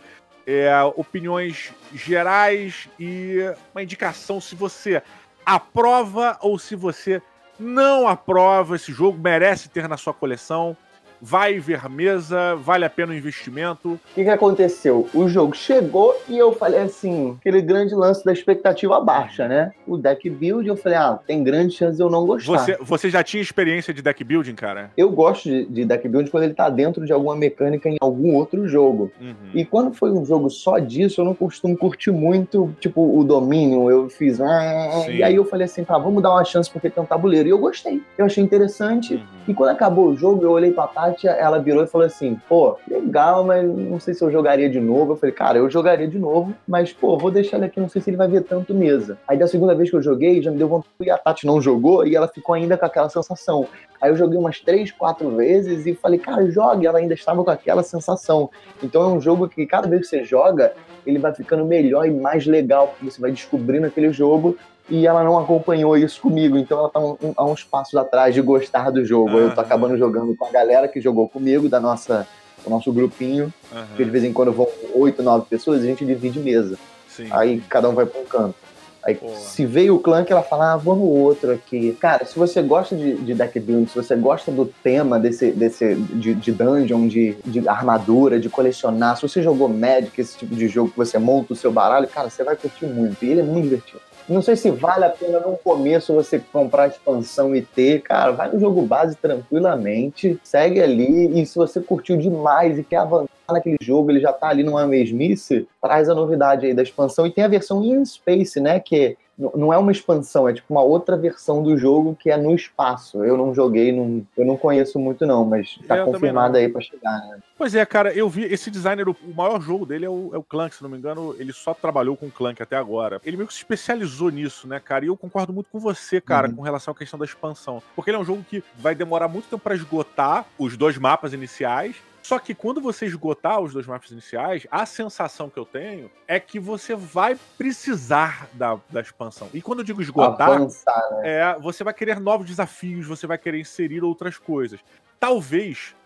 É, 0.47 0.71
opiniões 0.97 1.73
gerais 1.95 2.89
e 2.99 3.37
uma 3.73 3.83
indicação 3.83 4.41
se 4.41 4.55
você 4.57 5.01
aprova 5.45 6.37
ou 6.41 6.59
se 6.59 6.75
você 6.75 7.21
não 7.59 8.09
aprova 8.09 8.75
esse 8.75 8.91
jogo, 8.93 9.19
merece 9.19 9.69
ter 9.69 9.87
na 9.89 9.97
sua 9.97 10.15
coleção. 10.15 10.77
Vai 11.21 11.59
ver 11.59 11.81
mesa, 11.91 12.55
vale 12.57 12.85
a 12.85 12.91
pena 12.91 13.13
o 13.13 13.17
investimento. 13.17 13.91
O 13.93 14.01
que, 14.15 14.25
que 14.25 14.31
aconteceu? 14.31 15.09
O 15.13 15.29
jogo 15.29 15.55
chegou 15.55 16.15
e 16.29 16.39
eu 16.39 16.53
falei 16.53 16.81
assim, 16.81 17.37
aquele 17.41 17.61
grande 17.61 17.95
lance 17.95 18.25
da 18.25 18.33
expectativa 18.33 19.01
baixa, 19.01 19.47
né? 19.49 19.73
O 19.87 19.99
deck 19.99 20.29
build, 20.31 20.67
eu 20.69 20.77
falei, 20.77 20.97
ah, 20.99 21.19
tem 21.27 21.43
grande 21.43 21.75
chance 21.75 21.97
de 21.97 22.03
eu 22.03 22.09
não 22.09 22.25
gostar. 22.25 22.59
Você, 22.59 22.77
você 22.81 23.11
já 23.11 23.23
tinha 23.23 23.43
experiência 23.43 23.93
de 23.93 24.01
deck 24.01 24.23
building, 24.25 24.55
cara? 24.55 24.91
Eu 24.97 25.11
gosto 25.11 25.49
de, 25.49 25.67
de 25.67 25.85
deck 25.85 26.09
build 26.09 26.31
quando 26.31 26.45
ele 26.45 26.55
tá 26.55 26.71
dentro 26.71 27.05
de 27.05 27.13
alguma 27.13 27.37
mecânica 27.37 27.89
em 27.89 27.97
algum 28.01 28.35
outro 28.35 28.67
jogo. 28.69 29.11
Uhum. 29.21 29.35
E 29.53 29.65
quando 29.65 29.93
foi 29.93 30.11
um 30.11 30.25
jogo 30.25 30.49
só 30.49 30.79
disso, 30.79 31.21
eu 31.21 31.25
não 31.25 31.35
costumo 31.35 31.77
curtir 31.77 32.11
muito, 32.13 32.75
tipo, 32.81 33.19
o 33.19 33.25
domínio. 33.25 33.91
Eu 33.91 34.09
fiz. 34.09 34.41
"Ah", 34.41 35.03
Sim. 35.05 35.17
E 35.17 35.23
aí 35.23 35.35
eu 35.35 35.45
falei 35.45 35.65
assim, 35.65 35.85
tá, 35.85 35.99
vamos 35.99 36.23
dar 36.23 36.31
uma 36.31 36.45
chance 36.45 36.71
porque 36.71 36.89
tem 36.89 37.03
um 37.03 37.07
tabuleiro. 37.07 37.49
E 37.49 37.51
eu 37.51 37.59
gostei. 37.59 38.01
Eu 38.17 38.27
achei 38.27 38.43
interessante. 38.43 39.15
Uhum. 39.15 39.21
E 39.49 39.55
quando 39.55 39.71
acabou 39.71 40.09
o 40.09 40.17
jogo, 40.17 40.45
eu 40.45 40.51
olhei 40.51 40.71
pra 40.73 40.87
Tati, 41.11 41.29
ela 41.29 41.59
virou 41.59 41.83
e 41.83 41.87
falou 41.87 42.07
assim: 42.07 42.39
pô, 42.49 42.77
legal, 42.89 43.45
mas 43.45 43.67
não 43.67 43.99
sei 43.99 44.15
se 44.15 44.23
eu 44.23 44.31
jogaria 44.31 44.69
de 44.69 44.81
novo. 44.81 45.13
Eu 45.13 45.17
falei, 45.17 45.35
cara, 45.35 45.59
eu 45.59 45.69
jogaria 45.71 46.09
de 46.09 46.19
novo, 46.19 46.55
mas, 46.67 46.93
pô, 46.93 47.19
vou 47.19 47.31
deixar 47.31 47.57
ele 47.57 47.67
aqui, 47.67 47.81
não 47.81 47.89
sei 47.89 48.01
se 48.01 48.11
ele 48.11 48.17
vai 48.17 48.29
ver 48.29 48.43
tanto 48.43 48.75
mesa. 48.75 49.19
Aí 49.27 49.39
da 49.39 49.47
segunda 49.47 49.75
vez 49.75 49.91
que 49.91 49.97
eu 49.97 50.03
joguei, 50.03 50.43
já 50.43 50.51
me 50.51 50.59
deu 50.59 50.69
vontade. 50.69 50.91
E 51.01 51.11
a 51.11 51.19
Tati 51.19 51.47
não 51.47 51.61
jogou 51.61 52.07
e 52.07 52.15
ela 52.15 52.29
ficou 52.29 52.55
ainda 52.55 52.77
com 52.77 52.87
aquela 52.87 53.09
sensação. 53.09 53.67
Aí 54.01 54.11
eu 54.11 54.17
joguei 54.17 54.39
umas 54.39 54.61
três, 54.61 54.91
quatro 54.91 55.37
vezes 55.37 55.87
e 55.87 55.95
falei, 55.95 56.19
cara, 56.19 56.51
jogue. 56.51 56.87
Ela 56.87 56.99
ainda 56.99 57.15
estava 57.15 57.45
com 57.45 57.51
aquela 57.51 57.83
sensação. 57.83 58.51
Então 58.83 59.03
é 59.03 59.07
um 59.09 59.21
jogo 59.21 59.49
que 59.49 59.67
cada 59.67 59.87
vez 59.87 60.03
que 60.03 60.09
você 60.09 60.25
joga, 60.25 60.73
ele 61.07 61.19
vai 61.19 61.35
ficando 61.35 61.65
melhor 61.65 62.07
e 62.07 62.11
mais 62.11 62.47
legal, 62.47 62.89
porque 62.89 63.11
você 63.11 63.21
vai 63.21 63.31
descobrindo 63.31 63.87
aquele 63.87 64.13
jogo. 64.13 64.57
E 64.91 65.07
ela 65.07 65.23
não 65.23 65.39
acompanhou 65.39 65.97
isso 65.97 66.21
comigo, 66.21 66.59
então 66.59 66.79
ela 66.79 66.89
tá 66.89 66.99
um- 66.99 67.17
um- 67.23 67.33
a 67.37 67.45
uns 67.45 67.63
passos 67.63 67.95
atrás 67.95 68.35
de 68.35 68.41
gostar 68.43 68.91
do 68.91 69.05
jogo. 69.05 69.39
Eu 69.39 69.55
tô 69.55 69.61
acabando 69.61 69.97
jogando 69.97 70.35
com 70.37 70.45
a 70.47 70.51
galera 70.51 70.89
que 70.89 71.01
jogou 71.01 71.29
comigo, 71.29 71.69
da 71.69 71.79
nossa, 71.79 72.27
do 72.65 72.69
nosso 72.71 72.93
grupinho, 72.93 73.53
Uhum. 73.73 73.83
que 73.97 74.05
de 74.05 74.11
vez 74.11 74.25
em 74.25 74.33
quando 74.33 74.53
vão 74.53 74.67
oito, 74.95 75.23
nove 75.23 75.47
pessoas, 75.49 75.81
e 75.83 75.85
a 75.85 75.87
gente 75.91 76.05
divide 76.05 76.41
mesa. 76.41 76.77
Sim. 77.09 77.29
Aí 77.31 77.61
cada 77.69 77.89
um 77.89 77.95
vai 77.95 78.05
pra 78.05 78.21
um 78.21 78.25
canto. 78.25 78.55
Aí 79.03 79.15
Boa. 79.15 79.35
se 79.35 79.65
veio 79.65 79.95
o 79.95 79.99
clã 79.99 80.23
que 80.25 80.31
ela 80.33 80.43
fala, 80.43 80.75
ah, 80.75 80.77
vou 80.77 80.95
no 80.95 81.05
outro 81.07 81.53
aqui. 81.53 81.97
Cara, 81.99 82.27
se 82.27 82.39
você 82.39 82.61
gosta 82.61 82.95
de, 82.95 83.15
de 83.15 83.33
deck 83.33 83.59
building, 83.59 83.87
se 83.87 83.95
você 83.97 84.15
gosta 84.15 84.51
do 84.53 84.67
tema 84.67 85.19
desse, 85.19 85.53
desse 85.53 85.95
de, 85.95 86.35
de 86.35 86.53
dungeon, 86.53 87.09
de, 87.09 87.35
de 87.47 87.67
armadura, 87.67 88.39
de 88.39 88.51
colecionar, 88.51 89.17
se 89.17 89.23
você 89.23 89.43
jogou 89.43 89.69
Magic, 89.71 90.21
esse 90.21 90.37
tipo 90.37 90.55
de 90.55 90.69
jogo 90.69 90.91
que 90.91 90.99
você 90.99 91.19
monta 91.19 91.55
o 91.55 91.57
seu 91.57 91.73
baralho, 91.73 92.07
cara, 92.09 92.29
você 92.29 92.45
vai 92.45 92.57
curtir 92.57 92.85
muito. 92.87 93.25
E 93.25 93.31
ele 93.31 93.41
é 93.41 93.45
muito 93.45 93.65
divertido. 93.65 94.01
Não 94.31 94.41
sei 94.41 94.55
se 94.55 94.71
vale 94.71 95.05
a 95.05 95.11
pena 95.11 95.41
no 95.41 95.57
começo 95.57 96.15
você 96.15 96.39
comprar 96.39 96.85
a 96.85 96.87
expansão 96.87 97.55
e 97.55 97.63
ter. 97.63 98.01
Cara, 98.03 98.31
vai 98.31 98.49
no 98.49 98.61
jogo 98.61 98.81
base 98.83 99.17
tranquilamente, 99.17 100.39
segue 100.45 100.81
ali. 100.81 101.41
E 101.41 101.45
se 101.45 101.57
você 101.57 101.81
curtiu 101.81 102.17
demais 102.17 102.79
e 102.79 102.85
quer 102.85 102.99
avançar 102.99 103.29
naquele 103.53 103.77
jogo, 103.81 104.11
ele 104.11 104.21
já 104.21 104.33
tá 104.33 104.49
ali 104.49 104.63
numa 104.63 104.87
mesmice, 104.87 105.69
traz 105.83 106.09
a 106.09 106.15
novidade 106.15 106.67
aí 106.67 106.75
da 106.75 106.83
expansão. 106.83 107.27
E 107.27 107.31
tem 107.33 107.45
a 107.45 107.49
versão 107.49 107.83
in 107.85 108.05
space, 108.05 108.61
né? 108.61 108.79
Que 108.81 109.17
não 109.55 109.73
é 109.73 109.79
uma 109.79 109.91
expansão, 109.91 110.47
é 110.47 110.53
tipo 110.53 110.67
uma 110.71 110.83
outra 110.83 111.17
versão 111.17 111.63
do 111.63 111.75
jogo 111.75 112.15
que 112.15 112.31
é 112.31 112.37
no 112.37 112.55
espaço. 112.55 113.25
Eu 113.25 113.39
não 113.39 113.55
joguei, 113.55 113.91
não, 113.91 114.23
eu 114.37 114.45
não 114.45 114.55
conheço 114.55 114.99
muito 114.99 115.25
não, 115.25 115.47
mas 115.47 115.79
tá 115.89 115.97
Eu 115.97 116.05
confirmado 116.05 116.59
aí 116.59 116.69
pra 116.69 116.83
chegar, 116.83 117.19
né? 117.21 117.39
Pois 117.57 117.75
é, 117.75 117.85
cara, 117.87 118.13
eu 118.13 118.29
vi 118.29 118.45
esse 118.45 118.71
designer, 118.71 119.09
o 119.09 119.17
maior 119.35 119.59
jogo 119.63 119.87
dele 119.87 120.05
é 120.05 120.11
o, 120.11 120.31
é 120.35 120.37
o 120.37 120.43
Clank, 120.43 120.75
se 120.75 120.83
não 120.83 120.91
me 120.91 120.99
engano, 120.99 121.35
ele 121.39 121.55
só 121.55 121.73
trabalhou 121.73 122.19
com 122.19 122.27
o 122.27 122.31
Clank 122.31 122.63
até 122.63 122.77
agora. 122.77 123.19
Ele 123.25 123.39
meio 123.39 123.47
que 123.47 123.55
se 123.55 123.61
especializou 123.61 124.29
nisso, 124.29 124.69
né, 124.69 124.79
cara? 124.79 125.07
E 125.07 125.09
eu 125.09 125.17
concordo 125.17 125.55
muito 125.55 125.71
com 125.71 125.79
você, 125.79 126.21
cara, 126.21 126.49
Uhum. 126.49 126.57
com 126.57 126.63
relação 126.63 126.93
à 126.93 126.95
questão 126.95 127.19
da 127.19 127.25
expansão. 127.25 127.83
Porque 127.97 128.11
ele 128.11 128.19
é 128.19 128.21
um 128.21 128.25
jogo 128.25 128.45
que 128.47 128.63
vai 128.79 128.95
demorar 128.95 129.29
muito 129.29 129.49
tempo 129.49 129.63
pra 129.63 129.75
esgotar 129.75 130.45
os 130.59 130.77
dois 130.77 130.99
mapas 130.99 131.33
iniciais. 131.33 131.97
Só 132.31 132.39
que 132.39 132.55
quando 132.55 132.81
você 132.81 133.07
esgotar 133.07 133.59
os 133.59 133.73
dois 133.73 133.89
mapas 133.89 134.13
iniciais, 134.13 134.65
a 134.71 134.87
sensação 134.87 135.51
que 135.51 135.59
eu 135.59 135.65
tenho 135.65 136.09
é 136.29 136.39
que 136.39 136.61
você 136.61 136.95
vai 136.95 137.37
precisar 137.59 138.49
da, 138.53 138.79
da 138.89 139.01
expansão. 139.01 139.51
E 139.53 139.61
quando 139.61 139.81
eu 139.81 139.85
digo 139.85 140.01
esgotar, 140.01 140.49
Avançar, 140.49 141.11
né? 141.11 141.41
é, 141.41 141.59
você 141.59 141.83
vai 141.83 141.93
querer 141.93 142.21
novos 142.21 142.47
desafios, 142.47 143.05
você 143.05 143.27
vai 143.27 143.37
querer 143.37 143.59
inserir 143.59 144.05
outras 144.05 144.39
coisas. 144.39 144.79
Talvez 145.19 145.97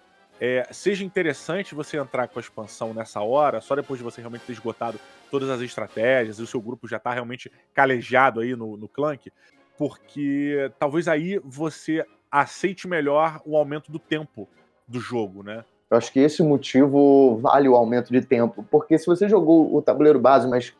é, 0.41 0.67
seja 0.71 1.05
interessante 1.05 1.75
você 1.75 1.99
entrar 1.99 2.27
com 2.29 2.39
a 2.39 2.41
expansão 2.41 2.95
nessa 2.95 3.21
hora, 3.21 3.61
só 3.61 3.77
depois 3.77 3.99
de 3.99 4.05
você 4.05 4.23
realmente 4.23 4.47
ter 4.47 4.53
esgotado 4.53 4.99
todas 5.31 5.51
as 5.51 5.61
estratégias 5.61 6.39
e 6.39 6.43
o 6.43 6.47
seu 6.47 6.63
grupo 6.63 6.89
já 6.89 6.99
tá 6.99 7.13
realmente 7.13 7.53
calejado 7.75 8.41
aí 8.41 8.57
no, 8.57 8.79
no 8.79 8.89
Clank, 8.89 9.31
porque 9.77 10.73
talvez 10.79 11.07
aí 11.07 11.39
você 11.45 12.03
aceite 12.31 12.89
melhor 12.89 13.43
o 13.45 13.59
aumento 13.59 13.93
do 13.93 13.99
tempo 13.99 14.49
do 14.89 14.99
jogo, 14.99 15.43
né? 15.43 15.67
Eu 15.95 15.99
acho 15.99 16.13
que 16.13 16.19
esse 16.19 16.43
motivo 16.43 17.39
vale 17.41 17.69
o 17.69 17.77
aumento 17.77 18.13
de 18.13 18.21
tempo. 18.21 18.67
Porque 18.69 18.99
se 18.99 19.07
você 19.07 19.29
jogou 19.29 19.73
o 19.73 19.81
tabuleiro 19.81 20.19
base 20.19 20.49
mais 20.49 20.75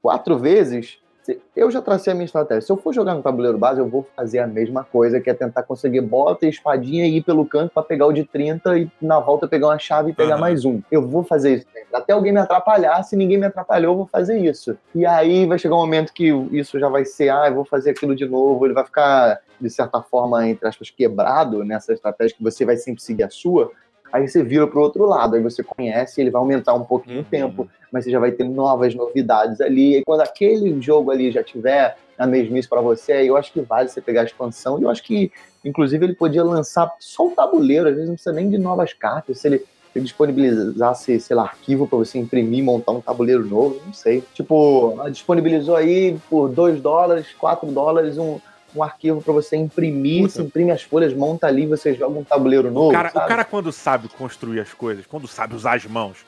quatro 0.00 0.38
vezes, 0.38 0.98
eu 1.54 1.70
já 1.70 1.82
tracei 1.82 2.10
a 2.10 2.14
minha 2.14 2.24
estratégia. 2.24 2.62
Se 2.62 2.72
eu 2.72 2.76
for 2.78 2.94
jogar 2.94 3.14
no 3.14 3.22
tabuleiro 3.22 3.58
base, 3.58 3.80
eu 3.80 3.88
vou 3.88 4.06
fazer 4.16 4.38
a 4.38 4.46
mesma 4.46 4.82
coisa, 4.82 5.20
que 5.20 5.28
é 5.28 5.34
tentar 5.34 5.62
conseguir 5.64 6.00
bota 6.00 6.46
e 6.46 6.48
espadinha 6.48 7.06
e 7.06 7.18
ir 7.18 7.22
pelo 7.22 7.44
canto 7.44 7.70
pra 7.74 7.82
pegar 7.82 8.06
o 8.06 8.12
de 8.12 8.24
30 8.24 8.78
e 8.78 8.90
na 9.02 9.20
volta 9.20 9.46
pegar 9.46 9.66
uma 9.66 9.78
chave 9.78 10.12
e 10.12 10.14
pegar 10.14 10.34
Aham. 10.34 10.40
mais 10.40 10.64
um. 10.64 10.80
Eu 10.90 11.06
vou 11.06 11.22
fazer 11.22 11.56
isso. 11.56 11.66
Até 11.92 12.14
alguém 12.14 12.32
me 12.32 12.38
atrapalhar, 12.38 13.02
se 13.02 13.14
ninguém 13.14 13.36
me 13.36 13.46
atrapalhou, 13.46 13.92
eu 13.92 13.96
vou 13.98 14.06
fazer 14.06 14.38
isso. 14.38 14.78
E 14.94 15.04
aí 15.04 15.44
vai 15.44 15.58
chegar 15.58 15.74
um 15.74 15.80
momento 15.80 16.14
que 16.14 16.28
isso 16.50 16.78
já 16.78 16.88
vai 16.88 17.04
ser, 17.04 17.28
ah, 17.28 17.48
eu 17.48 17.54
vou 17.56 17.64
fazer 17.66 17.90
aquilo 17.90 18.16
de 18.16 18.24
novo. 18.26 18.64
Ele 18.64 18.72
vai 18.72 18.86
ficar, 18.86 19.38
de 19.60 19.68
certa 19.68 20.00
forma, 20.00 20.48
entre 20.48 20.66
aspas, 20.66 20.88
quebrado 20.88 21.62
nessa 21.62 21.92
estratégia 21.92 22.36
que 22.38 22.42
você 22.42 22.64
vai 22.64 22.78
sempre 22.78 23.02
seguir 23.02 23.24
a 23.24 23.30
sua 23.30 23.70
aí 24.12 24.26
você 24.28 24.42
vira 24.42 24.66
pro 24.66 24.80
outro 24.80 25.04
lado, 25.06 25.36
aí 25.36 25.42
você 25.42 25.62
conhece, 25.62 26.20
ele 26.20 26.30
vai 26.30 26.40
aumentar 26.40 26.74
um 26.74 26.84
pouquinho 26.84 27.16
Uhum. 27.16 27.22
o 27.22 27.24
tempo, 27.24 27.68
mas 27.92 28.04
você 28.04 28.10
já 28.10 28.18
vai 28.18 28.32
ter 28.32 28.44
novas 28.44 28.94
novidades 28.94 29.60
ali, 29.60 29.98
e 29.98 30.02
quando 30.04 30.20
aquele 30.20 30.80
jogo 30.80 31.10
ali 31.10 31.30
já 31.30 31.42
tiver 31.42 31.96
na 32.18 32.26
mesmice 32.26 32.68
para 32.68 32.80
você, 32.80 33.12
aí 33.12 33.26
eu 33.26 33.36
acho 33.36 33.52
que 33.52 33.60
vale 33.60 33.88
você 33.88 34.00
pegar 34.00 34.22
a 34.22 34.24
expansão, 34.24 34.78
e 34.78 34.82
eu 34.82 34.90
acho 34.90 35.02
que, 35.02 35.30
inclusive, 35.64 36.04
ele 36.06 36.14
podia 36.14 36.42
lançar 36.42 36.90
só 36.98 37.26
o 37.26 37.30
tabuleiro, 37.32 37.88
às 37.88 37.94
vezes 37.94 38.08
não 38.08 38.14
precisa 38.14 38.34
nem 38.34 38.48
de 38.48 38.58
novas 38.58 38.92
cartas, 38.92 39.38
se 39.38 39.48
ele 39.48 39.64
ele 39.94 40.04
disponibilizasse, 40.04 41.18
sei 41.20 41.34
lá, 41.34 41.44
arquivo 41.44 41.88
para 41.88 41.96
você 41.96 42.18
imprimir, 42.18 42.62
montar 42.62 42.92
um 42.92 43.00
tabuleiro 43.00 43.46
novo, 43.46 43.80
não 43.86 43.94
sei. 43.94 44.22
Tipo, 44.34 44.94
disponibilizou 45.10 45.74
aí 45.74 46.18
por 46.28 46.50
2 46.50 46.82
dólares, 46.82 47.32
4 47.38 47.66
dólares 47.72 48.18
um, 48.18 48.38
um 48.76 48.82
arquivo 48.82 49.22
para 49.22 49.32
você 49.32 49.56
imprimir, 49.56 50.22
Puta. 50.22 50.34
você 50.34 50.42
imprime 50.42 50.70
as 50.70 50.82
folhas, 50.82 51.14
monta 51.14 51.46
ali, 51.46 51.66
você 51.66 51.94
joga 51.94 52.18
um 52.18 52.24
tabuleiro 52.24 52.70
novo. 52.70 52.90
O 52.90 52.92
cara, 52.92 53.10
o 53.14 53.26
cara, 53.26 53.44
quando 53.44 53.72
sabe 53.72 54.08
construir 54.08 54.60
as 54.60 54.72
coisas, 54.72 55.06
quando 55.06 55.26
sabe 55.26 55.54
usar 55.54 55.76
as 55.76 55.86
mãos, 55.86 56.18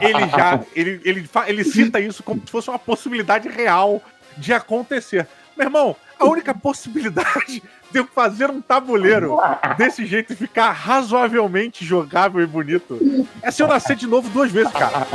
ele 0.00 0.28
já. 0.28 0.60
Ele, 0.74 1.00
ele, 1.04 1.28
ele 1.46 1.64
cita 1.64 2.00
isso 2.00 2.22
como 2.22 2.40
se 2.44 2.50
fosse 2.50 2.68
uma 2.68 2.78
possibilidade 2.78 3.48
real 3.48 4.00
de 4.36 4.52
acontecer. 4.52 5.26
Meu 5.56 5.66
irmão, 5.66 5.96
a 6.18 6.24
única 6.24 6.54
possibilidade 6.54 7.62
de 7.90 7.98
eu 7.98 8.06
fazer 8.06 8.50
um 8.50 8.60
tabuleiro 8.60 9.38
desse 9.76 10.06
jeito 10.06 10.32
e 10.32 10.36
ficar 10.36 10.70
razoavelmente 10.70 11.84
jogável 11.84 12.40
e 12.40 12.46
bonito 12.46 13.26
é 13.42 13.50
se 13.50 13.62
eu 13.62 13.66
nascer 13.66 13.96
de 13.96 14.06
novo 14.06 14.28
duas 14.28 14.52
vezes, 14.52 14.72
cara. 14.72 15.06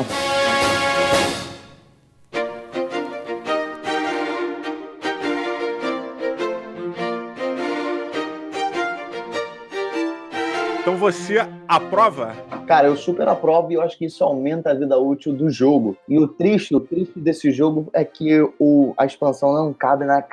Você 11.04 11.46
aprova? 11.68 12.34
Cara, 12.66 12.88
eu 12.88 12.96
super 12.96 13.28
aprovo 13.28 13.70
e 13.70 13.76
eu 13.76 13.82
acho 13.82 13.98
que 13.98 14.06
isso 14.06 14.24
aumenta 14.24 14.72
a 14.72 14.74
vida 14.74 14.98
útil 14.98 15.34
do 15.34 15.50
jogo. 15.50 15.98
E 16.08 16.18
o 16.18 16.30
triste, 16.30 16.74
o 16.74 16.80
triste 16.80 17.20
desse 17.20 17.52
jogo 17.52 17.90
é 17.92 18.06
que 18.06 18.40
o, 18.58 18.94
a 18.98 19.06
expansão 19.06 19.54
não 19.54 19.74
cabe 19.74 20.06
na 20.06 20.24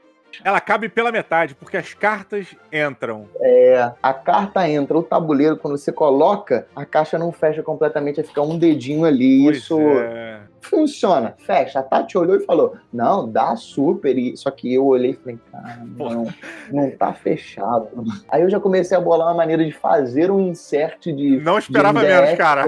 Ela 0.44 0.60
cabe 0.60 0.88
pela 0.88 1.10
metade, 1.10 1.56
porque 1.56 1.76
as 1.76 1.92
cartas 1.92 2.54
entram. 2.72 3.26
É, 3.40 3.90
a 4.00 4.14
carta 4.14 4.68
entra, 4.68 4.96
o 4.96 5.02
tabuleiro, 5.02 5.56
quando 5.56 5.76
você 5.76 5.90
coloca, 5.90 6.68
a 6.76 6.84
caixa 6.84 7.18
não 7.18 7.32
fecha 7.32 7.64
completamente, 7.64 8.16
vai 8.16 8.24
ficar 8.24 8.42
um 8.42 8.56
dedinho 8.56 9.04
ali. 9.04 9.42
Pois 9.42 9.56
isso 9.56 9.76
é. 9.80 10.29
Funciona, 10.60 11.34
fecha. 11.38 11.80
A 11.80 11.82
Tati 11.82 12.16
olhou 12.16 12.36
e 12.36 12.44
falou: 12.44 12.76
Não, 12.92 13.28
dá 13.28 13.56
super. 13.56 14.16
E, 14.16 14.36
só 14.36 14.50
que 14.50 14.72
eu 14.72 14.86
olhei 14.86 15.12
e 15.12 15.14
falei: 15.14 15.38
Cara, 15.50 15.82
não, 15.96 16.26
não 16.70 16.90
tá 16.90 17.12
fechado. 17.12 17.88
Aí 18.28 18.42
eu 18.42 18.50
já 18.50 18.60
comecei 18.60 18.96
a 18.96 19.00
bolar 19.00 19.28
uma 19.28 19.34
maneira 19.34 19.64
de 19.64 19.72
fazer 19.72 20.30
um 20.30 20.40
insert 20.40 21.04
de. 21.06 21.38
Não 21.40 21.58
esperava 21.58 22.00
de 22.00 22.06
menos, 22.06 22.38
cara. 22.38 22.64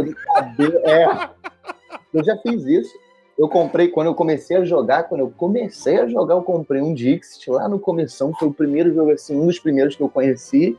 É. 0.85 1.31
Eu 2.12 2.25
já 2.25 2.37
fiz 2.39 2.64
isso. 2.64 2.93
Eu 3.39 3.49
comprei, 3.49 3.89
quando 3.89 4.09
eu 4.09 4.14
comecei 4.14 4.57
a 4.59 4.64
jogar, 4.64 5.05
quando 5.05 5.23
eu 5.23 5.33
comecei 5.35 5.99
a 5.99 6.07
jogar, 6.07 6.35
eu 6.35 6.43
comprei 6.43 6.83
um 6.83 6.93
Dixit 6.93 7.51
lá 7.51 7.66
no 7.69 7.79
começo, 7.79 8.31
foi 8.39 8.49
o 8.49 8.53
primeiro 8.53 8.95
jogo, 8.95 9.11
assim, 9.11 9.35
um 9.35 9.47
dos 9.47 9.59
primeiros 9.59 9.97
que 9.97 10.03
eu 10.03 10.09
conheci. 10.09 10.77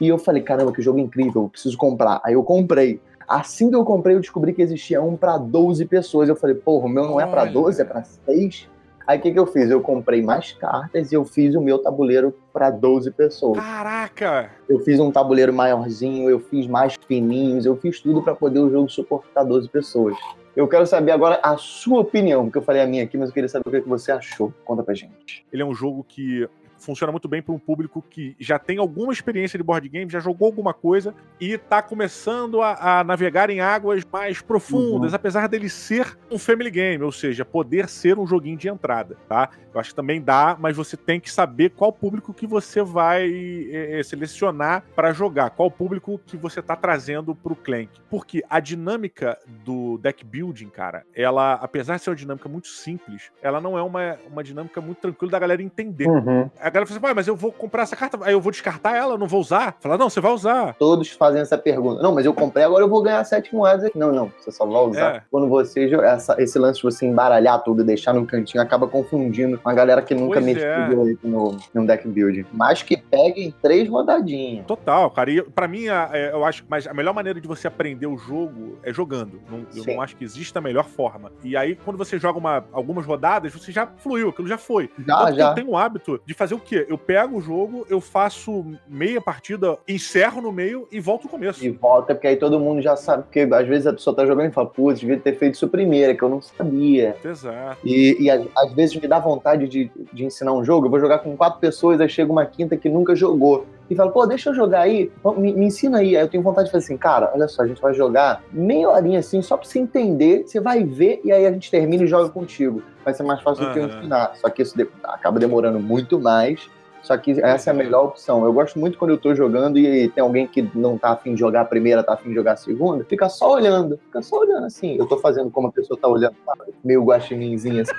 E 0.00 0.08
eu 0.08 0.18
falei, 0.18 0.42
caramba, 0.42 0.72
que 0.72 0.82
jogo 0.82 0.98
incrível, 0.98 1.48
preciso 1.48 1.76
comprar. 1.76 2.20
Aí 2.22 2.34
eu 2.34 2.42
comprei. 2.42 3.00
Assim 3.28 3.70
que 3.70 3.76
eu 3.76 3.84
comprei, 3.84 4.14
eu 4.14 4.20
descobri 4.20 4.52
que 4.52 4.62
existia 4.62 5.02
um 5.02 5.16
para 5.16 5.36
12 5.36 5.84
pessoas. 5.86 6.28
Eu 6.28 6.36
falei, 6.36 6.54
porra, 6.54 6.86
o 6.86 6.88
meu 6.88 7.04
não 7.04 7.20
é 7.20 7.26
para 7.26 7.44
12, 7.44 7.82
é 7.82 7.84
para 7.84 8.04
6. 8.04 8.68
Aí 9.06 9.18
o 9.18 9.22
que, 9.22 9.32
que 9.32 9.38
eu 9.38 9.46
fiz? 9.46 9.70
Eu 9.70 9.80
comprei 9.80 10.20
mais 10.20 10.52
cartas 10.52 11.12
e 11.12 11.14
eu 11.14 11.24
fiz 11.24 11.54
o 11.54 11.60
meu 11.60 11.78
tabuleiro 11.78 12.34
para 12.52 12.70
12 12.70 13.12
pessoas. 13.12 13.58
Caraca! 13.58 14.50
Eu 14.68 14.80
fiz 14.80 14.98
um 14.98 15.12
tabuleiro 15.12 15.52
maiorzinho, 15.52 16.28
eu 16.28 16.40
fiz 16.40 16.66
mais 16.66 16.96
fininhos, 17.06 17.66
eu 17.66 17.76
fiz 17.76 18.00
tudo 18.00 18.20
para 18.20 18.34
poder 18.34 18.58
o 18.58 18.68
jogo 18.68 18.88
suportar 18.88 19.44
12 19.44 19.68
pessoas. 19.68 20.16
Eu 20.56 20.66
quero 20.66 20.86
saber 20.86 21.12
agora 21.12 21.38
a 21.42 21.56
sua 21.56 22.00
opinião, 22.00 22.44
porque 22.44 22.58
eu 22.58 22.62
falei 22.62 22.82
a 22.82 22.86
minha 22.86 23.04
aqui, 23.04 23.16
mas 23.16 23.28
eu 23.28 23.34
queria 23.34 23.48
saber 23.48 23.68
o 23.68 23.82
que 23.82 23.88
você 23.88 24.10
achou. 24.10 24.52
Conta 24.64 24.82
pra 24.82 24.94
gente. 24.94 25.46
Ele 25.52 25.62
é 25.62 25.64
um 25.64 25.74
jogo 25.74 26.04
que 26.08 26.48
funciona 26.86 27.10
muito 27.10 27.26
bem 27.26 27.42
para 27.42 27.52
um 27.52 27.58
público 27.58 28.02
que 28.08 28.36
já 28.38 28.60
tem 28.60 28.78
alguma 28.78 29.12
experiência 29.12 29.58
de 29.58 29.64
board 29.64 29.88
game, 29.88 30.10
já 30.10 30.20
jogou 30.20 30.46
alguma 30.46 30.72
coisa 30.72 31.12
e 31.40 31.52
está 31.52 31.82
começando 31.82 32.62
a, 32.62 33.00
a, 33.00 33.04
navegar 33.04 33.50
em 33.50 33.60
águas 33.60 34.04
mais 34.10 34.40
profundas, 34.40 35.10
uhum. 35.10 35.16
apesar 35.16 35.48
dele 35.48 35.68
ser 35.68 36.16
um 36.30 36.38
family 36.38 36.70
game, 36.70 37.02
ou 37.02 37.10
seja, 37.10 37.44
poder 37.44 37.88
ser 37.88 38.18
um 38.18 38.26
joguinho 38.26 38.56
de 38.56 38.68
entrada, 38.68 39.16
tá? 39.28 39.50
Eu 39.74 39.80
acho 39.80 39.90
que 39.90 39.96
também 39.96 40.22
dá, 40.22 40.56
mas 40.58 40.76
você 40.76 40.96
tem 40.96 41.20
que 41.20 41.30
saber 41.30 41.70
qual 41.70 41.92
público 41.92 42.32
que 42.32 42.46
você 42.46 42.82
vai 42.82 43.28
é, 43.70 44.02
selecionar 44.02 44.84
para 44.94 45.12
jogar, 45.12 45.50
qual 45.50 45.70
público 45.70 46.18
que 46.24 46.36
você 46.36 46.60
está 46.60 46.76
trazendo 46.76 47.34
para 47.34 47.52
o 47.52 47.56
Clank. 47.56 47.90
Porque 48.08 48.42
a 48.48 48.60
dinâmica 48.60 49.36
do 49.64 49.98
deck 49.98 50.24
building, 50.24 50.70
cara, 50.70 51.04
ela, 51.14 51.54
apesar 51.54 51.96
de 51.96 52.02
ser 52.02 52.10
uma 52.10 52.16
dinâmica 52.16 52.48
muito 52.48 52.68
simples, 52.68 53.30
ela 53.42 53.60
não 53.60 53.76
é 53.76 53.82
uma, 53.82 54.16
uma 54.30 54.42
dinâmica 54.42 54.80
muito 54.80 54.98
tranquila 54.98 55.32
da 55.32 55.38
galera 55.38 55.62
entender. 55.62 56.06
Uhum. 56.06 56.50
A 56.58 56.70
galera 56.76 56.86
fala 56.86 57.06
assim, 57.06 57.14
mas 57.14 57.28
eu 57.28 57.36
vou 57.36 57.50
comprar 57.50 57.82
essa 57.82 57.96
carta, 57.96 58.18
aí 58.22 58.32
eu 58.32 58.40
vou 58.40 58.52
descartar 58.52 58.96
ela, 58.96 59.16
não 59.16 59.26
vou 59.26 59.40
usar? 59.40 59.76
Fala, 59.80 59.96
não, 59.96 60.10
você 60.10 60.20
vai 60.20 60.32
usar. 60.32 60.74
Todos 60.74 61.10
fazem 61.10 61.40
essa 61.40 61.56
pergunta. 61.56 62.02
Não, 62.02 62.14
mas 62.14 62.26
eu 62.26 62.34
comprei, 62.34 62.64
agora 62.64 62.84
eu 62.84 62.88
vou 62.88 63.02
ganhar 63.02 63.22
sete 63.24 63.54
moedas. 63.54 63.90
Não, 63.94 64.12
não, 64.12 64.30
você 64.38 64.50
só 64.50 64.66
vai 64.66 64.82
usar. 64.82 65.14
É. 65.16 65.22
Quando 65.30 65.48
você. 65.48 65.86
Essa, 65.86 66.36
esse 66.38 66.58
lance 66.58 66.78
de 66.78 66.84
você 66.84 67.06
embaralhar 67.06 67.62
tudo 67.62 67.82
e 67.82 67.84
deixar 67.84 68.12
no 68.12 68.26
cantinho 68.26 68.62
acaba 68.62 68.86
confundindo 68.86 69.58
uma 69.64 69.74
galera 69.74 70.02
que 70.02 70.14
nunca 70.14 70.40
pois 70.40 70.44
mexeu 70.44 70.68
é. 70.68 70.88
no, 71.22 71.56
no 71.72 71.86
deck 71.86 72.06
build. 72.08 72.46
Mas 72.52 72.82
que 72.82 72.96
peguem 72.96 73.54
três 73.62 73.88
rodadinhas. 73.88 74.66
Total, 74.66 75.10
cara. 75.10 75.30
E 75.30 75.42
pra 75.42 75.66
mim, 75.68 75.86
é, 75.86 76.30
eu 76.32 76.44
acho 76.44 76.64
que 76.64 76.88
a 76.88 76.94
melhor 76.94 77.14
maneira 77.14 77.40
de 77.40 77.48
você 77.48 77.66
aprender 77.66 78.06
o 78.06 78.16
jogo 78.16 78.78
é 78.82 78.92
jogando. 78.92 79.40
Não, 79.50 79.66
eu 79.74 79.94
não 79.94 80.00
acho 80.02 80.16
que 80.16 80.24
exista 80.24 80.58
a 80.58 80.62
melhor 80.62 80.84
forma. 80.84 81.32
E 81.42 81.56
aí, 81.56 81.76
quando 81.76 81.96
você 81.96 82.18
joga 82.18 82.38
uma, 82.38 82.64
algumas 82.72 83.06
rodadas, 83.06 83.52
você 83.52 83.72
já 83.72 83.86
fluiu, 83.86 84.30
aquilo 84.30 84.48
já 84.48 84.58
foi. 84.58 84.90
Já, 85.06 85.32
já. 85.32 85.48
Eu 85.50 85.54
tenho 85.54 85.70
o 85.70 85.76
hábito 85.76 86.20
de 86.26 86.34
fazer 86.34 86.54
o 86.56 86.60
quê? 86.60 86.86
Eu 86.88 86.98
pego 86.98 87.36
o 87.36 87.40
jogo, 87.40 87.86
eu 87.88 88.00
faço 88.00 88.64
meia 88.88 89.20
partida, 89.20 89.78
encerro 89.86 90.40
no 90.40 90.52
meio 90.52 90.88
e 90.90 91.00
volto 91.00 91.24
no 91.24 91.30
começo. 91.30 91.64
E 91.64 91.70
volta, 91.70 92.14
porque 92.14 92.26
aí 92.26 92.36
todo 92.36 92.58
mundo 92.58 92.80
já 92.82 92.96
sabe, 92.96 93.24
porque 93.24 93.40
às 93.40 93.66
vezes 93.66 93.86
a 93.86 93.92
pessoa 93.92 94.14
tá 94.14 94.26
jogando 94.26 94.50
e 94.50 94.52
fala, 94.52 94.68
putz, 94.68 95.00
devia 95.00 95.18
ter 95.18 95.36
feito 95.36 95.54
isso 95.54 95.68
primeiro, 95.68 96.16
que 96.16 96.22
eu 96.22 96.28
não 96.28 96.40
sabia. 96.40 97.16
Exato. 97.24 97.78
E, 97.84 98.16
e 98.20 98.30
às 98.30 98.72
vezes 98.74 98.96
me 98.96 99.06
dá 99.06 99.18
vontade 99.18 99.68
de, 99.68 99.90
de 100.12 100.24
ensinar 100.24 100.52
um 100.52 100.64
jogo, 100.64 100.86
eu 100.86 100.90
vou 100.90 101.00
jogar 101.00 101.18
com 101.20 101.36
quatro 101.36 101.60
pessoas, 101.60 102.00
aí 102.00 102.08
chega 102.08 102.32
uma 102.32 102.46
quinta 102.46 102.76
que 102.76 102.88
nunca 102.88 103.14
jogou 103.14 103.66
e 103.88 103.94
fala, 103.94 104.10
pô, 104.10 104.26
deixa 104.26 104.50
eu 104.50 104.54
jogar 104.54 104.80
aí, 104.80 105.10
me, 105.36 105.52
me, 105.52 105.66
ensina 105.66 105.98
aí. 105.98 106.16
Aí 106.16 106.22
eu 106.22 106.28
tenho 106.28 106.42
vontade 106.42 106.66
de 106.66 106.72
fazer 106.72 106.84
assim, 106.84 106.96
cara, 106.96 107.30
olha 107.34 107.48
só, 107.48 107.62
a 107.62 107.66
gente 107.66 107.80
vai 107.80 107.94
jogar 107.94 108.42
meia 108.52 108.88
horinha 108.88 109.18
assim, 109.18 109.40
só 109.42 109.56
pra 109.56 109.66
você 109.66 109.78
entender, 109.78 110.44
você 110.46 110.60
vai 110.60 110.84
ver 110.84 111.20
e 111.24 111.32
aí 111.32 111.46
a 111.46 111.52
gente 111.52 111.70
termina 111.70 112.04
e 112.04 112.06
joga 112.06 112.28
contigo. 112.30 112.82
Vai 113.04 113.14
ser 113.14 113.22
mais 113.22 113.40
fácil 113.42 113.64
uhum. 113.64 113.70
do 113.70 113.74
que 113.74 113.80
eu 113.80 113.86
ensinar. 113.86 114.32
Só 114.36 114.50
que 114.50 114.62
isso 114.62 114.76
de, 114.76 114.88
acaba 115.04 115.38
demorando 115.38 115.78
muito 115.78 116.18
mais 116.18 116.68
só 117.06 117.16
que 117.16 117.40
essa 117.40 117.70
é 117.70 117.72
a 117.72 117.74
melhor 117.74 118.06
opção. 118.06 118.44
Eu 118.44 118.52
gosto 118.52 118.80
muito 118.80 118.98
quando 118.98 119.12
eu 119.12 119.18
tô 119.18 119.32
jogando 119.32 119.78
e 119.78 120.08
tem 120.08 120.20
alguém 120.20 120.44
que 120.44 120.68
não 120.74 120.98
tá 120.98 121.10
afim 121.10 121.34
de 121.34 121.40
jogar 121.40 121.60
a 121.60 121.64
primeira, 121.64 122.02
tá 122.02 122.14
afim 122.14 122.30
de 122.30 122.34
jogar 122.34 122.54
a 122.54 122.56
segunda, 122.56 123.04
fica 123.04 123.28
só 123.28 123.52
olhando. 123.52 123.96
Fica 124.06 124.20
só 124.22 124.40
olhando 124.40 124.66
assim. 124.66 124.96
Eu 124.96 125.06
tô 125.06 125.16
fazendo 125.18 125.48
como 125.48 125.68
a 125.68 125.72
pessoa 125.72 125.96
tá 125.96 126.08
olhando, 126.08 126.34
meio 126.82 127.04
guaxininzinho 127.04 127.82
assim. 127.82 127.92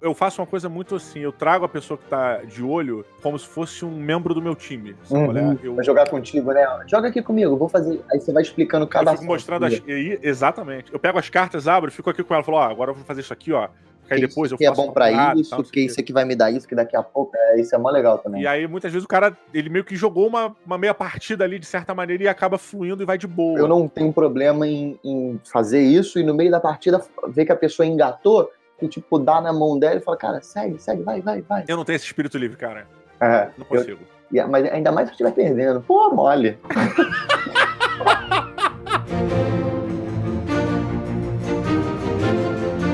Eu 0.00 0.14
faço 0.14 0.40
uma 0.40 0.46
coisa 0.46 0.68
muito 0.68 0.94
assim, 0.94 1.20
eu 1.20 1.32
trago 1.32 1.64
a 1.64 1.68
pessoa 1.68 1.98
que 1.98 2.04
tá 2.04 2.38
de 2.38 2.62
olho 2.62 3.04
como 3.22 3.38
se 3.38 3.46
fosse 3.46 3.84
um 3.84 3.90
membro 3.90 4.34
do 4.34 4.42
meu 4.42 4.54
time. 4.54 4.94
Uhum. 5.10 5.58
Eu... 5.62 5.74
Vai 5.74 5.84
jogar 5.84 6.08
contigo, 6.08 6.52
né? 6.52 6.66
Joga 6.86 7.08
aqui 7.08 7.22
comigo, 7.22 7.56
vou 7.56 7.68
fazer. 7.68 8.00
Aí 8.12 8.20
você 8.20 8.32
vai 8.32 8.42
explicando 8.42 8.86
cada 8.86 9.12
Eu 9.12 9.16
fico 9.16 9.26
mostrando 9.26 9.66
as... 9.66 9.82
Exatamente. 10.22 10.92
Eu 10.92 10.98
pego 10.98 11.18
as 11.18 11.28
cartas, 11.28 11.66
abro, 11.66 11.90
fico 11.90 12.10
aqui 12.10 12.22
com 12.22 12.34
ela 12.34 12.42
e 12.42 12.46
falo, 12.46 12.58
ó, 12.58 12.62
agora 12.62 12.90
eu 12.90 12.94
vou 12.94 13.04
fazer 13.04 13.20
isso 13.20 13.32
aqui, 13.32 13.52
ó 13.52 13.68
aí 14.14 14.20
depois 14.20 14.50
eu 14.50 14.58
faço. 14.58 14.72
Que 14.72 14.80
é 14.80 14.84
bom 14.84 14.92
pra 14.92 15.34
isso, 15.34 15.50
tal, 15.50 15.62
que 15.62 15.80
isso 15.80 16.00
aqui 16.00 16.12
vai 16.12 16.24
me 16.24 16.34
dar 16.34 16.50
isso, 16.50 16.66
que 16.66 16.74
daqui 16.74 16.96
a 16.96 17.02
pouco. 17.02 17.32
É, 17.36 17.60
isso 17.60 17.74
é 17.74 17.78
mó 17.78 17.90
legal 17.90 18.18
também. 18.18 18.42
E 18.42 18.46
aí, 18.46 18.66
muitas 18.66 18.92
vezes, 18.92 19.04
o 19.04 19.08
cara, 19.08 19.36
ele 19.52 19.68
meio 19.68 19.84
que 19.84 19.96
jogou 19.96 20.26
uma, 20.26 20.54
uma 20.64 20.78
meia 20.78 20.94
partida 20.94 21.44
ali, 21.44 21.58
de 21.58 21.66
certa 21.66 21.94
maneira, 21.94 22.22
e 22.22 22.28
acaba 22.28 22.58
fluindo 22.58 23.02
e 23.02 23.06
vai 23.06 23.18
de 23.18 23.26
boa. 23.26 23.58
Eu 23.58 23.68
não 23.68 23.88
tenho 23.88 24.12
problema 24.12 24.66
em, 24.66 24.98
em 25.04 25.40
fazer 25.44 25.80
isso 25.80 26.18
e 26.18 26.22
no 26.22 26.34
meio 26.34 26.50
da 26.50 26.60
partida 26.60 27.02
ver 27.28 27.44
que 27.44 27.52
a 27.52 27.56
pessoa 27.56 27.86
engatou 27.86 28.50
e, 28.80 28.88
tipo, 28.88 29.18
dá 29.18 29.40
na 29.40 29.52
mão 29.52 29.78
dela 29.78 29.96
e 29.96 30.00
fala, 30.00 30.16
cara, 30.16 30.40
segue, 30.40 30.78
segue, 30.78 31.02
vai, 31.02 31.20
vai, 31.20 31.42
vai. 31.42 31.64
Eu 31.66 31.76
não 31.76 31.84
tenho 31.84 31.96
esse 31.96 32.06
espírito 32.06 32.38
livre, 32.38 32.56
cara. 32.56 32.86
É, 33.20 33.48
não 33.58 33.66
consigo. 33.66 34.00
Eu, 34.32 34.48
mas 34.48 34.64
ainda 34.66 34.92
mais 34.92 35.08
se 35.08 35.12
estiver 35.12 35.32
perdendo. 35.32 35.80
Pô, 35.80 36.10
mole. 36.10 36.58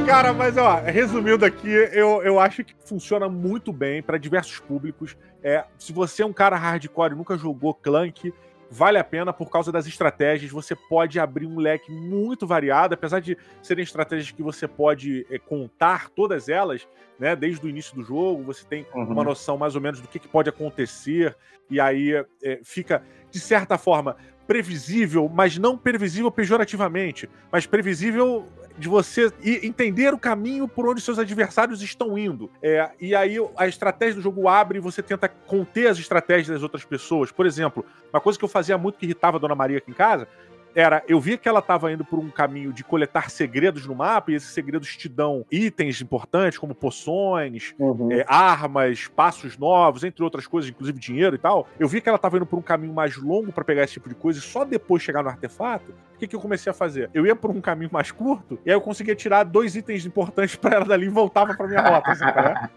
Cara, 0.07 0.33
mas 0.33 0.57
ó, 0.57 0.77
resumindo 0.77 1.45
aqui, 1.45 1.69
eu, 1.69 2.23
eu 2.23 2.39
acho 2.39 2.63
que 2.63 2.73
funciona 2.85 3.29
muito 3.29 3.73
bem 3.73 4.01
para 4.01 4.17
diversos 4.17 4.61
públicos. 4.61 5.17
É, 5.43 5.65
se 5.77 5.93
você 5.93 6.23
é 6.23 6.27
um 6.27 6.33
cara 6.33 6.57
hardcore 6.57 7.15
e 7.15 7.17
nunca 7.17 7.37
jogou 7.37 7.75
Clank, 7.75 8.33
vale 8.75 8.99
a 8.99 9.05
pena 9.05 9.33
por 9.33 9.49
causa 9.49 9.71
das 9.71 9.87
estratégias. 9.87 10.51
Você 10.51 10.75
pode 10.75 11.21
abrir 11.21 11.47
um 11.47 11.59
leque 11.59 11.93
muito 11.93 12.45
variado, 12.45 12.95
apesar 12.95 13.21
de 13.21 13.39
serem 13.63 13.85
estratégias 13.85 14.33
que 14.33 14.43
você 14.43 14.67
pode 14.67 15.25
é, 15.31 15.39
contar 15.39 16.11
todas 16.11 16.49
elas, 16.49 16.89
né? 17.17 17.37
Desde 17.37 17.65
o 17.65 17.69
início 17.69 17.95
do 17.95 18.03
jogo, 18.03 18.43
você 18.43 18.65
tem 18.67 18.85
uhum. 18.93 19.05
uma 19.05 19.23
noção 19.23 19.57
mais 19.57 19.77
ou 19.77 19.81
menos 19.81 20.01
do 20.01 20.09
que, 20.09 20.19
que 20.19 20.27
pode 20.27 20.49
acontecer, 20.49 21.37
e 21.71 21.79
aí 21.79 22.13
é, 22.43 22.61
fica, 22.65 23.03
de 23.35 23.41
certa 23.41 23.77
forma, 23.77 24.17
previsível, 24.47 25.29
mas 25.29 25.59
não 25.59 25.77
previsível 25.77 26.31
pejorativamente, 26.31 27.29
mas 27.51 27.67
previsível 27.67 28.47
de 28.79 28.89
você 28.89 29.33
entender 29.43 30.15
o 30.15 30.19
caminho 30.19 30.69
por 30.69 30.89
onde 30.89 31.01
seus 31.01 31.19
adversários 31.19 31.83
estão 31.83 32.17
indo. 32.17 32.51
É, 32.63 32.91
e 33.01 33.15
aí 33.15 33.37
a 33.57 33.67
estratégia 33.67 34.17
do 34.17 34.21
jogo 34.21 34.49
abre 34.49 34.79
e 34.79 34.81
você 34.81 35.03
tenta 35.03 35.29
conter 35.29 35.89
as 35.89 35.99
estratégias 35.99 36.49
das 36.49 36.63
outras 36.63 36.85
pessoas. 36.85 37.33
Por 37.33 37.45
exemplo, 37.45 37.85
uma 38.13 38.21
coisa 38.21 38.39
que 38.39 38.45
eu 38.45 38.49
fazia 38.49 38.79
muito 38.79 38.99
que 38.99 39.07
irritava 39.07 39.37
a 39.37 39.41
Dona 39.41 39.55
Maria 39.55 39.79
aqui 39.79 39.91
em 39.91 39.95
casa 39.95 40.29
era, 40.75 41.03
eu 41.07 41.21
via 41.21 41.39
que 41.39 41.49
ela 41.49 41.61
estava 41.61 41.93
indo 41.93 42.05
por 42.05 42.19
um 42.19 42.29
caminho 42.29 42.73
de 42.73 42.83
coletar 42.83 43.31
segredos 43.31 43.87
no 43.87 43.95
mapa, 43.95 44.33
e 44.33 44.35
esses 44.35 44.51
segredos 44.51 44.97
te 44.97 45.09
dão 45.09 45.47
itens 45.51 46.01
importantes, 46.01 46.59
como 46.59 46.75
poções, 46.75 47.75
uhum. 47.79 48.11
é, 48.11 48.25
armas, 48.27 49.07
passos 49.09 49.57
novos, 49.57 50.05
entre 50.05 50.23
outras 50.25 50.47
coisas, 50.47 50.71
inclusive 50.71 50.99
dinheiro 50.99 51.37
e 51.37 51.39
tal. 51.39 51.69
Eu 51.79 51.89
vi 51.89 52.01
que 52.01 52.09
ela 52.09 52.17
estava 52.17 52.37
indo 52.37 52.47
por 52.47 52.59
um 52.59 52.63
caminho 52.63 52.93
mais 52.93 53.17
longo 53.17 53.53
para 53.53 53.65
pegar 53.65 53.85
esse 53.85 53.95
tipo 53.95 54.09
de 54.09 54.15
coisa, 54.15 54.39
e 54.39 54.43
só 54.43 54.65
depois 54.65 55.03
chegar 55.03 55.23
no 55.23 55.29
artefato, 55.29 55.93
o 56.15 56.19
que, 56.19 56.27
que 56.27 56.37
eu 56.37 56.41
comecei 56.41 56.71
a 56.71 56.75
fazer? 56.75 57.11
Eu 57.15 57.27
ia 57.27 57.37
por 57.37 57.51
um 57.51 57.61
caminho 57.61 57.91
mais 57.93 58.11
curto, 58.11 58.59
e 58.65 58.71
aí 58.71 58.77
eu 58.77 58.81
conseguia 58.81 59.15
tirar 59.15 59.45
dois 59.45 59.77
itens 59.77 60.05
importantes 60.05 60.57
para 60.57 60.77
ela 60.77 60.85
dali 60.85 61.07
e 61.07 61.11
voltava 61.11 61.55
pra 61.55 61.67
minha 61.67 61.81
rota, 61.81 62.11
assim, 62.11 62.25
né? 62.25 62.71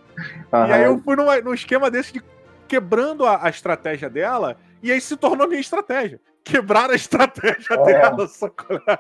uhum. 0.54 0.68
E 0.68 0.74
aí 0.74 0.84
eu 0.84 1.00
fui 1.00 1.16
numa, 1.16 1.40
num 1.42 1.54
esquema 1.54 1.90
desse 1.90 2.14
de 2.14 2.22
quebrando 2.68 3.26
a, 3.26 3.46
a 3.46 3.50
estratégia 3.50 4.10
dela, 4.10 4.58
e 4.84 4.92
aí 4.92 5.02
se 5.02 5.16
tornou 5.16 5.48
minha 5.48 5.60
estratégia 5.60 6.20
quebrar 6.48 6.90
a 6.90 6.96
estratégia 6.96 7.74
é. 7.74 7.84
dela. 7.84 8.28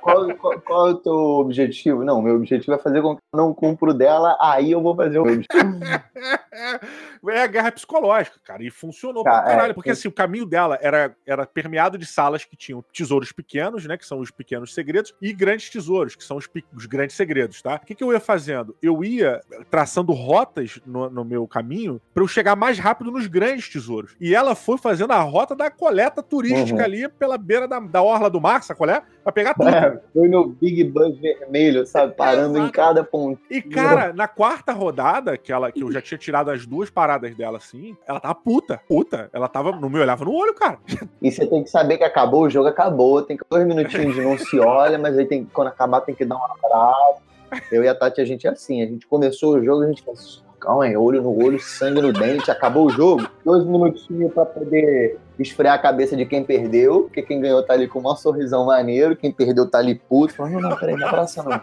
Qual, 0.01 0.35
qual, 0.35 0.61
qual, 0.61 0.87
é 0.87 0.91
o 0.91 0.95
teu 0.95 1.13
objetivo? 1.13 2.03
Não, 2.03 2.21
meu 2.21 2.35
objetivo 2.35 2.73
é 2.73 2.77
fazer 2.77 3.01
com 3.01 3.15
que 3.15 3.21
eu 3.33 3.37
não 3.37 3.53
cumpro 3.53 3.93
dela, 3.93 4.37
aí 4.41 4.71
eu 4.71 4.81
vou 4.81 4.95
fazer 4.95 5.19
o 5.19 5.25
meu 5.25 5.35
objetivo. 5.35 5.79
é 7.29 7.41
a 7.41 7.47
guerra 7.47 7.71
psicológica, 7.71 8.39
cara, 8.43 8.63
e 8.63 8.69
funcionou 8.69 9.23
tá, 9.23 9.31
pra 9.31 9.43
caralho, 9.43 9.71
é, 9.71 9.73
porque 9.73 9.91
assim, 9.91 10.07
o 10.07 10.11
caminho 10.11 10.45
dela 10.45 10.77
era, 10.81 11.15
era 11.25 11.45
permeado 11.45 11.97
de 11.97 12.05
salas 12.05 12.43
que 12.43 12.55
tinham 12.55 12.83
tesouros 12.93 13.31
pequenos, 13.31 13.85
né, 13.85 13.97
que 13.97 14.05
são 14.05 14.19
os 14.19 14.31
pequenos 14.31 14.73
segredos, 14.73 15.13
e 15.21 15.31
grandes 15.33 15.69
tesouros, 15.69 16.15
que 16.15 16.23
são 16.23 16.37
os, 16.37 16.47
os 16.75 16.85
grandes 16.85 17.15
segredos, 17.15 17.61
tá? 17.61 17.75
O 17.75 17.85
que, 17.85 17.95
que 17.95 18.03
eu 18.03 18.11
ia 18.11 18.19
fazendo? 18.19 18.75
Eu 18.81 19.03
ia 19.03 19.41
traçando 19.69 20.11
rotas 20.11 20.79
no, 20.85 21.09
no 21.09 21.23
meu 21.23 21.47
caminho 21.47 22.01
para 22.13 22.23
eu 22.23 22.27
chegar 22.27 22.55
mais 22.55 22.79
rápido 22.79 23.11
nos 23.11 23.27
grandes 23.27 23.69
tesouros. 23.69 24.15
E 24.19 24.33
ela 24.33 24.55
foi 24.55 24.77
fazendo 24.77 25.13
a 25.13 25.21
rota 25.21 25.55
da 25.55 25.69
coleta 25.69 26.23
turística 26.23 26.79
uhum. 26.79 26.83
ali 26.83 27.07
pela 27.07 27.36
beira 27.37 27.67
da, 27.67 27.79
da 27.79 28.01
orla 28.01 28.29
do 28.29 28.41
mar, 28.41 28.63
sabe 28.63 28.77
qual 28.77 28.89
é? 28.89 29.01
Pra 29.23 29.31
pegar 29.31 29.53
tudo. 29.53 29.69
É, 29.69 29.99
foi 30.13 30.27
no 30.27 30.49
Big 30.49 30.83
Bang 30.85 31.19
vermelho, 31.19 31.85
sabe? 31.85 32.13
Parando 32.13 32.57
em 32.59 32.69
cada 32.69 33.03
ponto. 33.03 33.39
E, 33.49 33.61
cara, 33.61 34.13
na 34.13 34.27
quarta 34.27 34.71
rodada, 34.73 35.37
que, 35.37 35.51
ela, 35.51 35.71
que 35.71 35.81
eu 35.81 35.91
já 35.91 36.01
tinha 36.01 36.17
tirado 36.17 36.51
as 36.51 36.65
duas 36.65 36.89
paradas 36.89 37.35
dela 37.35 37.57
assim, 37.57 37.95
ela 38.07 38.19
tava 38.19 38.35
puta. 38.35 38.81
Puta. 38.87 39.29
Ela 39.33 39.47
tava. 39.47 39.71
Não 39.71 39.89
me 39.89 39.99
olhava 39.99 40.25
no 40.25 40.33
olho, 40.33 40.53
cara. 40.53 40.79
E 41.21 41.31
você 41.31 41.47
tem 41.47 41.63
que 41.63 41.69
saber 41.69 41.97
que 41.97 42.03
acabou, 42.03 42.43
o 42.43 42.49
jogo 42.49 42.67
acabou. 42.67 43.21
Tem 43.21 43.37
dois 43.49 43.65
minutinhos 43.65 44.13
de 44.13 44.21
não 44.21 44.37
se 44.37 44.59
olha, 44.59 44.97
mas 44.97 45.17
aí 45.17 45.25
tem, 45.25 45.45
quando 45.45 45.69
acabar 45.69 46.01
tem 46.01 46.13
que 46.13 46.23
dar 46.23 46.35
um 46.35 46.43
abraço. 46.43 47.21
Eu 47.71 47.83
e 47.83 47.87
a 47.87 47.95
Tati, 47.95 48.21
a 48.21 48.25
gente 48.25 48.45
é 48.45 48.49
assim. 48.49 48.81
A 48.81 48.85
gente 48.85 49.07
começou 49.07 49.55
o 49.55 49.63
jogo, 49.63 49.83
a 49.83 49.87
gente 49.87 50.03
falou 50.03 50.19
calma 50.59 50.85
aí, 50.85 50.97
olho 50.97 51.21
no 51.21 51.43
olho, 51.43 51.59
sangue 51.59 52.01
no 52.01 52.11
dente, 52.11 52.51
acabou 52.51 52.87
o 52.87 52.89
jogo. 52.89 53.27
Dois 53.43 53.65
minutinhos 53.65 54.33
para 54.33 54.45
poder 54.45 55.17
esfriar 55.39 55.75
a 55.75 55.79
cabeça 55.79 56.15
de 56.15 56.25
quem 56.25 56.43
perdeu, 56.43 57.03
porque 57.03 57.21
quem 57.21 57.39
ganhou 57.39 57.63
tá 57.63 57.73
ali 57.73 57.87
com 57.87 57.99
o 57.99 58.03
maior 58.03 58.15
sorrisão 58.15 58.65
maneiro, 58.65 59.15
quem 59.15 59.31
perdeu 59.31 59.69
tá 59.69 59.77
ali 59.77 59.95
puto. 59.95 60.33
Falando, 60.33 60.59
não, 60.59 60.69
não, 60.69 60.77
peraí, 60.77 60.95
não 60.95 61.07
abraça 61.07 61.43
não. 61.43 61.61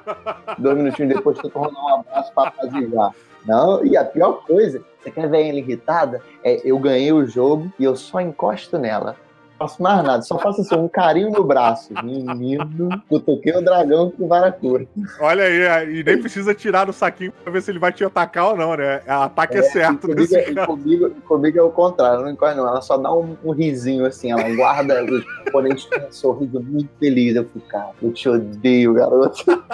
Dois 0.58 0.76
minutinhos 0.76 1.14
depois, 1.14 1.38
tu 1.38 1.48
rolando 1.48 1.78
um 1.78 1.94
abraço 1.94 2.32
pra 2.32 2.48
apaziguar. 2.48 3.12
Não, 3.46 3.84
e 3.84 3.96
a 3.96 4.04
pior 4.04 4.44
coisa, 4.46 4.82
você 5.02 5.10
quer 5.10 5.28
ver 5.28 5.48
ela 5.48 5.58
irritada? 5.58 6.22
É, 6.42 6.60
eu 6.64 6.78
ganhei 6.78 7.12
o 7.12 7.26
jogo 7.26 7.70
e 7.78 7.84
eu 7.84 7.94
só 7.94 8.20
encosto 8.20 8.78
nela 8.78 9.16
faço 9.58 9.82
mais 9.82 10.02
nada, 10.02 10.22
só 10.22 10.38
faço 10.38 10.60
assim, 10.60 10.74
um 10.76 10.88
carinho 10.88 11.30
no 11.30 11.44
braço. 11.44 11.92
Menino, 12.02 12.88
eu 13.10 13.20
toquei 13.20 13.52
o 13.54 13.62
dragão 13.62 14.10
com 14.10 14.26
vara 14.26 14.50
curta. 14.50 14.88
Olha 15.20 15.44
aí, 15.44 15.60
é, 15.60 15.90
e 15.90 16.04
nem 16.04 16.20
precisa 16.20 16.54
tirar 16.54 16.84
do 16.84 16.92
saquinho 16.92 17.32
pra 17.42 17.52
ver 17.52 17.62
se 17.62 17.70
ele 17.70 17.78
vai 17.78 17.92
te 17.92 18.04
atacar 18.04 18.48
ou 18.48 18.56
não, 18.56 18.76
né? 18.76 19.02
O 19.06 19.12
ataque 19.12 19.56
é, 19.56 19.60
é 19.60 19.62
certo. 19.62 20.08
Comigo, 20.08 20.34
é, 20.34 20.66
comigo, 20.66 21.10
comigo, 21.26 21.58
é 21.58 21.62
o 21.62 21.70
contrário, 21.70 22.22
não 22.22 22.30
encorre 22.30 22.54
não. 22.54 22.66
Ela 22.66 22.82
só 22.82 22.96
dá 22.96 23.12
um, 23.12 23.36
um 23.44 23.52
risinho 23.52 24.04
assim, 24.06 24.32
ela 24.32 24.48
guarda 24.54 25.04
os 25.04 25.24
oponentes 25.48 25.84
com 25.84 26.06
um 26.06 26.12
sorriso 26.12 26.60
muito 26.60 26.90
feliz. 26.98 27.36
Eu 27.36 27.44
fico, 27.44 27.66
cara, 27.68 27.90
eu 28.02 28.12
te 28.12 28.28
odeio, 28.28 28.94
garoto. 28.94 29.44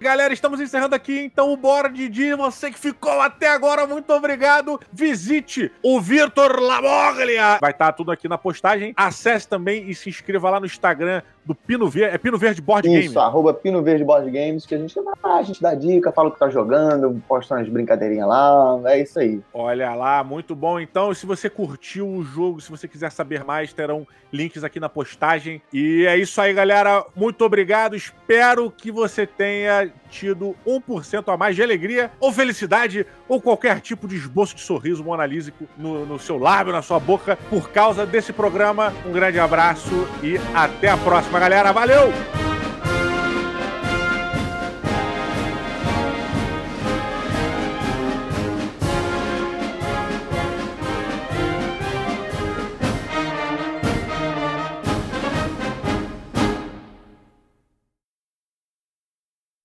Galera, 0.00 0.32
estamos 0.32 0.60
encerrando 0.60 0.94
aqui 0.94 1.20
então 1.20 1.52
o 1.52 1.56
Bora 1.56 1.88
Didi. 1.88 2.34
Você 2.34 2.70
que 2.70 2.78
ficou 2.78 3.20
até 3.20 3.48
agora, 3.48 3.86
muito 3.86 4.10
obrigado. 4.12 4.80
Visite 4.92 5.70
o 5.82 6.00
Vitor 6.00 6.60
Lamoglia. 6.60 7.58
Vai 7.60 7.70
estar 7.70 7.92
tudo 7.92 8.10
aqui 8.10 8.15
na 8.24 8.38
postagem. 8.38 8.92
Acesse 8.96 9.48
também 9.48 9.88
e 9.88 9.94
se 9.94 10.08
inscreva 10.08 10.50
lá 10.50 10.60
no 10.60 10.66
Instagram 10.66 11.22
do 11.46 11.54
Pino 11.54 11.88
Verde. 11.88 12.14
É 12.14 12.18
Pino 12.18 12.36
Verde 12.36 12.60
Board 12.60 12.88
Games. 12.88 13.06
Isso, 13.06 13.20
arroba 13.20 13.54
Pino 13.54 13.82
Verde 13.82 14.04
Board 14.04 14.28
Games, 14.30 14.66
que 14.66 14.74
a 14.74 14.78
gente, 14.78 14.98
a 15.22 15.42
gente 15.42 15.62
dá 15.62 15.74
dica, 15.74 16.10
fala 16.10 16.28
o 16.28 16.32
que 16.32 16.38
tá 16.38 16.50
jogando, 16.50 17.22
posta 17.28 17.54
umas 17.54 17.68
brincadeirinhas 17.68 18.26
lá. 18.26 18.80
É 18.86 19.00
isso 19.00 19.18
aí. 19.18 19.40
Olha 19.54 19.94
lá, 19.94 20.24
muito 20.24 20.54
bom. 20.54 20.80
Então, 20.80 21.14
se 21.14 21.24
você 21.24 21.48
curtiu 21.48 22.08
o 22.08 22.24
jogo, 22.24 22.60
se 22.60 22.70
você 22.70 22.88
quiser 22.88 23.12
saber 23.12 23.44
mais, 23.44 23.72
terão 23.72 24.06
links 24.32 24.64
aqui 24.64 24.80
na 24.80 24.88
postagem. 24.88 25.62
E 25.72 26.04
é 26.06 26.16
isso 26.16 26.40
aí, 26.40 26.52
galera. 26.52 27.04
Muito 27.14 27.44
obrigado. 27.44 27.94
Espero 27.94 28.70
que 28.70 28.90
você 28.90 29.26
tenha 29.26 29.90
tido 30.10 30.56
1% 30.66 31.32
a 31.32 31.36
mais 31.36 31.54
de 31.54 31.62
alegria 31.62 32.10
ou 32.18 32.32
felicidade 32.32 33.06
ou 33.28 33.40
qualquer 33.40 33.80
tipo 33.80 34.08
de 34.08 34.16
esboço 34.16 34.54
de 34.54 34.62
sorriso 34.62 35.02
monalísico 35.04 35.66
no, 35.76 36.04
no 36.06 36.18
seu 36.18 36.38
lábio, 36.38 36.72
na 36.72 36.82
sua 36.82 36.98
boca, 36.98 37.36
por 37.48 37.70
causa 37.70 38.04
desse 38.04 38.32
programa. 38.32 38.92
Um 39.06 39.12
grande 39.12 39.38
abraço 39.38 40.08
e 40.22 40.36
até 40.54 40.88
a 40.88 40.96
próxima 40.96 41.35
próxima, 41.36 41.40
galera. 41.40 41.72
Valeu! 41.72 42.12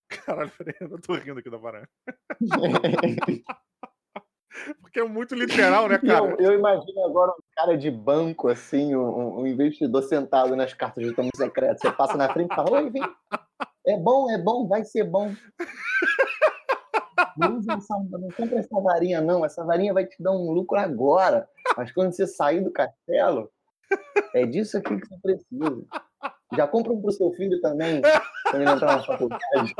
Caralho, 0.10 0.52
eu 0.80 1.02
tô 1.02 1.16
rindo 1.16 1.40
aqui 1.40 1.50
da 1.50 1.58
varanda. 1.58 1.90
Porque 4.82 5.00
é 5.00 5.04
muito 5.04 5.36
literal, 5.36 5.88
né, 5.88 5.98
cara? 5.98 6.36
Eu, 6.40 6.52
eu, 6.52 6.60
imagino 6.60 7.06
agora 7.06 7.32
um 7.32 7.44
cara 7.56 7.78
de 7.78 7.90
banco, 7.90 8.48
assim, 8.48 8.96
um, 8.96 9.42
um 9.42 9.48
investidor 9.48 10.04
sentado 10.04 10.56
nas 10.56 10.74
cartas 10.74 11.06
de 11.06 11.14
tomo 11.14 11.30
secreto. 11.36 11.80
Você 11.80 11.92
passa 11.92 12.18
na 12.18 12.32
frente 12.32 12.52
e 12.52 12.56
fala: 12.56 12.82
Oi, 12.82 12.90
vem. 12.90 13.04
É 13.86 13.98
bom, 13.98 14.30
é 14.30 14.38
bom, 14.38 14.68
vai 14.68 14.84
ser 14.84 15.04
bom. 15.04 15.34
Não, 17.38 17.60
essa, 17.60 17.98
não 18.12 18.30
compra 18.36 18.60
essa 18.60 18.82
varinha, 18.82 19.22
não. 19.22 19.46
Essa 19.46 19.64
varinha 19.64 19.94
vai 19.94 20.06
te 20.06 20.22
dar 20.22 20.32
um 20.32 20.52
lucro 20.52 20.78
agora. 20.78 21.48
Mas 21.78 21.92
quando 21.92 22.12
você 22.12 22.28
sair 22.28 22.62
do 22.62 22.72
castelo, 22.72 23.50
é 24.34 24.46
disso 24.46 24.78
aqui 24.78 24.98
que 24.98 25.08
você 25.08 25.18
precisa. 25.22 25.84
Já 26.56 26.68
compra 26.68 26.92
um 26.92 27.02
pro 27.02 27.12
seu 27.12 27.32
filho 27.34 27.60
também, 27.62 28.02
quando 28.50 28.62
ele 28.62 28.72
entrar 28.72 28.98
na 28.98 29.04
faculdade. 29.04 29.74